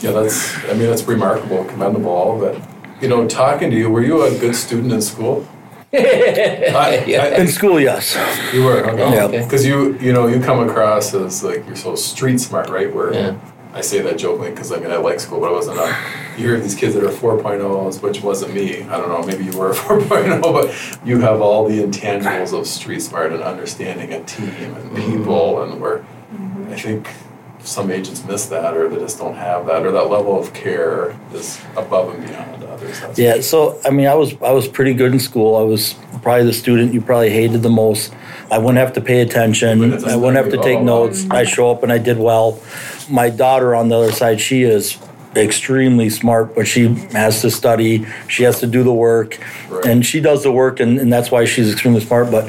Yeah, 0.01 0.11
that's. 0.13 0.57
I 0.65 0.69
mean, 0.73 0.87
that's 0.89 1.03
remarkable, 1.05 1.65
commendable, 1.67 2.11
all 2.11 2.43
of 2.43 2.55
it. 2.55 2.63
You 3.03 3.09
know, 3.09 3.29
talking 3.29 3.71
to 3.71 3.77
you, 3.77 3.91
were 3.91 4.03
you 4.03 4.23
a 4.23 4.31
good 4.39 4.57
student 4.57 4.93
in 4.93 5.03
school? 5.03 5.47
I- 5.93 7.05
I- 7.07 7.37
In 7.41 7.47
school, 7.49 7.79
yes. 7.79 8.17
You 8.53 8.65
were, 8.65 8.85
Yeah. 8.99 9.25
okay. 9.27 9.45
Because 9.45 9.65
you, 9.65 9.97
you 9.99 10.13
know, 10.13 10.27
you 10.27 10.41
come 10.41 10.67
across 10.69 11.15
as 11.15 11.45
like 11.45 11.65
you're 11.67 11.77
so 11.77 11.95
street 11.95 12.39
smart, 12.41 12.69
right? 12.71 12.93
Where 12.93 13.13
Yeah. 13.13 13.37
I 13.75 13.83
say 13.83 14.01
that 14.01 14.17
jokingly 14.19 14.51
because 14.51 14.73
I 14.73 14.79
mean 14.79 14.91
I 14.91 14.97
like 14.97 15.21
school, 15.21 15.41
but 15.41 15.49
I 15.51 15.53
wasn't. 15.53 15.79
A, 15.79 15.95
you 16.39 16.49
hear 16.49 16.61
these 16.61 16.75
kids 16.75 16.95
that 16.95 17.05
are 17.05 17.09
4.0s, 17.09 18.03
which 18.03 18.23
wasn't 18.23 18.55
me. 18.55 18.83
I 18.83 18.97
don't 18.97 19.09
know, 19.09 19.27
maybe 19.27 19.45
you 19.45 19.57
were 19.57 19.71
a 19.73 19.75
4.0, 19.75 20.43
but 20.43 21.07
you 21.07 21.21
have 21.21 21.41
all 21.41 21.69
the 21.69 21.83
intangibles 21.83 22.59
of 22.59 22.67
street 22.67 23.01
smart 23.01 23.33
and 23.33 23.43
understanding 23.43 24.13
a 24.13 24.23
team 24.25 24.49
and 24.49 24.91
mm-hmm. 24.91 25.13
people, 25.13 25.63
and 25.63 25.81
where 25.81 25.99
mm-hmm. 25.99 26.73
I 26.73 26.77
think 26.77 27.09
some 27.61 27.91
agents 27.91 28.25
miss 28.25 28.47
that, 28.47 28.77
or 28.77 28.89
they 28.89 28.97
just 28.97 29.19
don't 29.19 29.35
have 29.35 29.67
that, 29.67 29.85
or 29.85 29.91
that 29.93 30.09
level 30.09 30.39
of 30.39 30.53
care 30.55 31.17
is 31.33 31.61
above 31.77 32.15
and 32.15 32.27
beyond 32.27 32.57
others. 32.77 33.01
That's 33.01 33.19
Yeah, 33.19 33.41
so 33.41 33.81
I 33.85 33.91
mean, 33.91 34.07
I 34.07 34.15
was 34.15 34.41
I 34.43 34.53
was 34.53 34.69
pretty 34.69 34.95
good 34.95 35.13
in 35.13 35.21
school. 35.21 35.57
I 35.57 35.63
was 35.63 35.95
probably 36.23 36.45
the 36.45 36.53
student 36.53 36.95
you 36.95 37.01
probably 37.01 37.31
hated 37.31 37.63
the 37.63 37.71
most. 37.71 38.15
I 38.51 38.59
wouldn't 38.59 38.79
have 38.79 38.93
to 38.95 39.01
pay 39.01 39.21
attention. 39.23 39.79
But 39.81 39.89
it 39.89 39.91
doesn't 39.93 40.11
I 40.11 40.17
wouldn't 40.17 40.37
have 40.37 40.53
to 40.53 40.63
take 40.63 40.79
oh, 40.79 40.85
notes. 40.85 41.27
I 41.31 41.45
show 41.45 41.71
up 41.71 41.83
and 41.83 41.91
I 41.91 41.99
did 41.99 42.19
well. 42.19 42.61
My 43.11 43.31
daughter 43.31 43.75
on 43.75 43.89
the 43.89 43.97
other 43.97 44.13
side, 44.13 44.41
she 44.41 44.63
is 44.63 44.99
extremely 45.37 46.09
smart, 46.11 46.55
but 46.55 46.67
she 46.67 46.89
has 47.13 47.41
to 47.43 47.51
study. 47.51 48.07
She 48.29 48.43
has 48.45 48.61
to 48.61 48.67
do 48.67 48.83
the 48.83 48.93
work, 48.93 49.39
Right. 49.69 49.85
and 49.87 50.05
she 50.07 50.21
does 50.21 50.43
the 50.43 50.53
work, 50.53 50.81
and, 50.81 50.99
and 50.99 51.13
that's 51.13 51.31
why 51.31 51.45
she's 51.45 51.71
extremely 51.73 52.01
smart. 52.01 52.31
But 52.31 52.45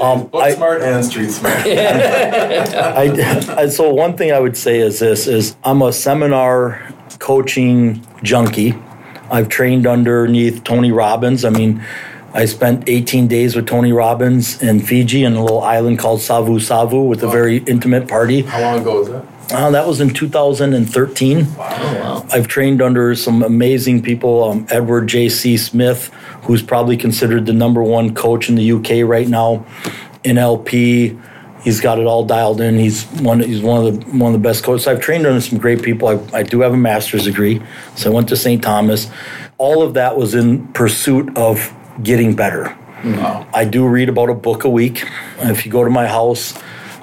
um, 0.00 0.26
Book 0.28 0.42
I, 0.42 0.52
smart 0.54 0.82
and 0.82 1.04
street 1.04 1.30
smart. 1.30 1.54
I, 1.66 3.54
I, 3.58 3.66
so 3.68 3.92
one 3.92 4.16
thing 4.16 4.32
I 4.32 4.40
would 4.40 4.56
say 4.56 4.78
is 4.80 4.98
this: 4.98 5.26
is 5.26 5.56
I'm 5.64 5.82
a 5.82 5.92
seminar 5.92 6.92
coaching 7.18 8.04
junkie. 8.22 8.74
I've 9.30 9.48
trained 9.48 9.86
underneath 9.86 10.64
Tony 10.64 10.90
Robbins. 10.92 11.44
I 11.44 11.50
mean, 11.50 11.84
I 12.32 12.44
spent 12.46 12.88
18 12.88 13.28
days 13.28 13.54
with 13.56 13.66
Tony 13.66 13.92
Robbins 13.92 14.60
in 14.62 14.80
Fiji 14.80 15.24
in 15.24 15.34
a 15.34 15.42
little 15.42 15.62
island 15.62 15.98
called 15.98 16.20
Savu 16.20 16.58
Savu 16.60 17.02
with 17.02 17.22
a 17.22 17.28
very 17.28 17.58
intimate 17.58 18.08
party. 18.08 18.42
How 18.42 18.60
long 18.60 18.80
ago 18.80 18.98
was 19.00 19.08
that? 19.08 19.24
Uh, 19.52 19.70
that 19.70 19.86
was 19.86 20.00
in 20.00 20.10
2013. 20.10 21.38
Oh, 21.38 21.56
wow. 21.58 22.26
I've 22.30 22.46
trained 22.46 22.80
under 22.80 23.14
some 23.14 23.42
amazing 23.42 24.02
people. 24.02 24.44
Um, 24.44 24.66
Edward 24.70 25.08
J.C. 25.08 25.56
Smith, 25.56 26.06
who's 26.42 26.62
probably 26.62 26.96
considered 26.96 27.46
the 27.46 27.52
number 27.52 27.82
one 27.82 28.14
coach 28.14 28.48
in 28.48 28.54
the 28.54 28.72
UK 28.72 29.08
right 29.08 29.26
now, 29.28 29.66
NLP. 30.24 31.20
He's 31.62 31.80
got 31.80 31.98
it 31.98 32.06
all 32.06 32.24
dialed 32.24 32.60
in. 32.60 32.78
He's 32.78 33.04
one. 33.20 33.40
He's 33.40 33.60
one 33.60 33.84
of 33.84 34.00
the 34.00 34.18
one 34.18 34.34
of 34.34 34.40
the 34.40 34.48
best 34.48 34.64
coaches. 34.64 34.86
I've 34.86 35.00
trained 35.00 35.26
under 35.26 35.40
some 35.42 35.58
great 35.58 35.82
people. 35.82 36.08
I, 36.08 36.38
I 36.38 36.42
do 36.42 36.60
have 36.60 36.72
a 36.72 36.76
master's 36.76 37.24
degree, 37.24 37.60
so 37.96 38.10
I 38.10 38.14
went 38.14 38.28
to 38.30 38.36
St. 38.36 38.62
Thomas. 38.62 39.10
All 39.58 39.82
of 39.82 39.92
that 39.94 40.16
was 40.16 40.34
in 40.34 40.68
pursuit 40.68 41.36
of 41.36 41.70
getting 42.02 42.34
better. 42.34 42.74
Wow. 43.04 43.46
I 43.52 43.66
do 43.66 43.86
read 43.86 44.08
about 44.08 44.30
a 44.30 44.34
book 44.34 44.64
a 44.64 44.70
week. 44.70 45.04
If 45.38 45.66
you 45.66 45.72
go 45.72 45.84
to 45.84 45.90
my 45.90 46.06
house, 46.06 46.58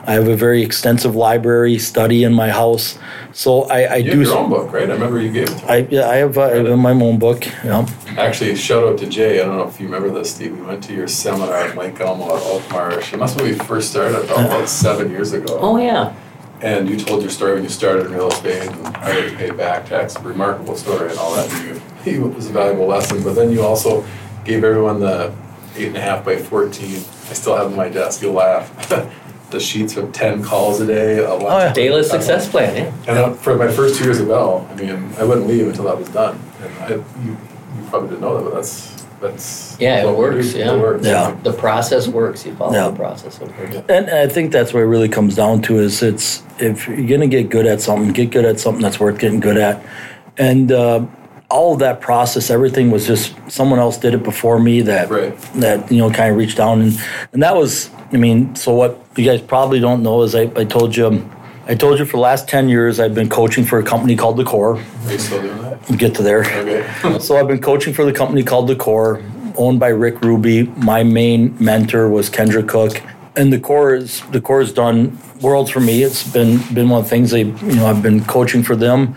I 0.08 0.14
have 0.14 0.30
a 0.30 0.38
very 0.38 0.64
extensive 0.64 1.18
library 1.18 1.78
study 1.80 2.24
in 2.24 2.34
my 2.34 2.50
house. 2.50 2.98
So 3.34 3.64
I, 3.64 3.82
I 3.84 3.96
You 3.98 4.12
do. 4.12 4.20
have 4.20 4.28
your 4.28 4.38
own 4.38 4.50
book, 4.50 4.72
right? 4.72 4.90
I 4.90 4.94
remember 4.94 5.20
you 5.22 5.30
gave 5.34 5.50
it 5.50 5.58
to 5.60 5.66
me. 5.66 5.70
I, 5.70 5.78
yeah, 5.92 6.10
I 6.10 6.16
have, 6.16 6.38
uh, 6.38 6.44
I 6.44 6.56
have 6.64 6.80
my 6.80 6.92
own 6.92 7.20
book. 7.20 7.46
Yeah. 7.66 7.86
Actually, 8.18 8.56
shout 8.56 8.88
out 8.88 8.98
to 9.00 9.06
Jay. 9.08 9.42
I 9.42 9.46
don't 9.46 9.58
know 9.58 9.68
if 9.68 9.82
you 9.82 9.86
remember 9.86 10.10
this, 10.10 10.34
Steve. 10.34 10.58
We 10.58 10.66
went 10.66 10.82
to 10.86 10.94
your 10.94 11.10
seminar 11.10 11.54
at 11.54 11.76
Lake 11.78 12.00
Elmo 12.00 12.24
at 12.38 12.42
Oak 12.44 12.72
Marsh. 12.72 13.12
It 13.14 13.18
must 13.18 13.34
have 13.34 13.44
been 13.44 13.52
when 13.58 13.60
we 13.60 13.66
first 13.66 13.92
started 13.92 14.24
about 14.24 14.70
seven 14.70 15.12
years 15.12 15.34
ago. 15.34 15.60
Oh 15.60 15.78
yeah. 15.78 16.16
And 16.62 16.90
you 16.90 16.98
told 16.98 17.22
your 17.22 17.30
story 17.30 17.56
when 17.56 17.64
you 17.64 17.70
started 17.70 18.06
in 18.06 18.14
real 18.14 18.30
estate 18.30 18.66
and 18.72 18.96
how 18.98 19.12
you 19.12 19.36
paid 19.36 19.58
back 19.58 19.88
tax. 19.88 20.18
Remarkable 20.22 20.76
story 20.78 21.10
and 21.12 21.20
all 21.20 21.36
that. 21.36 21.52
And 21.52 21.82
you, 22.06 22.26
it 22.30 22.34
was 22.34 22.50
a 22.50 22.54
valuable 22.54 22.88
lesson. 22.88 23.22
But 23.24 23.34
then 23.36 23.52
you 23.52 23.62
also 23.62 24.06
gave 24.46 24.64
everyone 24.64 25.02
the 25.02 25.36
eight 25.76 25.90
and 25.90 25.98
a 25.98 26.02
half 26.02 26.24
by 26.24 26.38
14. 26.38 26.96
I 26.96 27.34
still 27.34 27.58
have 27.58 27.68
on 27.68 27.76
my 27.76 27.90
desk. 27.90 28.22
You'll 28.22 28.34
laugh. 28.34 28.72
the 29.50 29.60
sheets 29.60 29.96
with 29.96 30.14
10 30.14 30.44
calls 30.44 30.80
a 30.82 30.86
day. 30.88 31.20
A 31.20 31.30
lunch 31.34 31.44
Oh, 31.44 31.58
yeah. 31.60 31.74
Daily 31.74 32.04
success 32.04 32.50
plan. 32.50 32.76
Yeah. 32.76 33.10
And 33.10 33.18
uh, 33.18 33.34
for 33.34 33.56
my 33.56 33.70
first 33.72 33.98
two 33.98 34.04
years 34.06 34.20
at 34.20 34.28
Bell, 34.28 34.68
I 34.72 34.76
mean, 34.76 35.14
I 35.18 35.24
wouldn't 35.24 35.48
leave 35.48 35.68
until 35.68 35.86
that 35.86 35.98
was 35.98 36.10
done. 36.10 36.40
And 36.62 36.74
I, 36.80 36.90
you, 36.90 37.06
you 37.26 37.88
probably 37.90 38.10
didn't 38.10 38.22
know 38.22 38.38
that, 38.38 38.44
but 38.44 38.54
that's, 38.56 39.06
that's. 39.22 39.78
Yeah, 39.80 40.08
it 40.10 40.18
works, 40.18 40.54
yeah. 40.54 40.74
It 40.74 40.80
works. 40.80 41.06
Yeah. 41.06 41.36
The 41.44 41.54
process 41.54 42.08
works. 42.08 42.46
You 42.46 42.56
follow 42.56 42.74
Yeah. 42.74 42.90
the 42.90 42.96
process. 42.96 43.40
It 43.40 43.48
works. 43.58 43.76
And 43.90 44.10
I 44.10 44.28
think 44.28 44.52
that's 44.52 44.74
what 44.74 44.82
it 44.82 44.86
really 44.88 45.10
comes 45.10 45.36
down 45.36 45.62
to 45.64 45.78
is 45.80 46.04
it's 46.04 46.44
if 46.60 46.88
you're 46.88 47.08
gonna 47.08 47.28
get 47.28 47.50
good 47.50 47.66
at 47.66 47.80
something, 47.82 48.12
get 48.14 48.32
good 48.32 48.46
at 48.46 48.60
something 48.60 48.82
that's 48.82 49.00
worth 49.00 49.18
getting 49.20 49.40
good 49.40 49.58
at, 49.58 49.84
and 50.38 50.72
uh, 50.72 51.06
all 51.50 51.74
of 51.74 51.80
that 51.80 52.02
process, 52.02 52.50
everything 52.50 52.92
was 52.92 53.08
just 53.08 53.34
someone 53.50 53.80
else 53.80 53.98
did 53.98 54.14
it 54.14 54.24
before 54.24 54.60
me 54.60 54.82
that 54.82 55.10
Right. 55.10 55.38
that 55.56 55.90
you 55.92 55.98
know 56.00 56.10
kind 56.10 56.32
of 56.32 56.38
reached 56.38 56.58
down 56.58 56.82
and 56.82 57.02
and 57.34 57.42
that 57.44 57.56
was 57.56 57.90
I 58.12 58.18
mean 58.18 58.56
so 58.56 58.74
what 58.74 59.00
you 59.16 59.24
guys 59.26 59.42
probably 59.42 59.80
don't 59.80 60.04
know 60.04 60.24
is 60.24 60.36
I, 60.36 60.44
I 60.56 60.66
told 60.66 60.96
you 60.96 61.30
I 61.68 61.76
told 61.76 62.00
you 62.00 62.06
for 62.06 62.18
the 62.18 62.22
last 62.22 62.48
ten 62.50 62.68
years 62.70 63.00
I've 63.00 63.16
been 63.16 63.30
coaching 63.30 63.64
for 63.66 63.80
a 63.80 63.84
company 63.84 64.16
called 64.16 64.38
the 64.38 64.44
Core. 64.44 64.76
Are 64.78 65.12
you 65.12 65.18
still 65.18 65.42
doing 65.42 65.62
that? 65.62 65.90
We'll 65.90 65.98
get 65.98 66.16
to 66.16 66.24
there. 66.24 66.42
Okay. 66.42 67.20
So 67.20 67.38
I've 67.38 67.48
been 67.48 67.62
coaching 67.62 67.94
for 67.94 68.04
the 68.06 68.14
company 68.14 68.44
called 68.44 68.68
The 68.68 68.76
Core, 68.76 69.22
owned 69.56 69.80
by 69.80 69.88
Rick 69.90 70.22
Ruby. 70.22 70.64
My 70.64 71.04
main 71.04 71.56
mentor 71.60 72.10
was 72.10 72.30
Kendra 72.30 72.68
Cook, 72.68 73.02
and 73.38 73.52
the 73.54 73.60
Core 73.60 73.96
is 73.96 74.22
the 74.32 74.42
Core 74.42 74.60
has 74.62 74.74
done 74.74 75.18
worlds 75.42 75.70
for 75.72 75.80
me. 75.80 76.04
It's 76.04 76.24
been 76.30 76.60
been 76.74 76.90
one 76.90 77.00
of 77.00 77.06
the 77.06 77.10
things 77.10 77.32
they 77.32 77.44
you 77.44 77.76
know 77.78 77.86
I've 77.88 78.02
been 78.04 78.24
coaching 78.26 78.64
for 78.64 78.76
them, 78.76 79.16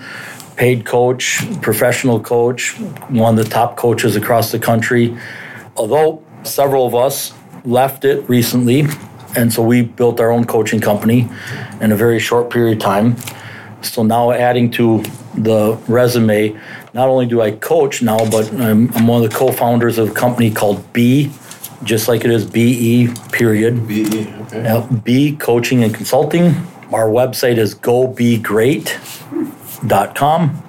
paid 0.60 0.84
coach, 0.84 1.40
professional 1.62 2.20
coach, 2.20 2.78
one 3.08 3.38
of 3.38 3.42
the 3.42 3.50
top 3.50 3.78
coaches 3.78 4.14
across 4.14 4.52
the 4.52 4.58
country. 4.58 5.16
Although 5.74 6.22
several 6.42 6.86
of 6.86 6.94
us 6.94 7.32
left 7.64 8.04
it 8.04 8.28
recently, 8.28 8.84
and 9.34 9.50
so 9.50 9.62
we 9.62 9.80
built 9.80 10.20
our 10.20 10.30
own 10.30 10.44
coaching 10.44 10.78
company 10.78 11.30
in 11.80 11.92
a 11.92 11.96
very 11.96 12.18
short 12.18 12.50
period 12.50 12.76
of 12.76 12.82
time. 12.82 13.16
So 13.80 14.02
now 14.02 14.32
adding 14.32 14.70
to 14.72 15.02
the 15.34 15.78
resume, 15.88 16.60
not 16.92 17.08
only 17.08 17.24
do 17.24 17.40
I 17.40 17.52
coach 17.52 18.02
now, 18.02 18.18
but 18.30 18.52
I'm, 18.52 18.94
I'm 18.94 19.06
one 19.06 19.24
of 19.24 19.30
the 19.30 19.34
co-founders 19.34 19.96
of 19.96 20.10
a 20.10 20.12
company 20.12 20.50
called 20.50 20.92
B, 20.92 21.32
just 21.84 22.06
like 22.06 22.22
it 22.26 22.30
is 22.30 22.44
BE 22.44 23.08
period. 23.32 23.88
BE, 23.88 24.28
okay. 24.42 24.62
Yep, 24.64 25.04
B 25.04 25.36
Coaching 25.36 25.82
and 25.84 25.94
Consulting. 25.94 26.54
Our 26.92 27.08
website 27.08 27.56
is 27.56 27.72
gobegreat.com. 29.82 30.62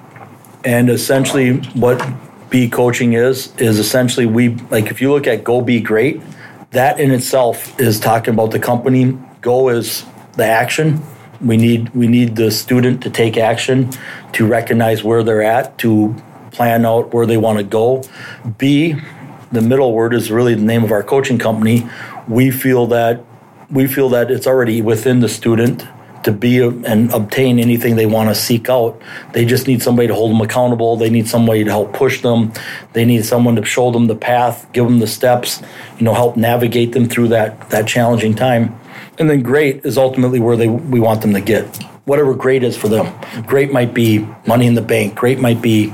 And 0.64 0.90
essentially 0.90 1.56
what 1.74 2.00
B 2.50 2.68
coaching 2.68 3.14
is 3.14 3.54
is 3.56 3.78
essentially 3.78 4.26
we 4.26 4.50
like 4.70 4.90
if 4.90 5.00
you 5.00 5.10
look 5.10 5.26
at 5.26 5.42
Go 5.42 5.60
Be 5.60 5.80
Great, 5.80 6.20
that 6.70 7.00
in 7.00 7.10
itself 7.10 7.78
is 7.80 7.98
talking 7.98 8.34
about 8.34 8.50
the 8.50 8.58
company. 8.58 9.18
Go 9.40 9.70
is 9.70 10.04
the 10.34 10.44
action. 10.44 11.02
We 11.40 11.56
need 11.56 11.88
we 11.94 12.06
need 12.06 12.36
the 12.36 12.50
student 12.50 13.02
to 13.02 13.10
take 13.10 13.36
action, 13.36 13.90
to 14.32 14.46
recognize 14.46 15.02
where 15.02 15.22
they're 15.22 15.42
at, 15.42 15.78
to 15.78 16.14
plan 16.52 16.86
out 16.86 17.12
where 17.12 17.26
they 17.26 17.38
want 17.38 17.58
to 17.58 17.64
go. 17.64 18.04
B, 18.58 18.94
the 19.50 19.62
middle 19.62 19.92
word 19.92 20.14
is 20.14 20.30
really 20.30 20.54
the 20.54 20.62
name 20.62 20.84
of 20.84 20.92
our 20.92 21.02
coaching 21.02 21.38
company. 21.38 21.88
We 22.28 22.50
feel 22.52 22.86
that 22.88 23.24
we 23.70 23.88
feel 23.88 24.10
that 24.10 24.30
it's 24.30 24.46
already 24.46 24.82
within 24.82 25.20
the 25.20 25.28
student 25.28 25.84
to 26.24 26.32
be 26.32 26.60
and 26.60 27.12
obtain 27.12 27.58
anything 27.58 27.96
they 27.96 28.06
want 28.06 28.28
to 28.28 28.34
seek 28.34 28.68
out. 28.68 29.00
They 29.32 29.44
just 29.44 29.66
need 29.66 29.82
somebody 29.82 30.08
to 30.08 30.14
hold 30.14 30.30
them 30.30 30.40
accountable. 30.40 30.96
They 30.96 31.10
need 31.10 31.28
somebody 31.28 31.64
to 31.64 31.70
help 31.70 31.92
push 31.92 32.22
them. 32.22 32.52
They 32.92 33.04
need 33.04 33.24
someone 33.24 33.56
to 33.56 33.64
show 33.64 33.90
them 33.90 34.06
the 34.06 34.14
path, 34.14 34.66
give 34.72 34.84
them 34.84 34.98
the 34.98 35.06
steps, 35.06 35.62
you 35.98 36.04
know, 36.04 36.14
help 36.14 36.36
navigate 36.36 36.92
them 36.92 37.08
through 37.08 37.28
that 37.28 37.70
that 37.70 37.86
challenging 37.86 38.34
time. 38.34 38.78
And 39.18 39.28
then 39.28 39.42
great 39.42 39.84
is 39.84 39.98
ultimately 39.98 40.40
where 40.40 40.56
they 40.56 40.68
we 40.68 41.00
want 41.00 41.22
them 41.22 41.34
to 41.34 41.40
get. 41.40 41.64
Whatever 42.04 42.34
great 42.34 42.64
is 42.64 42.76
for 42.76 42.88
them. 42.88 43.12
Great 43.46 43.72
might 43.72 43.94
be 43.94 44.26
money 44.46 44.66
in 44.66 44.74
the 44.74 44.82
bank. 44.82 45.14
Great 45.14 45.38
might 45.38 45.62
be 45.62 45.92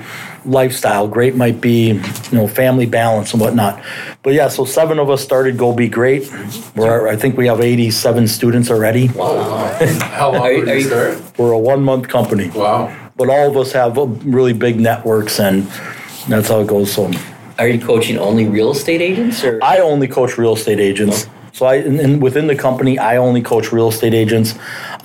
lifestyle. 0.49 1.07
Great 1.09 1.36
might 1.36 1.61
be, 1.61 1.92
you 1.92 2.03
know, 2.32 2.49
family 2.49 2.86
balance 2.86 3.32
and 3.32 3.40
whatnot. 3.40 3.82
But 4.22 4.32
yeah, 4.34 4.49
so 4.49 4.64
seven 4.64 4.99
of 4.99 5.11
us 5.11 5.22
started 5.22 5.57
Go 5.59 5.72
Be 5.74 5.88
Great. 5.88 6.30
We're, 6.74 7.09
I 7.09 7.16
think 7.16 7.36
we 7.36 7.46
have 7.46 7.61
87 7.61 8.26
students 8.28 8.70
already. 8.70 9.09
Wow. 9.09 9.76
How 10.01 10.32
long 10.32 10.40
Are 10.42 10.53
you- 10.53 10.64
did 10.64 10.68
you 10.68 10.74
you- 10.80 10.88
start? 10.88 11.38
We're 11.38 11.53
a 11.53 11.59
one 11.59 11.82
month 11.84 12.09
company, 12.09 12.51
Wow. 12.51 12.94
but 13.16 13.28
all 13.30 13.49
of 13.49 13.57
us 13.57 13.72
have 13.72 13.96
uh, 13.99 14.07
really 14.07 14.53
big 14.53 14.80
networks 14.80 15.38
and 15.38 15.66
that's 16.28 16.49
how 16.49 16.61
it 16.61 16.66
goes. 16.66 16.92
So 16.92 17.11
Are 17.59 17.68
you 17.68 17.80
coaching 17.80 18.18
only 18.18 18.46
real 18.49 18.70
estate 18.72 19.01
agents 19.01 19.44
or? 19.44 19.59
I 19.62 19.78
only 19.78 20.09
coach 20.09 20.36
real 20.36 20.55
estate 20.55 20.80
agents. 20.80 21.26
So 21.53 21.66
I, 21.66 21.76
and, 21.76 21.99
and 21.99 22.22
within 22.22 22.46
the 22.46 22.55
company, 22.55 22.99
I 22.99 23.16
only 23.16 23.40
coach 23.42 23.72
real 23.72 23.88
estate 23.88 24.14
agents. 24.14 24.55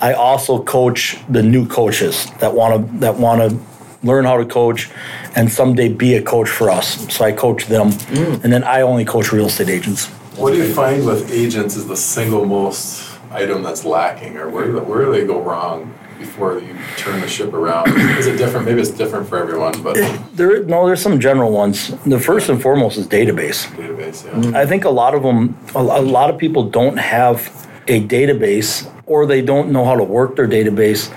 I 0.00 0.12
also 0.12 0.62
coach 0.62 1.16
the 1.28 1.42
new 1.42 1.66
coaches 1.66 2.26
that 2.40 2.54
want 2.54 2.86
to 2.92 2.98
that 2.98 3.16
want 3.16 3.40
to 3.50 3.58
learn 4.04 4.24
how 4.24 4.36
to 4.36 4.44
coach, 4.44 4.90
and 5.34 5.50
someday 5.50 5.88
be 5.88 6.14
a 6.14 6.22
coach 6.22 6.48
for 6.48 6.70
us. 6.70 7.12
So 7.12 7.24
I 7.24 7.32
coach 7.32 7.66
them, 7.66 7.90
mm. 7.90 8.44
and 8.44 8.52
then 8.52 8.62
I 8.62 8.82
only 8.82 9.04
coach 9.04 9.32
real 9.32 9.46
estate 9.46 9.68
agents. 9.68 10.06
What 10.36 10.52
do 10.52 10.58
you 10.58 10.72
find 10.72 11.06
with 11.06 11.32
agents 11.32 11.76
is 11.76 11.86
the 11.86 11.96
single 11.96 12.44
most 12.44 13.18
item 13.30 13.62
that's 13.62 13.84
lacking, 13.84 14.36
or 14.36 14.48
where, 14.48 14.70
where 14.82 15.04
do 15.04 15.12
they 15.12 15.26
go 15.26 15.40
wrong 15.40 15.92
before 16.18 16.58
you 16.58 16.76
turn 16.96 17.20
the 17.20 17.28
ship 17.28 17.52
around? 17.52 17.88
Is 18.18 18.26
it 18.26 18.36
different? 18.36 18.66
Maybe 18.66 18.80
it's 18.80 18.90
different 18.90 19.28
for 19.28 19.38
everyone, 19.38 19.82
but 19.82 19.94
There, 20.34 20.62
no, 20.64 20.86
there's 20.86 21.02
some 21.02 21.20
general 21.20 21.50
ones. 21.52 21.90
The 22.04 22.20
first 22.20 22.48
and 22.48 22.60
foremost 22.60 22.96
is 22.98 23.06
database. 23.06 23.66
database, 23.76 24.24
yeah. 24.24 24.32
Mm. 24.32 24.54
I 24.54 24.66
think 24.66 24.84
a 24.84 24.90
lot 24.90 25.14
of 25.14 25.22
them, 25.22 25.56
a, 25.74 25.80
a 25.80 26.02
lot 26.18 26.30
of 26.30 26.38
people 26.38 26.68
don't 26.68 26.96
have 26.96 27.38
a 27.88 28.00
database 28.06 28.90
or 29.06 29.26
they 29.26 29.42
don't 29.42 29.70
know 29.70 29.84
how 29.84 29.96
to 29.96 30.04
work 30.04 30.36
their 30.36 30.48
database. 30.48 31.12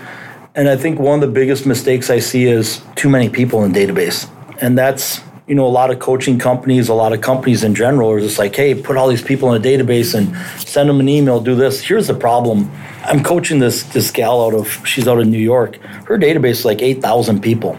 And 0.57 0.67
I 0.67 0.75
think 0.75 0.99
one 0.99 1.21
of 1.21 1.21
the 1.21 1.31
biggest 1.33 1.67
mistakes 1.67 2.09
I 2.09 2.17
see 2.17 2.45
is 2.45 2.81
too 2.95 3.09
many 3.09 3.29
people 3.29 3.63
in 3.63 3.71
database. 3.71 4.27
And 4.59 4.75
that's, 4.75 5.21
you 5.45 5.53
know, 5.53 5.67
a 5.67 5.69
lot 5.69 5.91
of 5.91 5.99
coaching 5.99 6.39
companies, 6.39 6.89
a 6.89 6.95
lot 6.95 7.13
of 7.13 7.21
companies 7.21 7.63
in 7.63 7.75
general 7.75 8.09
are 8.09 8.19
just 8.19 8.39
like, 8.39 8.55
hey, 8.55 8.73
put 8.73 8.97
all 8.97 9.07
these 9.07 9.21
people 9.21 9.53
in 9.53 9.61
a 9.61 9.63
database 9.63 10.15
and 10.17 10.35
send 10.59 10.89
them 10.89 10.99
an 10.99 11.07
email, 11.07 11.39
do 11.39 11.53
this. 11.53 11.79
Here's 11.81 12.07
the 12.07 12.15
problem. 12.15 12.71
I'm 13.03 13.23
coaching 13.23 13.59
this 13.59 13.83
this 13.83 14.09
gal 14.09 14.43
out 14.43 14.55
of 14.55 14.67
she's 14.87 15.07
out 15.07 15.19
of 15.19 15.27
New 15.27 15.37
York. 15.37 15.75
Her 16.07 16.17
database 16.17 16.49
is 16.61 16.65
like 16.65 16.81
8,000 16.81 17.39
people. 17.39 17.77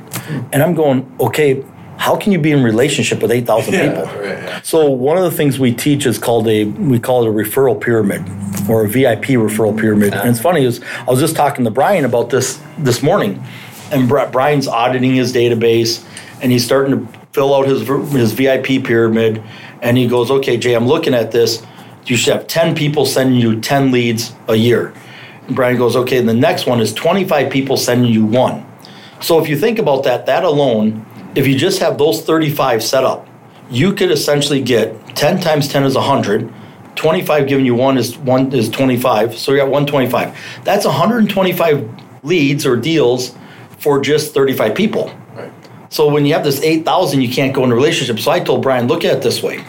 And 0.53 0.63
I'm 0.63 0.75
going, 0.75 1.05
okay, 1.19 1.65
how 1.97 2.17
can 2.17 2.31
you 2.31 2.39
be 2.39 2.53
in 2.53 2.63
relationship 2.63 3.21
with 3.21 3.33
8,000 3.33 3.75
Yeah, 3.75 3.89
people? 3.89 4.05
right, 4.21 4.39
yeah. 4.39 4.61
So 4.63 4.89
one 4.89 5.19
of 5.19 5.25
the 5.25 5.33
things 5.33 5.59
we 5.59 5.75
teach 5.75 6.07
is 6.07 6.17
called 6.17 6.47
a 6.47 6.65
we 6.65 7.01
call 7.01 7.25
it 7.25 7.29
a 7.29 7.33
referral 7.33 7.79
pyramid 7.79 8.23
or 8.69 8.85
a 8.85 8.89
VIP 8.89 9.37
referral 9.37 9.79
pyramid. 9.79 10.15
And 10.15 10.29
it's 10.29 10.41
funny 10.41 10.65
is 10.65 10.81
I 11.01 11.11
was 11.11 11.21
just 11.21 11.37
talking 11.37 11.65
to 11.65 11.71
Brian 11.71 12.05
about 12.05 12.31
this 12.31 12.61
this 12.79 13.03
morning, 13.03 13.43
and 13.91 14.09
Bri- 14.09 14.29
Brian's 14.31 14.69
auditing 14.69 15.15
his 15.15 15.33
database 15.33 16.05
and 16.41 16.53
he's 16.53 16.65
starting 16.65 16.93
to 16.93 17.19
fill 17.33 17.55
out 17.55 17.67
his 17.67 17.87
his 18.13 18.33
VIP 18.33 18.85
pyramid, 18.85 19.43
and 19.83 19.97
he 19.97 20.07
goes, 20.07 20.31
"Okay, 20.31 20.57
Jay, 20.57 20.75
I'm 20.75 20.87
looking 20.87 21.15
at 21.15 21.31
this. 21.31 21.63
You 22.07 22.17
should 22.17 22.33
have 22.35 22.47
ten 22.47 22.75
people 22.75 23.07
sending 23.07 23.41
you 23.41 23.61
ten 23.61 23.91
leads 23.91 24.33
a 24.49 24.57
year." 24.57 24.93
And 25.47 25.57
Brian 25.57 25.77
goes, 25.77 25.97
"Okay, 25.97 26.21
the 26.21 26.35
next 26.35 26.67
one 26.67 26.81
is 26.81 26.93
25 26.93 27.51
people 27.51 27.77
sending 27.77 28.13
you 28.13 28.25
one." 28.25 28.65
So 29.21 29.41
if 29.41 29.49
you 29.49 29.57
think 29.57 29.79
about 29.79 30.05
that, 30.05 30.27
that 30.27 30.45
alone, 30.45 31.05
if 31.35 31.47
you 31.47 31.57
just 31.57 31.81
have 31.81 31.99
those 31.99 32.23
35 32.23 32.83
set 32.83 33.05
up, 33.05 33.27
you 33.71 33.93
could 33.93 34.11
essentially 34.11 34.61
get 34.61 35.17
10 35.17 35.41
times 35.41 35.69
10 35.69 35.83
is 35.83 35.97
100. 35.97 36.49
25 36.99 37.47
giving 37.47 37.65
you 37.65 37.75
one 37.75 37.97
is 37.97 38.19
one 38.19 38.53
is 38.53 38.69
25. 38.69 39.39
So 39.39 39.53
you 39.53 39.59
got 39.59 39.71
125. 39.71 40.65
That's 40.65 40.85
125 40.85 41.89
leads 42.25 42.67
or 42.67 42.77
deals 42.77 43.35
for 43.79 44.01
just 44.01 44.35
35 44.35 44.75
people. 44.75 45.15
Right. 45.35 45.53
So 45.91 46.09
when 46.09 46.27
you 46.27 46.35
have 46.35 46.45
this 46.45 46.61
8,000, 46.61 47.23
you 47.23 47.33
can't 47.33 47.55
go 47.55 47.65
in 47.65 47.71
a 47.71 47.75
relationship. 47.75 48.19
So 48.19 48.33
I 48.33 48.41
told 48.41 48.63
Brian, 48.63 48.89
look 48.89 49.05
at 49.05 49.19
it 49.19 49.23
this 49.23 49.43
way. 49.43 49.65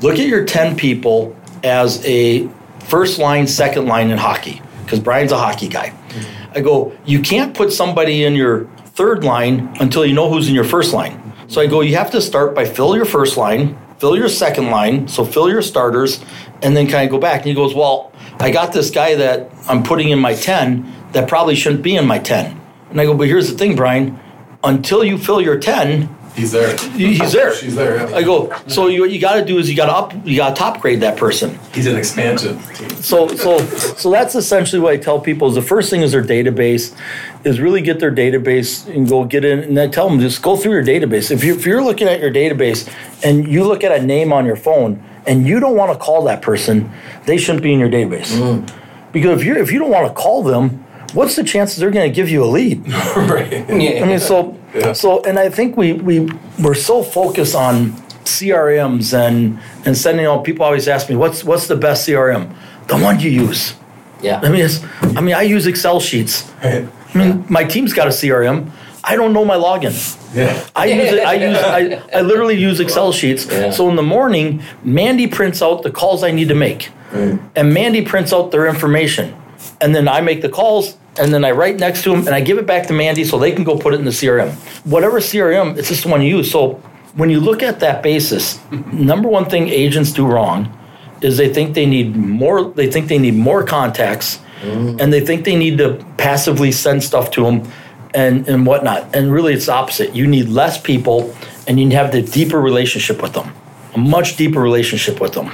Look 0.00 0.18
at 0.18 0.26
your 0.26 0.44
10 0.44 0.76
people 0.76 1.36
as 1.62 2.04
a 2.04 2.48
first 2.80 3.20
line, 3.20 3.46
second 3.46 3.86
line 3.86 4.10
in 4.10 4.18
hockey, 4.18 4.60
because 4.84 4.98
Brian's 4.98 5.30
a 5.30 5.38
hockey 5.38 5.68
guy. 5.68 5.90
Mm-hmm. 5.90 6.58
I 6.58 6.60
go, 6.60 6.96
you 7.04 7.20
can't 7.20 7.56
put 7.56 7.72
somebody 7.72 8.24
in 8.24 8.34
your 8.34 8.64
third 8.94 9.22
line 9.22 9.74
until 9.78 10.04
you 10.04 10.14
know 10.14 10.28
who's 10.28 10.48
in 10.48 10.54
your 10.54 10.64
first 10.64 10.92
line. 10.92 11.32
So 11.46 11.60
I 11.60 11.68
go, 11.68 11.80
you 11.80 11.96
have 11.96 12.10
to 12.10 12.20
start 12.20 12.56
by 12.56 12.64
fill 12.64 12.96
your 12.96 13.04
first 13.04 13.36
line, 13.36 13.78
fill 14.02 14.16
your 14.16 14.28
second 14.28 14.68
line, 14.68 15.06
so 15.06 15.24
fill 15.24 15.48
your 15.48 15.62
starters, 15.62 16.20
and 16.60 16.76
then 16.76 16.88
kind 16.88 17.04
of 17.04 17.10
go 17.12 17.20
back. 17.20 17.42
And 17.42 17.46
he 17.46 17.54
goes, 17.54 17.72
Well, 17.72 18.10
I 18.40 18.50
got 18.50 18.72
this 18.72 18.90
guy 18.90 19.14
that 19.14 19.48
I'm 19.68 19.84
putting 19.84 20.08
in 20.08 20.18
my 20.18 20.34
10 20.34 20.92
that 21.12 21.28
probably 21.28 21.54
shouldn't 21.54 21.82
be 21.82 21.94
in 21.94 22.04
my 22.04 22.18
10. 22.18 22.60
And 22.90 23.00
I 23.00 23.04
go, 23.04 23.14
But 23.14 23.28
here's 23.28 23.48
the 23.48 23.56
thing, 23.56 23.76
Brian, 23.76 24.18
until 24.64 25.04
you 25.04 25.18
fill 25.18 25.40
your 25.40 25.56
10, 25.56 26.08
He's 26.34 26.50
there. 26.52 26.76
he's 26.92 27.32
there. 27.32 27.54
She's 27.54 27.74
there. 27.74 28.08
yeah. 28.08 28.16
I 28.16 28.22
go, 28.22 28.54
so 28.66 28.86
you, 28.86 29.02
what 29.02 29.10
you 29.10 29.20
got 29.20 29.34
to 29.34 29.44
do 29.44 29.58
is 29.58 29.68
you 29.68 29.76
got 29.76 29.86
to 29.86 29.92
up, 29.92 30.26
you 30.26 30.36
got 30.36 30.50
to 30.50 30.54
top 30.54 30.80
grade 30.80 31.00
that 31.00 31.18
person. 31.18 31.58
He's 31.74 31.86
an 31.86 31.96
expansion. 31.96 32.58
So, 33.02 33.28
so, 33.28 33.58
so 33.58 34.10
that's 34.10 34.34
essentially 34.34 34.80
what 34.80 34.94
I 34.94 34.96
tell 34.96 35.20
people 35.20 35.48
is 35.48 35.54
the 35.54 35.62
first 35.62 35.90
thing 35.90 36.00
is 36.00 36.12
their 36.12 36.24
database, 36.24 36.96
is 37.44 37.60
really 37.60 37.82
get 37.82 38.00
their 38.00 38.14
database 38.14 38.88
and 38.94 39.06
go 39.06 39.24
get 39.24 39.44
in, 39.44 39.58
and 39.60 39.78
I 39.78 39.88
tell 39.88 40.08
them 40.08 40.20
just 40.20 40.42
go 40.42 40.56
through 40.56 40.72
your 40.72 40.84
database. 40.84 41.30
If 41.30 41.44
you 41.44 41.54
if 41.54 41.66
you're 41.66 41.82
looking 41.82 42.08
at 42.08 42.20
your 42.20 42.32
database 42.32 42.90
and 43.22 43.46
you 43.46 43.64
look 43.64 43.84
at 43.84 43.92
a 43.92 44.04
name 44.04 44.32
on 44.32 44.46
your 44.46 44.56
phone 44.56 45.04
and 45.26 45.46
you 45.46 45.60
don't 45.60 45.76
want 45.76 45.92
to 45.92 45.98
call 45.98 46.24
that 46.24 46.40
person, 46.40 46.90
they 47.26 47.36
shouldn't 47.36 47.62
be 47.62 47.72
in 47.72 47.78
your 47.78 47.90
database. 47.90 48.32
Mm. 48.32 48.72
Because 49.12 49.40
if 49.40 49.46
you 49.46 49.56
if 49.56 49.70
you 49.70 49.78
don't 49.78 49.90
want 49.90 50.08
to 50.08 50.14
call 50.14 50.42
them, 50.42 50.86
what's 51.14 51.36
the 51.36 51.44
chances 51.44 51.78
they're 51.78 51.90
going 51.90 52.10
to 52.10 52.14
give 52.14 52.28
you 52.28 52.42
a 52.44 52.46
lead? 52.46 52.86
right. 53.16 53.70
I 53.70 53.74
mean, 54.06 54.18
so 54.18 54.56
Yeah. 54.74 54.92
so, 54.92 55.22
and 55.24 55.38
I 55.38 55.48
think 55.50 55.76
we 55.76 55.92
we 55.92 56.28
we're 56.58 56.74
so 56.74 57.02
focused 57.02 57.54
on 57.54 57.92
CRMs 58.24 59.12
and 59.14 59.58
and 59.84 59.96
sending 59.96 60.26
out. 60.26 60.44
People 60.44 60.64
always 60.64 60.88
ask 60.88 61.08
me, 61.08 61.16
"What's 61.16 61.44
what's 61.44 61.66
the 61.66 61.76
best 61.76 62.06
CRM?" 62.08 62.54
The 62.88 62.96
one 62.96 63.20
you 63.20 63.30
use. 63.30 63.74
Yeah. 64.22 64.40
I 64.42 64.48
mean, 64.48 64.64
it's, 64.64 64.80
I 65.16 65.20
mean, 65.20 65.34
I 65.34 65.42
use 65.42 65.66
Excel 65.66 65.98
sheets. 66.00 66.50
Right. 66.62 66.86
I 67.14 67.18
mean, 67.18 67.44
my 67.48 67.64
team's 67.64 67.92
got 67.92 68.06
a 68.06 68.10
CRM. 68.10 68.70
I 69.04 69.16
don't 69.16 69.32
know 69.32 69.44
my 69.44 69.56
login. 69.56 69.92
Yeah. 70.34 70.64
I 70.76 70.86
use 70.86 71.12
it. 71.12 71.26
I 71.26 71.34
use. 71.34 71.58
I, 71.58 72.18
I 72.18 72.20
literally 72.22 72.54
use 72.54 72.78
Excel 72.80 73.12
sheets. 73.12 73.46
Yeah. 73.46 73.70
So 73.72 73.88
in 73.90 73.96
the 73.96 74.02
morning, 74.02 74.62
Mandy 74.84 75.26
prints 75.26 75.60
out 75.60 75.82
the 75.82 75.90
calls 75.90 76.22
I 76.22 76.30
need 76.30 76.48
to 76.48 76.54
make, 76.54 76.90
and 77.12 77.74
Mandy 77.74 78.02
prints 78.02 78.32
out 78.32 78.50
their 78.52 78.66
information, 78.68 79.34
and 79.80 79.92
then 79.94 80.06
I 80.08 80.20
make 80.20 80.40
the 80.40 80.48
calls, 80.48 80.96
and 81.18 81.32
then 81.32 81.44
I 81.44 81.50
write 81.50 81.78
next 81.78 82.04
to 82.04 82.10
them, 82.10 82.20
and 82.20 82.30
I 82.30 82.40
give 82.40 82.58
it 82.58 82.66
back 82.66 82.86
to 82.86 82.92
Mandy 82.92 83.24
so 83.24 83.38
they 83.38 83.52
can 83.52 83.64
go 83.64 83.78
put 83.78 83.94
it 83.94 83.98
in 83.98 84.04
the 84.04 84.10
CRM. 84.10 84.52
Whatever 84.84 85.20
CRM, 85.20 85.76
it's 85.76 85.88
just 85.88 86.04
the 86.04 86.08
one 86.08 86.22
you 86.22 86.38
use. 86.38 86.50
So 86.50 86.74
when 87.14 87.28
you 87.28 87.40
look 87.40 87.62
at 87.62 87.80
that 87.80 88.02
basis, 88.02 88.58
number 88.70 89.28
one 89.28 89.48
thing 89.48 89.68
agents 89.68 90.12
do 90.12 90.26
wrong 90.26 90.76
is 91.20 91.36
they 91.36 91.52
think 91.52 91.74
they 91.74 91.86
need 91.86 92.16
more. 92.16 92.64
They 92.64 92.90
think 92.90 93.08
they 93.08 93.18
need 93.18 93.34
more 93.34 93.62
contacts, 93.62 94.40
oh. 94.64 94.96
and 94.98 95.12
they 95.12 95.20
think 95.20 95.44
they 95.44 95.56
need 95.56 95.78
to 95.78 96.04
passively 96.16 96.72
send 96.72 97.02
stuff 97.02 97.30
to 97.32 97.44
them 97.44 97.70
and 98.14 98.48
and 98.48 98.66
whatnot. 98.66 99.14
And 99.14 99.32
really, 99.32 99.54
it's 99.54 99.66
the 99.66 99.72
opposite. 99.72 100.14
You 100.14 100.26
need 100.26 100.48
less 100.48 100.80
people, 100.80 101.34
and 101.68 101.78
you 101.78 101.90
have 101.90 102.12
the 102.12 102.22
deeper 102.22 102.60
relationship 102.60 103.22
with 103.22 103.34
them, 103.34 103.54
a 103.94 103.98
much 103.98 104.36
deeper 104.36 104.60
relationship 104.60 105.20
with 105.20 105.34
them. 105.34 105.50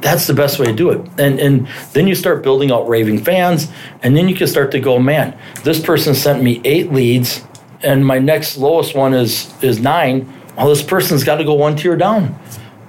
That's 0.00 0.26
the 0.26 0.34
best 0.34 0.58
way 0.58 0.66
to 0.66 0.72
do 0.72 0.90
it. 0.90 1.00
And 1.18 1.38
and 1.38 1.68
then 1.92 2.06
you 2.06 2.14
start 2.14 2.42
building 2.42 2.70
out 2.70 2.88
raving 2.88 3.24
fans, 3.24 3.70
and 4.02 4.16
then 4.16 4.28
you 4.28 4.34
can 4.34 4.46
start 4.46 4.70
to 4.72 4.80
go, 4.80 4.98
man, 4.98 5.36
this 5.62 5.80
person 5.80 6.14
sent 6.14 6.42
me 6.42 6.60
eight 6.64 6.92
leads, 6.92 7.44
and 7.82 8.04
my 8.04 8.18
next 8.18 8.56
lowest 8.56 8.94
one 8.94 9.14
is 9.14 9.52
is 9.62 9.80
nine. 9.80 10.30
Well, 10.56 10.68
this 10.68 10.82
person's 10.82 11.24
got 11.24 11.36
to 11.36 11.44
go 11.44 11.54
one 11.54 11.76
tier 11.76 11.96
down 11.96 12.38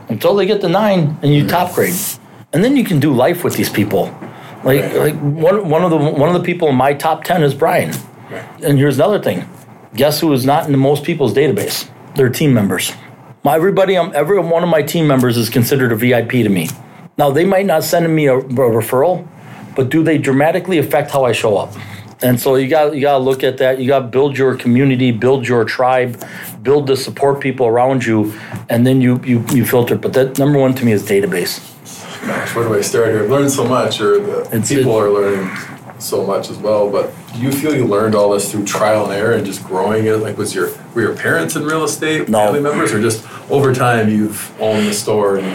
until 0.10 0.36
they 0.36 0.46
get 0.46 0.62
to 0.62 0.70
nine, 0.70 1.18
and 1.22 1.34
you 1.34 1.48
top 1.48 1.74
grade, 1.74 1.96
and 2.54 2.64
then 2.64 2.76
you 2.76 2.84
can 2.84 3.00
do 3.00 3.14
life 3.14 3.44
with 3.44 3.56
these 3.56 3.70
people. 3.70 4.14
Like 4.64 4.94
like 4.94 5.16
one 5.16 5.70
one 5.70 5.84
of 5.84 5.92
the 5.92 5.98
one 5.98 6.28
of 6.28 6.34
the 6.34 6.44
people 6.44 6.68
in 6.70 6.76
my 6.76 6.94
top 6.94 7.24
ten 7.24 7.44
is 7.44 7.54
Brian. 7.54 7.94
And 8.64 8.78
here's 8.78 8.98
another 8.98 9.20
thing. 9.20 9.48
Guess 9.96 10.20
who 10.20 10.34
is 10.34 10.46
not 10.46 10.66
in 10.66 10.72
the 10.72 10.78
most 10.78 11.04
people's 11.04 11.34
database? 11.34 11.90
Their 12.16 12.30
team 12.30 12.54
members. 12.54 12.92
My 13.44 13.56
everybody, 13.56 13.96
um, 13.96 14.12
every 14.16 14.40
one 14.40 14.64
of 14.64 14.70
my 14.70 14.82
team 14.82 15.08
members 15.08 15.38
is 15.38 15.50
considered 15.50 15.92
a 15.92 15.96
VIP 15.96 16.32
to 16.32 16.50
me. 16.50 16.68
Now 17.18 17.32
they 17.32 17.46
might 17.46 17.66
not 17.66 17.84
send 17.84 18.14
me 18.14 18.28
a, 18.28 18.38
a 18.38 18.42
referral, 18.44 19.26
but 19.76 19.90
do 19.90 20.04
they 20.04 20.18
dramatically 20.18 20.78
affect 20.80 21.12
how 21.12 21.24
I 21.26 21.32
show 21.32 21.58
up? 21.58 21.74
And 22.22 22.40
so 22.40 22.56
you 22.56 22.68
got 22.70 22.96
you 22.96 23.02
got 23.02 23.18
to 23.18 23.24
look 23.24 23.44
at 23.44 23.58
that. 23.58 23.80
You 23.80 23.88
got 23.88 24.00
to 24.00 24.08
build 24.08 24.38
your 24.38 24.56
community, 24.56 25.12
build 25.12 25.48
your 25.48 25.66
tribe, 25.66 26.24
build 26.64 26.88
the 26.88 26.96
support 26.96 27.42
people 27.42 27.68
around 27.68 28.06
you, 28.06 28.34
and 28.70 28.86
then 28.88 29.02
you 29.02 29.20
you 29.24 29.46
you 29.52 29.66
filter. 29.66 29.96
But 29.98 30.14
that 30.14 30.40
number 30.40 30.58
one 30.60 30.74
to 30.76 30.86
me 30.86 30.92
is 30.94 31.04
database. 31.04 31.60
Gosh, 32.26 32.56
where 32.56 32.68
do 32.68 32.74
I 32.76 32.82
start 32.82 33.08
here? 33.10 33.24
I've 33.24 33.30
learned 33.30 33.52
so 33.52 33.66
much, 33.68 34.02
or 34.02 34.20
the 34.20 34.42
It's- 34.48 34.70
people 34.70 34.98
it- 34.98 35.04
are 35.04 35.10
learning 35.12 35.50
so 36.00 36.26
much 36.26 36.50
as 36.50 36.58
well. 36.58 36.90
But 36.90 37.12
do 37.34 37.40
you 37.42 37.52
feel 37.52 37.76
you 37.76 37.86
learned 37.86 38.16
all 38.16 38.32
this 38.32 38.52
through 38.52 38.66
trial 38.66 39.06
and 39.06 39.14
error 39.14 39.34
and 39.34 39.46
just 39.46 39.64
growing 39.64 40.06
it? 40.06 40.18
Like, 40.18 40.38
was 40.38 40.54
your 40.54 40.72
were 40.94 41.02
your 41.02 41.16
parents 41.16 41.56
in 41.56 41.64
real 41.66 41.84
estate, 41.84 42.30
No. 42.30 42.40
family 42.46 42.62
members, 42.62 42.94
or 42.94 43.02
just 43.02 43.26
over 43.50 43.74
time 43.74 44.10
you've 44.10 44.52
owned 44.62 44.88
the 44.88 44.94
store 44.94 45.38
and 45.38 45.48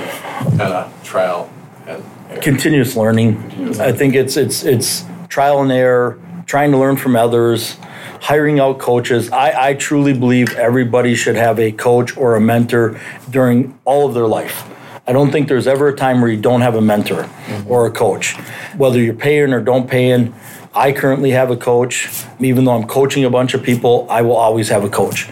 kind 0.59 0.73
of 0.73 1.03
trial 1.05 1.51
and 1.87 2.03
error? 2.31 2.41
continuous 2.41 2.97
learning. 2.97 3.37
I 3.81 3.93
think 3.93 4.15
it's 4.15 4.37
it's 4.37 4.63
it's 4.65 5.05
trial 5.29 5.63
and 5.63 5.71
error, 5.73 6.19
trying 6.47 6.73
to 6.73 6.79
learn 6.79 6.97
from 6.97 7.17
others, 7.17 7.77
hiring 8.21 8.59
out 8.61 8.79
coaches. 8.79 9.31
I, 9.31 9.69
I 9.71 9.75
truly 9.75 10.13
believe 10.13 10.55
everybody 10.57 11.15
should 11.15 11.37
have 11.37 11.59
a 11.61 11.71
coach 11.73 12.17
or 12.17 12.35
a 12.37 12.41
mentor 12.41 12.99
during 13.31 13.79
all 13.85 14.09
of 14.09 14.15
their 14.15 14.27
life. 14.27 14.65
I 15.11 15.13
don't 15.13 15.33
think 15.33 15.49
there's 15.49 15.67
ever 15.67 15.89
a 15.89 15.97
time 15.97 16.21
where 16.21 16.31
you 16.31 16.41
don't 16.41 16.61
have 16.61 16.77
a 16.77 16.81
mentor 16.81 17.25
mm-hmm. 17.25 17.69
or 17.69 17.85
a 17.85 17.91
coach, 17.91 18.37
whether 18.77 19.01
you're 19.01 19.13
paying 19.13 19.53
or 19.53 19.61
don't 19.61 19.91
paying. 19.91 20.33
I 20.73 20.93
currently 20.93 21.33
have 21.33 21.51
a 21.51 21.57
coach. 21.57 22.09
Even 22.39 22.65
though 22.65 22.77
I'm 22.77 22.87
coaching 22.87 23.25
a 23.25 23.31
bunch 23.31 23.53
of 23.55 23.61
people, 23.65 24.07
I 24.09 24.23
will 24.23 24.37
always 24.37 24.69
have 24.69 24.85
a 24.85 24.89
coach 24.89 25.29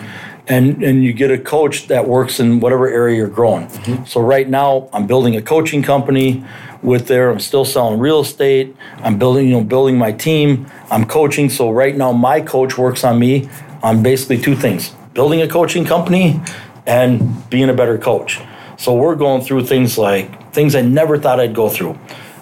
and 0.49 0.83
and 0.83 1.05
you 1.05 1.13
get 1.13 1.31
a 1.31 1.39
coach 1.39 1.87
that 1.87 2.09
works 2.09 2.41
in 2.41 2.59
whatever 2.59 2.89
area 2.89 3.19
you're 3.19 3.29
growing. 3.29 3.69
Mm-hmm. 3.69 4.05
So 4.05 4.21
right 4.21 4.49
now, 4.49 4.89
I'm 4.93 5.07
building 5.07 5.37
a 5.37 5.43
coaching 5.43 5.85
company 5.85 6.45
with 6.83 7.07
there. 7.07 7.31
I'm 7.31 7.39
still 7.39 7.65
selling 7.65 8.01
real 8.01 8.21
estate. 8.21 8.75
I'm 8.97 9.17
building, 9.17 9.47
you 9.47 9.53
know, 9.53 9.63
building 9.63 9.97
my 9.97 10.11
team. 10.11 10.67
I'm 10.91 11.05
coaching. 11.05 11.51
So 11.51 11.71
right 11.71 11.97
now, 11.97 12.11
my 12.11 12.41
coach 12.41 12.77
works 12.77 13.05
on 13.05 13.21
me 13.21 13.49
on 13.81 14.03
basically 14.03 14.39
two 14.39 14.57
things: 14.57 14.91
building 15.15 15.41
a 15.41 15.47
coaching 15.47 15.85
company 15.85 16.41
and 16.85 17.49
being 17.49 17.69
a 17.69 17.75
better 17.75 17.97
coach. 17.97 18.41
So 18.79 18.95
we're 18.95 19.17
going 19.17 19.43
through 19.43 19.67
things 19.67 19.99
like 19.99 20.53
things 20.53 20.77
I 20.77 20.83
never 20.83 21.19
thought 21.19 21.41
I'd 21.41 21.55
go 21.55 21.69
through. 21.69 21.99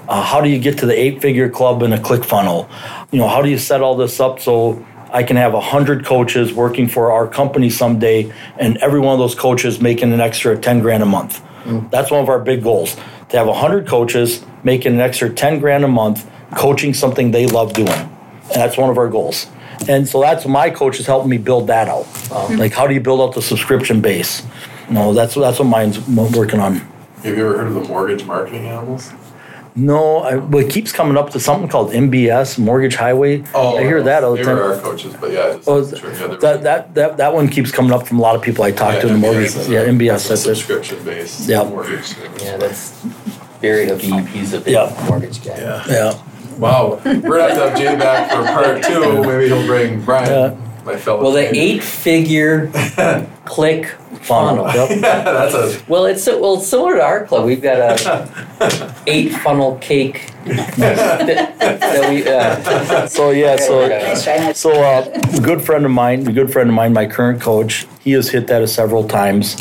Uh, 0.06 0.22
how 0.22 0.40
do 0.40 0.48
you 0.48 0.58
get 0.58 0.78
to 0.78 0.86
the 0.86 0.96
eight-figure 0.96 1.48
club 1.48 1.82
in 1.82 1.92
a 1.92 2.00
click 2.00 2.24
funnel? 2.24 2.68
You 3.10 3.18
know, 3.18 3.26
how 3.26 3.42
do 3.42 3.48
you 3.48 3.58
set 3.58 3.80
all 3.80 3.96
this 3.96 4.20
up 4.20 4.38
so 4.38 4.84
I 5.10 5.22
can 5.22 5.36
have 5.36 5.54
100 5.54 6.04
coaches 6.04 6.52
working 6.52 6.88
for 6.88 7.10
our 7.10 7.26
company 7.26 7.70
someday, 7.70 8.30
and 8.58 8.76
every 8.78 9.00
one 9.00 9.14
of 9.14 9.18
those 9.18 9.34
coaches 9.34 9.80
making 9.80 10.12
an 10.12 10.20
extra 10.20 10.58
10 10.58 10.80
grand 10.80 11.02
a 11.02 11.06
month. 11.06 11.42
Mm. 11.64 11.90
That's 11.90 12.10
one 12.10 12.20
of 12.20 12.28
our 12.28 12.38
big 12.38 12.62
goals 12.62 12.96
to 13.30 13.36
have 13.38 13.46
100 13.46 13.86
coaches 13.88 14.44
making 14.62 14.92
an 14.92 15.00
extra 15.00 15.30
10 15.30 15.58
grand 15.58 15.84
a 15.84 15.88
month 15.88 16.28
coaching 16.54 16.92
something 16.92 17.30
they 17.30 17.46
love 17.46 17.72
doing. 17.72 17.88
And 17.88 18.54
that's 18.54 18.76
one 18.76 18.90
of 18.90 18.98
our 18.98 19.08
goals. 19.08 19.46
And 19.88 20.06
so 20.06 20.20
that's 20.20 20.46
my 20.46 20.68
coach 20.70 21.00
is 21.00 21.06
helping 21.06 21.30
me 21.30 21.38
build 21.38 21.68
that 21.68 21.88
out. 21.88 22.04
Um, 22.30 22.52
mm. 22.52 22.58
Like, 22.58 22.72
how 22.72 22.86
do 22.86 22.92
you 22.92 23.00
build 23.00 23.20
out 23.20 23.34
the 23.34 23.42
subscription 23.42 24.00
base? 24.02 24.42
No, 24.90 25.12
that's 25.12 25.34
that's 25.34 25.58
what 25.58 25.64
mine's 25.68 25.98
working 26.08 26.60
on. 26.60 26.74
Have 27.22 27.36
you 27.36 27.46
ever 27.48 27.58
heard 27.58 27.66
of 27.68 27.74
the 27.74 27.80
mortgage 27.84 28.24
marketing 28.24 28.66
animals? 28.66 29.12
No, 29.78 30.18
I, 30.22 30.36
well, 30.36 30.64
it 30.64 30.70
keeps 30.72 30.90
coming 30.90 31.18
up 31.18 31.30
to 31.30 31.40
something 31.40 31.68
called 31.68 31.90
MBS, 31.92 32.58
Mortgage 32.58 32.94
Highway. 32.94 33.44
Oh, 33.54 33.76
I 33.76 33.82
hear 33.82 34.02
that 34.04 34.24
all 34.24 34.30
the 34.32 34.38
They 34.38 34.44
time. 34.44 34.56
were 34.56 34.72
our 34.74 34.80
coaches, 34.80 35.14
but 35.20 35.32
yeah. 35.32 35.58
Oh, 35.66 35.86
sure, 35.86 36.10
that, 36.38 36.62
that 36.62 36.94
that 36.94 37.16
that 37.18 37.34
one 37.34 37.48
keeps 37.48 37.70
coming 37.70 37.92
up 37.92 38.06
from 38.06 38.18
a 38.18 38.22
lot 38.22 38.36
of 38.36 38.40
people 38.42 38.64
I 38.64 38.70
talk 38.70 38.94
yeah, 38.94 39.00
to 39.02 39.06
in 39.08 39.12
the 39.14 39.18
mortgage. 39.18 39.54
Is 39.54 39.68
Yeah, 39.68 39.84
MBS. 39.84 40.08
That's 40.08 40.28
That's 40.28 40.46
a 40.46 40.54
subscription 40.54 41.04
based 41.04 41.46
Yeah. 41.48 41.64
mortgage. 41.64 42.14
Yeah, 42.42 42.56
that's 42.56 43.04
Barry 43.60 43.86
Habib. 43.88 44.26
He's 44.28 44.54
a 44.54 44.60
big 44.60 44.72
Yeah. 44.72 45.06
mortgage 45.10 45.44
guy. 45.44 45.58
Yeah. 45.58 45.84
Yeah. 45.88 46.22
Wow. 46.58 46.98
We're 47.04 47.20
gonna 47.20 47.42
have 47.42 47.52
to 47.54 47.68
have 47.70 47.76
Jay 47.78 47.96
back 47.96 48.30
for 48.30 48.44
part 48.44 48.82
two. 48.82 49.22
Maybe 49.24 49.48
he'll 49.48 49.66
bring 49.66 50.00
Brian, 50.00 50.30
Yeah. 50.30 50.56
my 50.86 50.96
fellow. 50.96 51.22
Well, 51.22 51.32
the 51.32 51.54
eight-figure 51.54 52.70
click 53.44 53.94
funnel. 54.26 54.66
Yep. 54.66 55.00
That's 55.00 55.54
a 55.54 55.82
Well, 55.88 56.06
it's 56.06 56.26
well 56.26 56.54
it's 56.58 56.68
similar 56.68 56.94
to 56.96 57.02
our 57.02 57.26
club. 57.26 57.46
We've 57.46 57.62
got 57.62 57.78
a 57.78 58.94
eight 59.06 59.30
funnel 59.30 59.76
cake 59.78 60.32
that, 60.44 61.56
that 61.58 62.10
we. 62.10 62.26
Uh, 62.28 63.06
So 63.08 63.30
yeah, 63.30 63.56
so 63.56 63.86
Nice 63.88 64.24
try. 64.24 64.52
so 64.52 64.72
uh, 64.72 65.20
a 65.34 65.40
good 65.40 65.62
friend 65.62 65.84
of 65.84 65.90
mine, 65.90 66.26
a 66.26 66.32
good 66.32 66.52
friend 66.52 66.68
of 66.68 66.74
mine, 66.74 66.92
my 66.92 67.06
current 67.06 67.40
coach, 67.40 67.86
he 68.00 68.12
has 68.12 68.28
hit 68.28 68.46
that 68.48 68.68
several 68.68 69.06
times, 69.06 69.56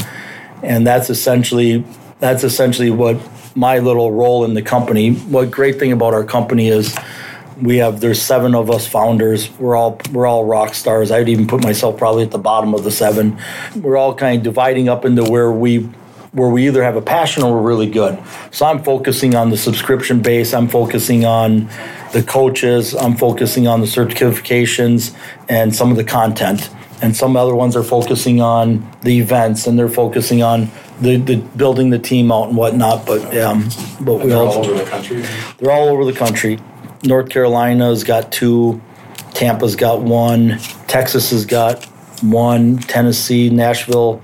and 0.64 0.86
that's 0.86 1.10
essentially 1.10 1.84
that's 2.20 2.44
essentially 2.44 2.90
what 2.92 3.18
my 3.56 3.80
little 3.80 4.12
role 4.12 4.44
in 4.46 4.54
the 4.54 4.62
company. 4.62 5.14
What 5.14 5.52
great 5.52 5.80
thing 5.80 5.92
about 5.92 6.14
our 6.14 6.24
company 6.24 6.68
is 6.68 6.98
we 7.62 7.78
have 7.78 8.00
there's 8.02 8.22
seven 8.22 8.56
of 8.56 8.70
us 8.70 8.88
founders. 8.88 9.50
We're 9.60 9.76
all 9.76 10.00
we're 10.12 10.26
all 10.28 10.46
rock 10.46 10.74
stars. 10.74 11.12
I'd 11.12 11.30
even 11.30 11.48
put 11.48 11.64
myself 11.64 11.98
probably 11.98 12.24
at 12.24 12.32
the 12.32 12.38
bottom 12.38 12.74
of 12.74 12.84
the 12.84 12.92
seven. 12.92 13.40
We're 13.76 13.98
all 13.98 14.14
kind 14.16 14.38
of 14.38 14.44
dividing 14.44 14.90
up 14.90 15.06
into 15.06 15.24
where 15.24 15.52
we 15.52 15.90
where 16.32 16.50
we 16.50 16.68
either 16.68 16.84
have 16.84 16.98
a 16.98 17.02
passion 17.02 17.44
or 17.44 17.54
we're 17.54 17.68
really 17.68 17.90
good. 17.90 18.22
So 18.52 18.66
I'm 18.66 18.84
focusing 18.84 19.36
on 19.36 19.52
the 19.52 19.58
subscription 19.58 20.22
base. 20.22 20.54
I'm 20.54 20.68
focusing 20.68 21.24
on 21.24 21.70
the 22.12 22.22
coaches. 22.22 22.94
I'm 22.94 23.16
focusing 23.16 23.68
on 23.68 23.80
the 23.80 23.88
certifications 23.88 25.16
and 25.48 25.74
some 25.74 25.92
of 25.92 25.98
the 25.98 26.04
content. 26.04 26.70
And 27.02 27.16
some 27.16 27.38
other 27.38 27.56
ones 27.56 27.76
are 27.76 27.84
focusing 27.84 28.42
on 28.42 28.90
the 29.02 29.20
events 29.20 29.68
and 29.68 29.78
they're 29.80 29.90
focusing 29.90 30.42
on 30.44 30.72
the, 31.00 31.18
the 31.18 31.36
building 31.38 31.90
the 31.90 32.00
team 32.00 32.32
out 32.32 32.48
and 32.50 32.58
whatnot. 32.58 33.06
But 33.06 33.38
um, 33.38 33.70
but 34.02 34.16
we 34.16 34.30
They're 34.30 34.38
all 34.38 34.48
all 34.48 34.66
over 34.66 34.84
the 34.84 34.90
country. 34.90 35.24
they're 35.58 35.72
all 35.72 35.90
over 35.90 36.06
the 36.06 36.14
country. 36.14 36.60
North 37.04 37.30
Carolina's 37.30 38.04
got 38.04 38.32
two, 38.32 38.82
Tampa's 39.34 39.76
got 39.76 40.02
one, 40.02 40.58
Texas 40.88 41.32
has 41.32 41.46
got 41.46 41.84
one, 42.22 42.78
Tennessee, 42.78 43.50
Nashville. 43.50 44.22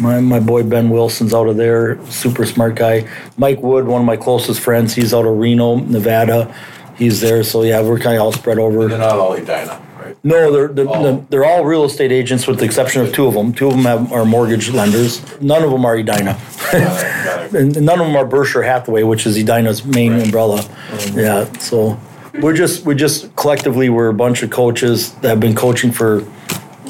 My, 0.00 0.18
my 0.20 0.40
boy 0.40 0.64
Ben 0.64 0.90
Wilson's 0.90 1.32
out 1.32 1.46
of 1.46 1.56
there, 1.56 2.04
super 2.06 2.44
smart 2.46 2.74
guy. 2.74 3.08
Mike 3.36 3.60
Wood, 3.62 3.86
one 3.86 4.00
of 4.00 4.06
my 4.06 4.16
closest 4.16 4.60
friends, 4.60 4.92
he's 4.94 5.14
out 5.14 5.24
of 5.26 5.36
Reno, 5.38 5.76
Nevada. 5.76 6.52
He's 6.96 7.20
there, 7.20 7.44
so 7.44 7.62
yeah, 7.62 7.80
we're 7.80 7.98
kind 8.00 8.16
of 8.16 8.22
all 8.22 8.32
spread 8.32 8.58
over. 8.58 8.88
They're 8.88 8.98
not 8.98 9.18
all 9.18 9.34
Edina, 9.34 9.80
right? 10.00 10.16
No, 10.24 10.50
they're 10.52 10.68
they're, 10.68 10.88
Oh. 10.88 11.24
they're 11.28 11.44
all 11.44 11.64
real 11.64 11.84
estate 11.84 12.10
agents 12.12 12.46
with 12.46 12.58
the 12.58 12.64
exception 12.64 13.02
of 13.02 13.12
two 13.12 13.26
of 13.26 13.34
them. 13.34 13.52
Two 13.52 13.66
of 13.68 13.74
them 13.74 13.84
have, 13.84 14.12
are 14.12 14.24
mortgage 14.24 14.70
lenders. 14.70 15.20
None 15.40 15.62
of 15.64 15.70
them 15.72 15.84
are 15.84 15.96
Edina. 15.96 16.40
Got 16.72 16.74
it, 16.74 17.24
got 17.24 17.44
it. 17.46 17.54
and 17.76 17.84
none 17.84 18.00
of 18.00 18.06
them 18.06 18.16
are 18.16 18.24
Berkshire 18.24 18.62
Hathaway, 18.62 19.02
which 19.02 19.26
is 19.26 19.36
Edina's 19.36 19.84
main 19.84 20.12
Right. 20.14 20.24
umbrella. 20.24 20.58
Mm-hmm. 20.60 21.18
Yeah, 21.18 21.52
so 21.58 21.98
we're 22.40 22.54
just 22.54 22.84
we 22.84 22.94
just 22.94 23.34
collectively 23.36 23.88
we're 23.88 24.08
a 24.08 24.14
bunch 24.14 24.42
of 24.42 24.50
coaches 24.50 25.12
that 25.16 25.28
have 25.28 25.40
been 25.40 25.54
coaching 25.54 25.92
for 25.92 26.26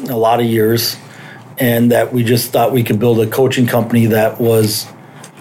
a 0.08 0.16
lot 0.16 0.40
of 0.40 0.46
years, 0.46 0.96
and 1.58 1.92
that 1.92 2.12
we 2.12 2.24
just 2.24 2.52
thought 2.52 2.72
we 2.72 2.82
could 2.82 2.98
build 2.98 3.20
a 3.20 3.26
coaching 3.26 3.66
company 3.66 4.06
that 4.06 4.40
was 4.40 4.86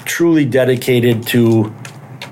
truly 0.05 0.45
dedicated 0.45 1.25
to 1.27 1.73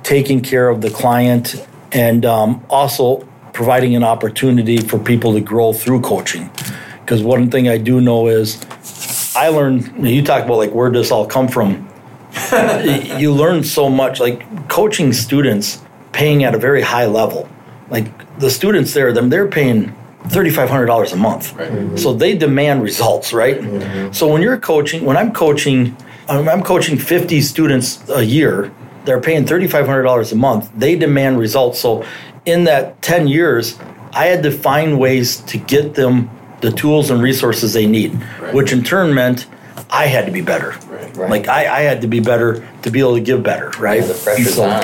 taking 0.04 0.42
care 0.42 0.70
of 0.70 0.82
the 0.82 0.90
client 0.90 1.66
and 1.92 2.26
um, 2.26 2.66
also 2.70 3.28
providing 3.54 3.96
an 3.96 4.04
opportunity 4.04 4.78
for 4.78 4.98
people 4.98 5.34
to 5.34 5.42
grow 5.42 5.74
through 5.74 6.02
coaching. 6.02 6.50
Because 7.02 7.22
one 7.22 7.50
thing 7.50 7.68
I 7.68 7.78
do 7.78 8.00
know 8.02 8.28
is 8.28 8.66
I 9.36 9.50
learned, 9.50 10.06
you 10.06 10.24
talk 10.24 10.46
about 10.46 10.58
like 10.58 10.72
where 10.72 10.90
does 10.90 11.06
this 11.06 11.12
all 11.12 11.26
come 11.26 11.48
from? 11.48 11.88
you 13.20 13.34
learn 13.34 13.64
so 13.64 13.90
much, 13.90 14.20
like 14.20 14.70
coaching 14.70 15.14
students 15.14 15.82
paying 16.12 16.44
at 16.44 16.56
a 16.56 16.58
very 16.58 16.82
high 16.82 17.06
level. 17.06 17.50
Like 17.92 18.40
the 18.40 18.50
students 18.50 18.94
there, 18.94 19.14
them 19.14 19.30
they're 19.30 19.48
paying 19.48 19.94
$3,500 20.26 21.14
a 21.14 21.16
month. 21.18 21.54
Right. 21.54 21.70
Mm-hmm. 21.72 21.98
So 21.98 22.14
they 22.14 22.36
demand 22.38 22.82
results, 22.84 23.34
right? 23.34 23.60
Mm-hmm. 23.60 24.14
So 24.14 24.28
when 24.28 24.42
you're 24.42 24.58
coaching, 24.58 25.04
when 25.06 25.18
I'm 25.18 25.32
coaching, 25.34 25.96
I'm 26.30 26.48
I'm 26.48 26.64
coaching 26.64 26.98
50 26.98 27.42
students 27.42 28.02
a 28.10 28.24
year. 28.24 28.72
They're 29.06 29.20
paying 29.20 29.46
$3,500 29.46 30.32
a 30.32 30.36
month. 30.36 30.72
They 30.76 30.96
demand 30.96 31.40
results. 31.40 31.80
So 31.80 32.06
in 32.46 32.64
that 32.66 33.02
10 33.02 33.28
years, 33.28 33.78
I 34.14 34.26
had 34.28 34.44
to 34.44 34.52
find 34.52 35.00
ways 35.00 35.38
to 35.52 35.58
get 35.58 35.96
them 35.96 36.30
the 36.62 36.72
tools 36.72 37.10
and 37.10 37.22
resources 37.22 37.74
they 37.74 37.88
need, 37.88 38.14
Right. 38.40 38.54
which 38.54 38.72
in 38.72 38.84
turn 38.84 39.14
meant 39.16 39.48
I 39.90 40.06
had 40.06 40.26
to 40.28 40.32
be 40.32 40.42
better. 40.42 40.76
Right. 40.88 41.18
Right. 41.18 41.30
Like 41.30 41.48
I, 41.48 41.80
I 41.80 41.82
had 41.82 42.02
to 42.02 42.08
be 42.08 42.20
better 42.20 42.66
to 42.84 42.92
be 42.92 43.00
able 43.00 43.16
to 43.16 43.22
give 43.22 43.44
better, 43.44 43.70
right? 43.80 44.00
Yeah, 44.02 44.08
the 44.08 44.14
pressure's 44.14 44.56
so, 44.56 44.64
on. 44.64 44.84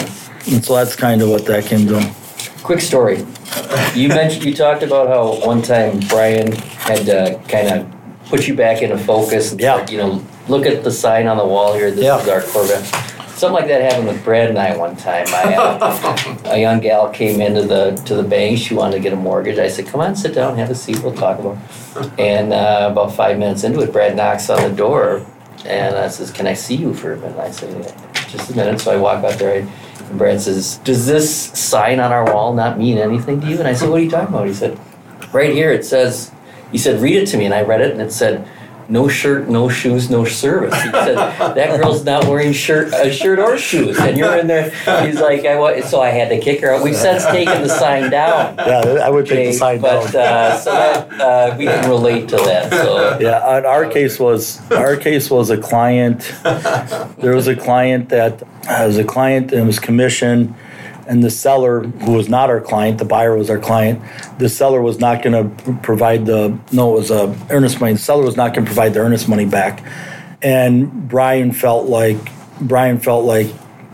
And 0.51 0.65
so 0.65 0.75
that's 0.75 0.95
kind 0.95 1.21
of 1.21 1.29
what 1.29 1.45
that 1.45 1.65
came 1.65 1.87
to. 1.87 2.15
Quick 2.63 2.81
story. 2.81 3.25
You 3.95 4.09
mentioned 4.09 4.43
you 4.45 4.53
talked 4.53 4.83
about 4.83 5.07
how 5.07 5.45
one 5.45 5.61
time 5.61 5.99
Brian 6.09 6.51
had 6.51 7.05
to 7.05 7.41
kind 7.47 7.67
of 7.69 7.87
put 8.29 8.47
you 8.47 8.53
back 8.55 8.81
into 8.81 8.97
focus. 8.97 9.51
And 9.51 9.61
Yeah. 9.61 9.85
you 9.89 9.97
know, 9.97 10.21
look 10.47 10.65
at 10.65 10.83
the 10.83 10.91
sign 10.91 11.27
on 11.27 11.37
the 11.37 11.45
wall 11.45 11.73
here. 11.73 11.91
This 11.91 12.03
Yeah. 12.03 12.19
is 12.21 12.27
our 12.27 12.41
Corvette. 12.41 12.83
Something 13.35 13.53
like 13.61 13.67
that 13.67 13.81
happened 13.83 14.07
with 14.07 14.23
Brad 14.25 14.49
and 14.49 14.57
I 14.57 14.75
one 14.75 14.95
time. 14.95 15.27
I, 15.29 15.55
uh, 15.55 16.27
a 16.45 16.57
young 16.59 16.79
gal 16.79 17.09
came 17.09 17.39
into 17.39 17.61
the 17.61 17.91
to 18.05 18.15
the 18.15 18.23
bank. 18.23 18.57
She 18.57 18.73
wanted 18.73 18.93
to 18.97 18.99
get 18.99 19.13
a 19.13 19.15
mortgage. 19.15 19.59
I 19.59 19.67
said, 19.67 19.85
"Come 19.87 20.01
on, 20.01 20.15
sit 20.15 20.33
down, 20.33 20.57
have 20.57 20.71
a 20.71 20.75
seat. 20.75 21.03
We'll 21.03 21.13
talk 21.13 21.37
about." 21.39 21.57
it." 22.01 22.09
And 22.19 22.51
uh, 22.51 22.89
about 22.91 23.13
five 23.13 23.37
minutes 23.37 23.63
into 23.63 23.79
it, 23.81 23.93
Brad 23.93 24.15
knocks 24.15 24.49
on 24.49 24.61
the 24.63 24.75
door, 24.75 25.21
and 25.65 25.95
I 25.95 26.07
says, 26.07 26.31
"Can 26.31 26.47
I 26.47 26.53
see 26.53 26.75
you 26.75 26.95
for 26.95 27.13
a 27.13 27.17
minute?" 27.17 27.37
I 27.39 27.51
said, 27.51 27.93
"Just 28.31 28.49
a 28.49 28.55
minute." 28.55 28.81
So 28.81 28.91
I 28.91 28.97
walk 28.97 29.23
out 29.23 29.37
there. 29.37 29.67
And 30.09 30.17
Brad 30.17 30.41
says, 30.41 30.77
"Does 30.83 31.05
this 31.05 31.33
sign 31.33 31.99
on 31.99 32.11
our 32.11 32.33
wall 32.33 32.53
not 32.53 32.77
mean 32.77 32.97
anything 32.97 33.41
to 33.41 33.47
you?" 33.47 33.59
And 33.59 33.67
I 33.67 33.73
said, 33.73 33.89
"What 33.89 33.99
are 33.99 34.03
you 34.03 34.11
talking 34.11 34.33
about?" 34.33 34.47
He 34.47 34.53
said, 34.53 34.77
"Right 35.31 35.53
here 35.53 35.71
it 35.71 35.85
says." 35.85 36.31
He 36.71 36.77
said, 36.77 37.01
"Read 37.01 37.15
it 37.15 37.27
to 37.27 37.37
me," 37.37 37.45
and 37.45 37.53
I 37.53 37.61
read 37.61 37.81
it, 37.81 37.91
and 37.91 38.01
it 38.01 38.11
said. 38.11 38.45
No 38.89 39.07
shirt, 39.09 39.49
no 39.49 39.67
shoes, 39.67 40.09
no 40.09 40.23
service. 40.23 40.73
He 40.81 40.89
said 40.91 41.15
that 41.15 41.77
girl's 41.77 42.05
not 42.05 42.25
wearing 42.25 42.53
shirt, 42.53 42.93
a 42.93 43.11
shirt 43.11 43.37
or 43.37 43.57
shoes, 43.57 43.97
and 43.99 44.17
you're 44.17 44.37
in 44.37 44.47
there. 44.47 44.69
He's 45.05 45.19
like, 45.19 45.45
I 45.45 45.59
wa 45.59 45.79
so 45.81 45.99
I 46.01 46.09
had 46.09 46.29
to 46.29 46.39
kick 46.39 46.61
her 46.61 46.73
out. 46.73 46.83
We've 46.83 46.95
since 46.95 47.25
taken 47.25 47.61
the 47.63 47.69
sign 47.69 48.09
down. 48.09 48.55
Yeah, 48.57 49.01
I 49.03 49.09
would 49.09 49.25
take 49.25 49.51
the 49.51 49.53
sign 49.53 49.81
but 49.81 50.11
down. 50.11 50.51
uh, 50.53 50.57
so 50.57 50.71
that 50.71 51.21
uh, 51.21 51.55
we 51.57 51.65
can 51.65 51.89
relate 51.89 52.29
to 52.29 52.37
that. 52.37 52.71
So 52.71 53.17
Yeah, 53.19 53.39
our 53.65 53.89
case 53.89 54.19
was 54.19 54.59
our 54.71 54.95
case 54.95 55.29
was 55.29 55.49
a 55.49 55.57
client. 55.57 56.21
There 57.17 57.35
was 57.35 57.47
a 57.47 57.55
client 57.55 58.09
that 58.09 58.41
uh, 58.43 58.83
was 58.87 58.97
a 58.97 59.03
client 59.03 59.51
and 59.51 59.67
was 59.67 59.79
commission, 59.79 60.55
and 61.07 61.23
the 61.23 61.29
seller 61.29 61.81
who 61.81 62.13
was 62.13 62.29
not 62.29 62.49
our 62.49 62.61
client, 62.61 62.97
the 62.97 63.05
buyer 63.05 63.35
was 63.35 63.49
our 63.49 63.57
client. 63.57 64.01
The 64.39 64.49
seller 64.49 64.81
was 64.81 64.99
not 64.99 65.23
going 65.23 65.33
to 65.33 65.73
provide 65.81 66.25
the 66.25 66.57
no, 66.71 66.95
it 66.95 66.99
was 66.99 67.11
a 67.11 67.37
earnest 67.49 67.79
money. 67.79 67.93
The 67.93 67.99
seller 67.99 68.23
was 68.23 68.35
not 68.35 68.53
going 68.53 68.65
to 68.65 68.69
provide 68.69 68.93
the 68.93 68.99
earnest 68.99 69.27
money 69.27 69.45
back, 69.45 69.83
and 70.41 71.07
Brian 71.07 71.51
felt 71.51 71.87
like 71.87 72.17
Brian 72.59 72.99
felt 72.99 73.25
like 73.25 73.47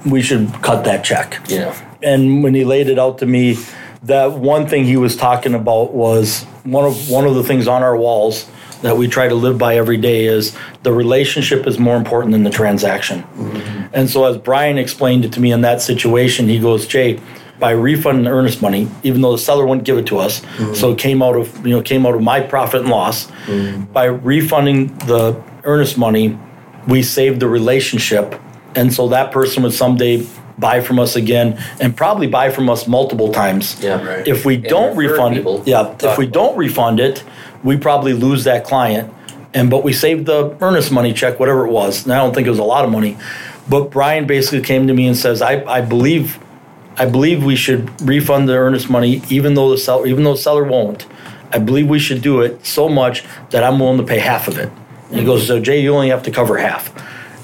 we 0.05 0.21
should 0.21 0.51
cut 0.61 0.83
that 0.83 1.03
check 1.03 1.39
yeah, 1.47 1.73
and 2.01 2.43
when 2.43 2.53
he 2.53 2.65
laid 2.65 2.89
it 2.89 2.99
out 2.99 3.19
to 3.19 3.25
me, 3.25 3.57
that 4.03 4.33
one 4.33 4.67
thing 4.67 4.83
he 4.83 4.97
was 4.97 5.15
talking 5.15 5.53
about 5.53 5.93
was 5.93 6.43
one 6.63 6.85
of 6.85 7.09
one 7.09 7.25
of 7.25 7.35
the 7.35 7.43
things 7.43 7.67
on 7.67 7.83
our 7.83 7.95
walls 7.95 8.49
that 8.81 8.97
we 8.97 9.07
try 9.07 9.29
to 9.29 9.35
live 9.35 9.57
by 9.57 9.77
every 9.77 9.97
day 9.97 10.25
is 10.25 10.55
the 10.83 10.91
relationship 10.91 11.65
is 11.65 11.79
more 11.79 11.95
important 11.95 12.33
than 12.33 12.43
the 12.43 12.49
transaction. 12.49 13.23
Mm-hmm. 13.23 13.72
And 13.93 14.09
so 14.09 14.25
as 14.25 14.37
Brian 14.37 14.77
explained 14.77 15.25
it 15.25 15.33
to 15.33 15.39
me 15.39 15.51
in 15.51 15.61
that 15.61 15.81
situation, 15.81 16.47
he 16.47 16.59
goes, 16.59 16.87
Jay, 16.87 17.19
by 17.59 17.71
refunding 17.71 18.25
the 18.25 18.31
earnest 18.31 18.61
money, 18.61 18.89
even 19.03 19.21
though 19.21 19.31
the 19.31 19.37
seller 19.37 19.65
wouldn't 19.65 19.85
give 19.85 19.97
it 19.97 20.07
to 20.07 20.17
us, 20.17 20.41
mm-hmm. 20.41 20.73
so 20.73 20.91
it 20.91 20.97
came 20.97 21.21
out 21.21 21.35
of 21.35 21.65
you 21.65 21.73
know 21.73 21.81
came 21.81 22.05
out 22.05 22.15
of 22.15 22.21
my 22.21 22.39
profit 22.41 22.81
and 22.81 22.89
loss. 22.89 23.27
Mm-hmm. 23.45 23.85
By 23.93 24.05
refunding 24.05 24.87
the 25.07 25.41
earnest 25.63 25.97
money, 25.97 26.37
we 26.87 27.03
saved 27.03 27.39
the 27.39 27.47
relationship, 27.47 28.39
and 28.75 28.91
so 28.91 29.07
that 29.09 29.31
person 29.31 29.63
would 29.63 29.73
someday 29.73 30.27
buy 30.57 30.81
from 30.81 30.99
us 30.99 31.15
again 31.15 31.57
and 31.79 31.95
probably 31.95 32.27
buy 32.27 32.49
from 32.49 32.69
us 32.69 32.87
multiple 32.87 33.31
times. 33.31 33.81
yeah, 33.81 34.03
Right. 34.03 34.27
If 34.27 34.45
we 34.45 34.57
don't 34.57 34.95
refund 34.97 35.37
it, 35.37 35.67
yeah, 35.67 35.95
if 36.01 36.17
we 36.17 36.27
don't 36.27 36.57
refund 36.57 36.99
it, 36.99 37.23
we 37.63 37.77
probably 37.77 38.13
lose 38.13 38.43
that 38.43 38.63
client. 38.65 39.13
And 39.53 39.69
but 39.69 39.83
we 39.83 39.93
saved 39.93 40.25
the 40.25 40.57
earnest 40.61 40.91
money 40.91 41.13
check, 41.13 41.39
whatever 41.39 41.65
it 41.67 41.71
was. 41.71 42.03
And 42.03 42.13
I 42.13 42.17
don't 42.17 42.33
think 42.33 42.47
it 42.47 42.49
was 42.49 42.59
a 42.59 42.63
lot 42.63 42.83
of 42.83 42.91
money. 42.91 43.17
But 43.69 43.91
Brian 43.91 44.25
basically 44.27 44.61
came 44.61 44.87
to 44.87 44.93
me 44.93 45.07
and 45.07 45.15
says, 45.15 45.41
I, 45.41 45.63
I 45.63 45.81
believe 45.81 46.39
I 46.95 47.05
believe 47.07 47.43
we 47.43 47.55
should 47.55 47.89
refund 48.07 48.47
the 48.47 48.53
earnest 48.53 48.87
money 48.89 49.23
even 49.29 49.55
though 49.55 49.71
the 49.71 49.77
seller 49.77 50.05
even 50.05 50.23
though 50.23 50.33
the 50.33 50.41
seller 50.41 50.63
won't. 50.63 51.05
I 51.51 51.59
believe 51.59 51.87
we 51.87 51.99
should 51.99 52.21
do 52.21 52.41
it 52.41 52.65
so 52.65 52.89
much 52.89 53.23
that 53.51 53.63
I'm 53.63 53.79
willing 53.79 53.97
to 53.97 54.03
pay 54.03 54.19
half 54.19 54.47
of 54.47 54.57
it. 54.57 54.71
And 55.09 55.19
he 55.19 55.25
goes, 55.25 55.47
So 55.47 55.59
Jay, 55.59 55.81
you 55.81 55.93
only 55.93 56.09
have 56.09 56.23
to 56.23 56.31
cover 56.31 56.57
half. 56.57 56.91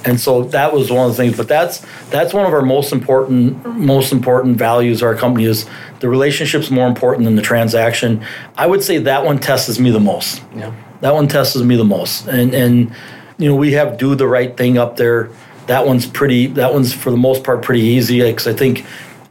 And 0.06 0.20
so 0.20 0.44
that 0.46 0.74
was 0.74 0.90
one 0.90 1.10
of 1.10 1.16
the 1.16 1.24
things. 1.24 1.38
But 1.38 1.48
that's 1.48 1.86
that's 2.10 2.34
one 2.34 2.46
of 2.46 2.54
our 2.54 2.62
most 2.62 2.92
important 2.92 3.66
most 3.78 4.12
important 4.12 4.58
values 4.58 5.02
of 5.02 5.08
our 5.08 5.16
company 5.16 5.46
is 5.46 5.68
the 6.00 6.10
relationship's 6.10 6.72
more 6.72 6.88
important 6.88 7.26
than 7.26 7.36
the 7.36 7.42
transaction. 7.42 8.24
I 8.56 8.66
would 8.68 8.84
say 8.84 8.98
that 9.00 9.26
one 9.26 9.40
tests 9.40 9.78
me 9.80 9.92
the 9.92 10.00
most. 10.00 10.42
yeah. 10.56 10.74
That 11.02 11.14
one 11.14 11.28
tests 11.28 11.56
me 11.58 11.76
the 11.76 11.86
most. 11.86 12.28
And 12.28 12.54
and 12.54 12.92
you 13.38 13.50
know, 13.50 13.56
we 13.56 13.74
have 13.74 13.98
do 13.98 14.16
the 14.16 14.28
right 14.28 14.56
thing 14.56 14.78
up 14.78 14.98
there. 14.98 15.30
That 15.70 15.86
one's 15.86 16.08
pretty 16.08 16.48
that 16.48 16.74
one's 16.74 16.94
for 16.94 17.12
the 17.12 17.18
most 17.18 17.44
part 17.44 17.62
pretty 17.62 17.82
easy 17.82 18.22
because 18.22 18.48
I 18.48 18.54
think 18.54 18.86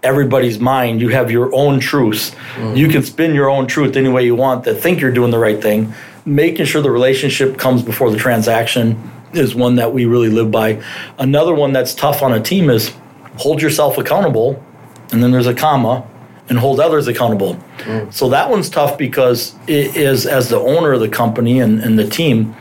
everybody's 0.04 0.60
mind, 0.60 1.00
you 1.00 1.08
have 1.08 1.32
your 1.32 1.52
own 1.52 1.80
truths. 1.80 2.30
Mm. 2.54 2.76
You 2.76 2.88
can 2.88 3.02
spin 3.02 3.34
your 3.34 3.50
own 3.50 3.66
truth 3.66 3.96
any 3.96 4.08
way 4.08 4.24
you 4.24 4.36
want 4.36 4.62
that 4.64 4.76
think 4.76 5.00
you're 5.00 5.10
doing 5.10 5.32
the 5.32 5.38
right 5.38 5.60
thing. 5.60 5.92
Making 6.24 6.66
sure 6.66 6.80
the 6.80 6.92
relationship 6.92 7.58
comes 7.58 7.82
before 7.82 8.12
the 8.12 8.18
transaction 8.18 9.10
is 9.32 9.56
one 9.56 9.74
that 9.74 9.92
we 9.92 10.04
really 10.04 10.28
live 10.28 10.52
by. 10.52 10.80
Another 11.18 11.54
one 11.54 11.72
that's 11.72 11.92
tough 11.92 12.22
on 12.22 12.32
a 12.32 12.40
team 12.40 12.70
is 12.70 12.94
hold 13.36 13.60
yourself 13.60 13.98
accountable, 13.98 14.62
and 15.10 15.22
then 15.22 15.32
there's 15.32 15.48
a 15.48 15.54
comma, 15.54 16.06
and 16.48 16.58
hold 16.58 16.78
others 16.78 17.08
accountable. 17.08 17.56
Mm. 17.78 18.12
So 18.12 18.28
that 18.28 18.48
one's 18.48 18.70
tough 18.70 18.96
because 18.96 19.56
it 19.66 19.96
is 19.96 20.26
as 20.26 20.48
the 20.48 20.58
owner 20.58 20.92
of 20.92 21.00
the 21.00 21.08
company 21.08 21.60
and, 21.60 21.80
and 21.80 21.98
the 21.98 22.08
team, 22.08 22.54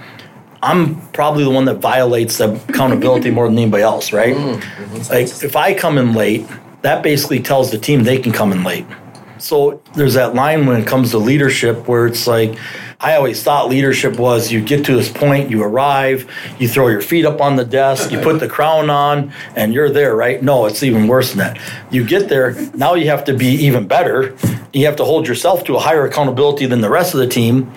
I'm 0.62 1.02
probably 1.12 1.44
the 1.44 1.50
one 1.50 1.66
that 1.66 1.76
violates 1.76 2.38
the 2.38 2.56
accountability 2.70 3.30
more 3.30 3.48
than 3.48 3.58
anybody 3.58 3.84
else, 3.84 4.12
right? 4.12 4.36
Mm, 4.36 4.56
mm-hmm. 4.56 5.14
Like 5.14 5.44
if 5.44 5.56
I 5.56 5.74
come 5.74 5.98
in 5.98 6.14
late, 6.14 6.46
that 6.82 7.04
basically 7.04 7.40
tells 7.40 7.72
the 7.72 7.78
team 7.78 8.04
they 8.04 8.18
can 8.20 8.32
come 8.32 8.52
in 8.52 8.64
late. 8.64 8.86
So 9.40 9.82
there's 9.94 10.16
that 10.16 10.34
line 10.34 10.66
when 10.66 10.82
it 10.82 10.88
comes 10.88 11.12
to 11.12 11.20
leadership 11.20 11.88
where 11.88 12.08
it's 12.08 12.28
like, 12.28 12.58
I 13.00 13.16
always 13.16 13.44
thought 13.44 13.70
leadership 13.70 14.18
was 14.18 14.52
you 14.52 14.60
get 14.60 14.84
to 14.86 14.96
this 14.96 15.12
point, 15.12 15.52
you 15.52 15.62
arrive, 15.62 16.28
you 16.58 16.68
throw 16.68 16.88
your 16.88 17.02
feet 17.02 17.26
up 17.26 17.40
on 17.42 17.56
the 17.56 17.64
desk, 17.64 18.12
you 18.12 18.20
put 18.20 18.40
the 18.40 18.48
crown 18.48 18.90
on, 18.90 19.32
and 19.56 19.72
you're 19.72 19.92
there, 19.92 20.16
right? 20.16 20.42
No, 20.42 20.66
it's 20.66 20.82
even 20.82 21.08
worse 21.08 21.30
than 21.30 21.38
that. 21.40 21.60
You 21.92 22.04
get 22.04 22.28
there, 22.28 22.54
now 22.74 22.96
you 22.96 23.08
have 23.10 23.24
to 23.26 23.36
be 23.36 23.48
even 23.48 23.88
better. 23.88 24.36
You 24.74 24.88
have 24.88 24.96
to 24.96 25.06
hold 25.06 25.28
yourself 25.28 25.64
to 25.66 25.76
a 25.76 25.80
higher 25.80 26.06
accountability 26.06 26.66
than 26.66 26.82
the 26.82 26.90
rest 26.90 27.14
of 27.14 27.20
the 27.20 27.28
team. 27.28 27.72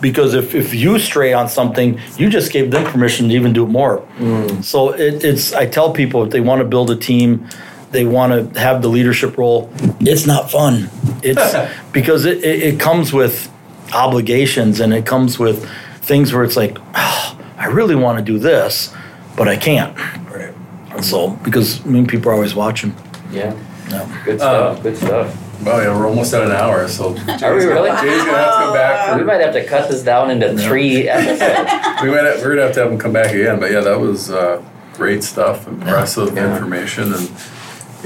Because 0.00 0.34
if, 0.34 0.54
if 0.54 0.74
you 0.74 0.98
stray 0.98 1.32
on 1.32 1.48
something, 1.48 2.00
you 2.16 2.28
just 2.28 2.52
gave 2.52 2.70
them 2.70 2.84
permission 2.90 3.28
to 3.28 3.34
even 3.34 3.52
do 3.52 3.64
it 3.64 3.68
more. 3.68 4.06
Mm. 4.18 4.62
So 4.62 4.90
it, 4.92 5.24
it's 5.24 5.52
I 5.52 5.66
tell 5.66 5.92
people 5.92 6.24
if 6.24 6.30
they 6.30 6.40
want 6.40 6.60
to 6.60 6.66
build 6.66 6.90
a 6.90 6.96
team, 6.96 7.48
they 7.92 8.04
want 8.04 8.54
to 8.54 8.60
have 8.60 8.82
the 8.82 8.88
leadership 8.88 9.38
role. 9.38 9.70
It's 10.00 10.26
not 10.26 10.50
fun. 10.50 10.90
It's 11.22 11.54
because 11.92 12.24
it, 12.24 12.44
it, 12.44 12.62
it 12.74 12.80
comes 12.80 13.12
with 13.12 13.50
obligations 13.94 14.80
and 14.80 14.92
it 14.92 15.06
comes 15.06 15.38
with 15.38 15.68
things 16.00 16.32
where 16.32 16.44
it's 16.44 16.56
like, 16.56 16.78
"Oh, 16.94 17.38
I 17.56 17.66
really 17.66 17.94
want 17.94 18.18
to 18.18 18.24
do 18.24 18.38
this, 18.38 18.94
but 19.36 19.48
I 19.48 19.56
can't. 19.56 19.96
Right. 20.30 20.54
So 21.02 21.30
because 21.30 21.84
I 21.84 21.88
mean 21.88 22.06
people 22.06 22.30
are 22.30 22.34
always 22.34 22.54
watching. 22.54 22.94
Yeah. 23.30 23.56
Yeah. 23.88 24.22
Good 24.24 24.40
stuff. 24.40 24.76
Um, 24.76 24.82
good 24.82 24.96
stuff. 24.96 25.45
Well, 25.62 25.82
yeah, 25.82 25.98
we're 25.98 26.06
almost 26.06 26.32
at 26.34 26.42
an 26.42 26.52
hour, 26.52 26.86
so. 26.86 27.14
Jay's 27.16 27.42
Are 27.42 27.54
we 27.56 27.64
really? 27.64 27.90
Jay's 27.90 28.24
gonna 28.24 28.36
have 28.38 28.52
to 28.58 28.64
come 28.64 28.72
back. 28.74 29.16
We 29.18 29.24
might 29.24 29.40
have 29.40 29.54
to 29.54 29.64
cut 29.66 29.88
this 29.88 30.02
down 30.02 30.30
into 30.30 30.56
three 30.56 31.08
episodes. 31.08 32.02
We 32.02 32.10
might 32.10 32.24
have, 32.24 32.40
we're 32.42 32.50
gonna 32.54 32.62
have 32.66 32.74
to 32.74 32.80
have 32.84 32.92
him 32.92 32.98
come 32.98 33.12
back 33.12 33.32
again, 33.34 33.58
but 33.58 33.70
yeah, 33.72 33.80
that 33.80 33.98
was 33.98 34.30
uh, 34.30 34.62
great 34.94 35.24
stuff, 35.24 35.66
impressive 35.66 36.34
Yeah. 36.34 36.52
information, 36.54 37.12
and 37.14 37.28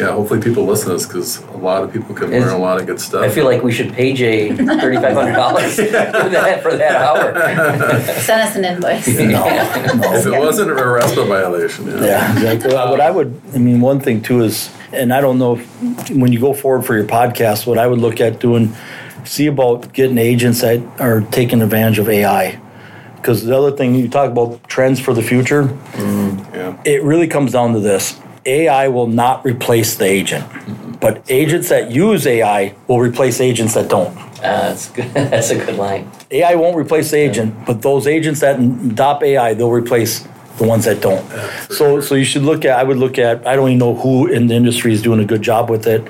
yeah, 0.01 0.13
hopefully 0.13 0.41
people 0.41 0.65
listen 0.65 0.89
to 0.89 0.95
this 0.95 1.07
because 1.07 1.39
a 1.43 1.57
lot 1.59 1.85
of 1.85 1.93
people 1.93 2.15
can 2.15 2.33
Is- 2.33 2.45
learn 2.45 2.55
a 2.55 2.59
lot 2.59 2.81
of 2.81 2.87
good 2.87 3.01
stuff. 3.01 3.23
I 3.23 3.29
feel 3.29 3.45
like 3.45 3.63
we 3.63 3.71
should 3.71 3.93
pay 3.93 4.15
Jay 4.15 4.51
thirty-five 4.55 5.13
hundred 5.15 5.35
dollars 5.35 5.77
for 5.77 5.83
that 5.83 6.63
for 6.63 6.75
that 6.75 6.97
hour. 6.97 7.35
Send 8.21 8.41
us 8.41 8.57
an 8.57 8.65
invoice. 8.65 9.07
No, 9.07 9.25
no. 9.29 10.15
if 10.15 10.27
it 10.27 10.39
wasn't 10.39 10.71
a 10.71 10.75
RESPA 10.75 11.29
violation, 11.29 11.87
yeah. 11.87 12.05
Yeah, 12.05 12.33
exactly. 12.33 12.75
What 12.75 13.01
I 13.01 13.11
would, 13.11 13.41
I 13.55 13.59
mean, 13.59 13.81
one 13.81 14.01
thing 14.01 14.23
too 14.23 14.41
is, 14.43 14.71
and 14.93 15.13
I 15.13 15.21
don't 15.21 15.39
know 15.39 15.57
if, 15.57 16.11
when 16.11 16.33
you 16.33 16.41
go 16.41 16.55
forward 16.55 16.87
for 16.87 16.97
your 16.97 17.05
podcast, 17.07 17.67
what 17.67 17.79
I 17.79 17.87
would 17.87 17.99
look 17.99 18.21
at 18.21 18.41
doing, 18.41 18.75
see 19.25 19.47
about 19.47 19.93
getting 19.93 20.17
agents 20.19 20.63
that 20.63 20.81
are 20.99 21.21
taking 21.21 21.61
advantage 21.61 21.99
of 21.99 22.09
AI. 22.09 22.59
Because 23.17 23.45
the 23.45 23.55
other 23.55 23.77
thing 23.77 23.95
you 23.95 24.09
talk 24.09 24.31
about 24.31 24.67
trends 24.67 24.99
for 24.99 25.13
the 25.13 25.23
future, 25.23 25.65
mm, 25.65 26.55
yeah. 26.55 26.81
it 26.87 27.03
really 27.03 27.29
comes 27.29 27.53
down 27.53 27.75
to 27.75 27.81
this: 27.81 28.19
AI 28.47 28.89
will 28.89 29.07
not 29.07 29.45
replace 29.45 29.97
the 29.97 30.05
agent, 30.07 31.01
but 31.01 31.23
agents 31.31 31.69
that 31.69 31.91
use 31.91 32.27
AI 32.27 32.75
will 32.87 33.01
replace 33.01 33.41
agents 33.41 33.75
that 33.75 33.89
don't. 33.89 34.17
Uh, 34.17 34.71
that's 34.71 34.91
good. 34.91 35.05
That's 35.15 35.51
a 35.51 35.57
good 35.57 35.77
line. 35.77 36.11
AI 36.31 36.55
won't 36.55 36.77
replace 36.77 37.11
the 37.11 37.19
agent, 37.19 37.67
but 37.67 37.83
those 37.83 38.07
agents 38.07 38.41
that 38.41 38.59
adopt 38.59 39.23
AI, 39.23 39.53
they'll 39.53 39.71
replace 39.71 40.27
the 40.57 40.65
ones 40.65 40.87
that 40.87 41.03
don't. 41.03 41.23
So, 41.71 42.01
so 42.01 42.15
you 42.15 42.25
should 42.25 42.43
look 42.43 42.65
at. 42.65 42.79
I 42.79 42.83
would 42.83 42.97
look 42.97 43.19
at. 43.19 43.47
I 43.47 43.55
don't 43.55 43.69
even 43.69 43.79
know 43.79 43.95
who 43.95 44.27
in 44.29 44.47
the 44.47 44.55
industry 44.55 44.95
is 44.95 45.03
doing 45.03 45.21
a 45.21 45.27
good 45.27 45.43
job 45.43 45.69
with 45.69 45.87
it. 45.87 46.09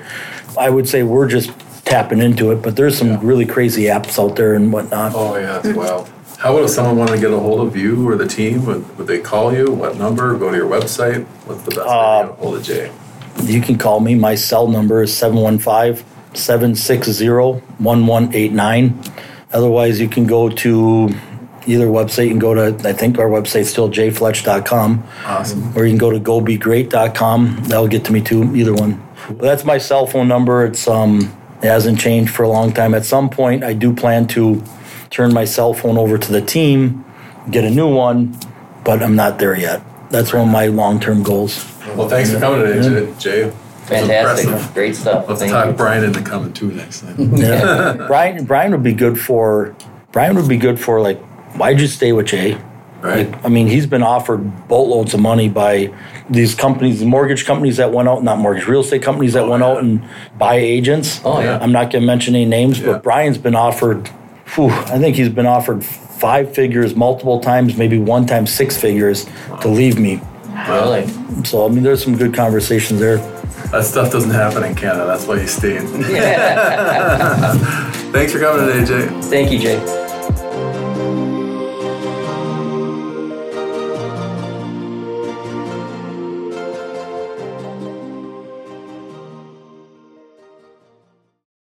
I 0.57 0.69
would 0.69 0.87
say 0.87 1.03
we're 1.03 1.27
just 1.27 1.51
tapping 1.83 2.19
into 2.19 2.51
it, 2.51 2.61
but 2.61 2.77
there's 2.77 2.97
some 2.97 3.19
really 3.19 3.45
crazy 3.45 3.83
apps 3.83 4.17
out 4.17 4.37
there 4.37 4.53
and 4.53 4.71
whatnot. 4.71 5.11
Oh 5.13 5.35
yeah, 5.35 5.59
it's 5.61 5.75
wild. 5.75 6.09
How 6.41 6.55
would 6.55 6.63
if 6.63 6.71
someone 6.71 6.97
wanted 6.97 7.11
to 7.17 7.21
get 7.21 7.29
a 7.29 7.37
hold 7.37 7.67
of 7.67 7.77
you 7.77 8.09
or 8.09 8.15
the 8.15 8.25
team? 8.25 8.65
Would, 8.65 8.97
would 8.97 9.05
they 9.05 9.19
call 9.19 9.53
you? 9.53 9.71
What 9.71 9.97
number? 9.97 10.35
Go 10.35 10.49
to 10.49 10.57
your 10.57 10.67
website. 10.67 11.23
What's 11.45 11.61
the 11.61 11.69
best 11.69 11.77
way 11.77 11.83
to 11.83 12.25
get 12.25 12.31
a 12.31 12.33
hold 12.41 12.55
of 12.55 12.63
Jay? 12.63 12.91
You 13.43 13.61
can 13.61 13.77
call 13.77 13.99
me. 13.99 14.15
My 14.15 14.33
cell 14.33 14.67
number 14.67 15.03
is 15.03 15.15
715 15.15 16.03
760 16.33 17.29
1189. 17.29 19.03
Otherwise, 19.53 20.01
you 20.01 20.07
can 20.09 20.25
go 20.25 20.49
to 20.49 21.09
either 21.67 21.85
website. 21.85 22.31
and 22.31 22.41
go 22.41 22.55
to, 22.55 22.89
I 22.89 22.93
think 22.93 23.19
our 23.19 23.29
website's 23.29 23.69
still 23.69 23.91
jfletch.com. 23.91 25.03
Awesome. 25.25 25.77
or 25.77 25.85
you 25.85 25.91
can 25.91 25.99
go 25.99 26.09
to 26.09 26.19
gobegreat.com. 26.19 27.65
That'll 27.65 27.87
get 27.87 28.03
to 28.05 28.11
me 28.11 28.19
too, 28.19 28.55
either 28.55 28.73
one. 28.73 28.99
But 29.27 29.41
that's 29.41 29.63
my 29.63 29.77
cell 29.77 30.07
phone 30.07 30.27
number. 30.27 30.65
It's 30.65 30.87
um 30.87 31.31
it 31.61 31.67
hasn't 31.67 31.99
changed 31.99 32.33
for 32.33 32.41
a 32.41 32.49
long 32.49 32.73
time. 32.73 32.95
At 32.95 33.05
some 33.05 33.29
point 33.29 33.63
I 33.63 33.73
do 33.73 33.93
plan 33.93 34.25
to 34.29 34.63
turn 35.11 35.33
my 35.33 35.45
cell 35.45 35.73
phone 35.73 35.97
over 35.97 36.17
to 36.17 36.31
the 36.31 36.41
team, 36.41 37.05
get 37.51 37.63
a 37.63 37.69
new 37.69 37.93
one, 37.93 38.35
but 38.83 39.03
I'm 39.03 39.15
not 39.15 39.37
there 39.39 39.57
yet. 39.57 39.81
That's 40.09 40.33
one 40.33 40.43
of 40.47 40.47
my 40.49 40.67
long-term 40.67 41.23
goals. 41.23 41.65
Well, 41.95 42.09
thanks 42.09 42.31
for 42.31 42.39
coming 42.39 42.61
today, 42.65 43.13
Jay. 43.13 43.13
Jay. 43.19 43.49
Fantastic. 43.85 44.45
impressive. 44.47 44.73
Great 44.73 44.95
stuff. 44.95 45.27
Let's 45.27 45.41
Thank 45.41 45.51
talk 45.51 45.65
you. 45.67 45.71
Brian 45.73 46.03
into 46.03 46.21
coming 46.21 46.53
too 46.53 46.71
next 46.71 47.01
time. 47.01 47.35
Yeah. 47.35 47.95
Brian 48.07 48.45
Brian 48.45 48.71
would 48.71 48.83
be 48.83 48.93
good 48.93 49.19
for 49.19 49.75
Brian 50.13 50.35
would 50.35 50.47
be 50.47 50.55
good 50.57 50.79
for 50.79 51.01
like 51.01 51.19
why'd 51.57 51.79
you 51.81 51.87
stay 51.87 52.13
with 52.13 52.27
Jay? 52.27 52.53
Right. 53.01 53.29
Like, 53.29 53.45
I 53.45 53.49
mean, 53.49 53.67
he's 53.67 53.87
been 53.87 54.03
offered 54.03 54.67
boatloads 54.67 55.13
of 55.15 55.19
money 55.19 55.49
by 55.49 55.91
these 56.29 56.53
companies, 56.55 57.03
mortgage 57.03 57.45
companies 57.45 57.77
that 57.77 57.91
went 57.91 58.07
out, 58.07 58.23
not 58.23 58.37
mortgage, 58.37 58.67
real 58.67 58.81
estate 58.81 59.01
companies 59.01 59.33
that 59.33 59.43
Oh, 59.43 59.49
went 59.49 59.63
yeah. 59.63 59.69
out 59.69 59.79
and 59.79 60.07
buy 60.37 60.55
agents. 60.55 61.19
Oh, 61.25 61.41
yeah. 61.41 61.57
I'm 61.59 61.71
not 61.71 61.91
going 61.91 62.01
to 62.03 62.07
mention 62.07 62.35
any 62.35 62.45
names, 62.45 62.79
Yeah. 62.79 62.91
but 62.93 63.03
Brian's 63.03 63.39
been 63.39 63.55
offered, 63.55 64.07
whew, 64.55 64.69
I 64.69 64.99
think 64.99 65.15
he's 65.15 65.29
been 65.29 65.45
offered 65.45 65.83
five 65.83 66.53
figures 66.53 66.95
multiple 66.95 67.39
times, 67.39 67.77
maybe 67.77 67.97
one 67.97 68.25
time 68.25 68.45
six 68.45 68.77
figures 68.77 69.25
to 69.61 69.67
leave 69.67 69.97
me. 69.99 70.21
Really? 70.67 71.07
So, 71.43 71.65
I 71.65 71.69
mean, 71.69 71.83
there's 71.83 72.03
some 72.03 72.17
good 72.17 72.33
conversations 72.33 72.99
there. 72.99 73.17
That 73.71 73.85
stuff 73.85 74.11
doesn't 74.11 74.31
happen 74.31 74.63
in 74.63 74.75
Canada. 74.75 75.05
That's 75.05 75.25
why 75.25 75.39
you 75.39 75.47
stay 75.47 75.77
in. 75.77 75.87
Thanks 78.11 78.33
for 78.33 78.39
coming 78.39 78.67
today, 78.67 78.85
Jay. 78.85 79.07
Thank 79.29 79.51
you, 79.51 79.59
Jay. 79.59 80.00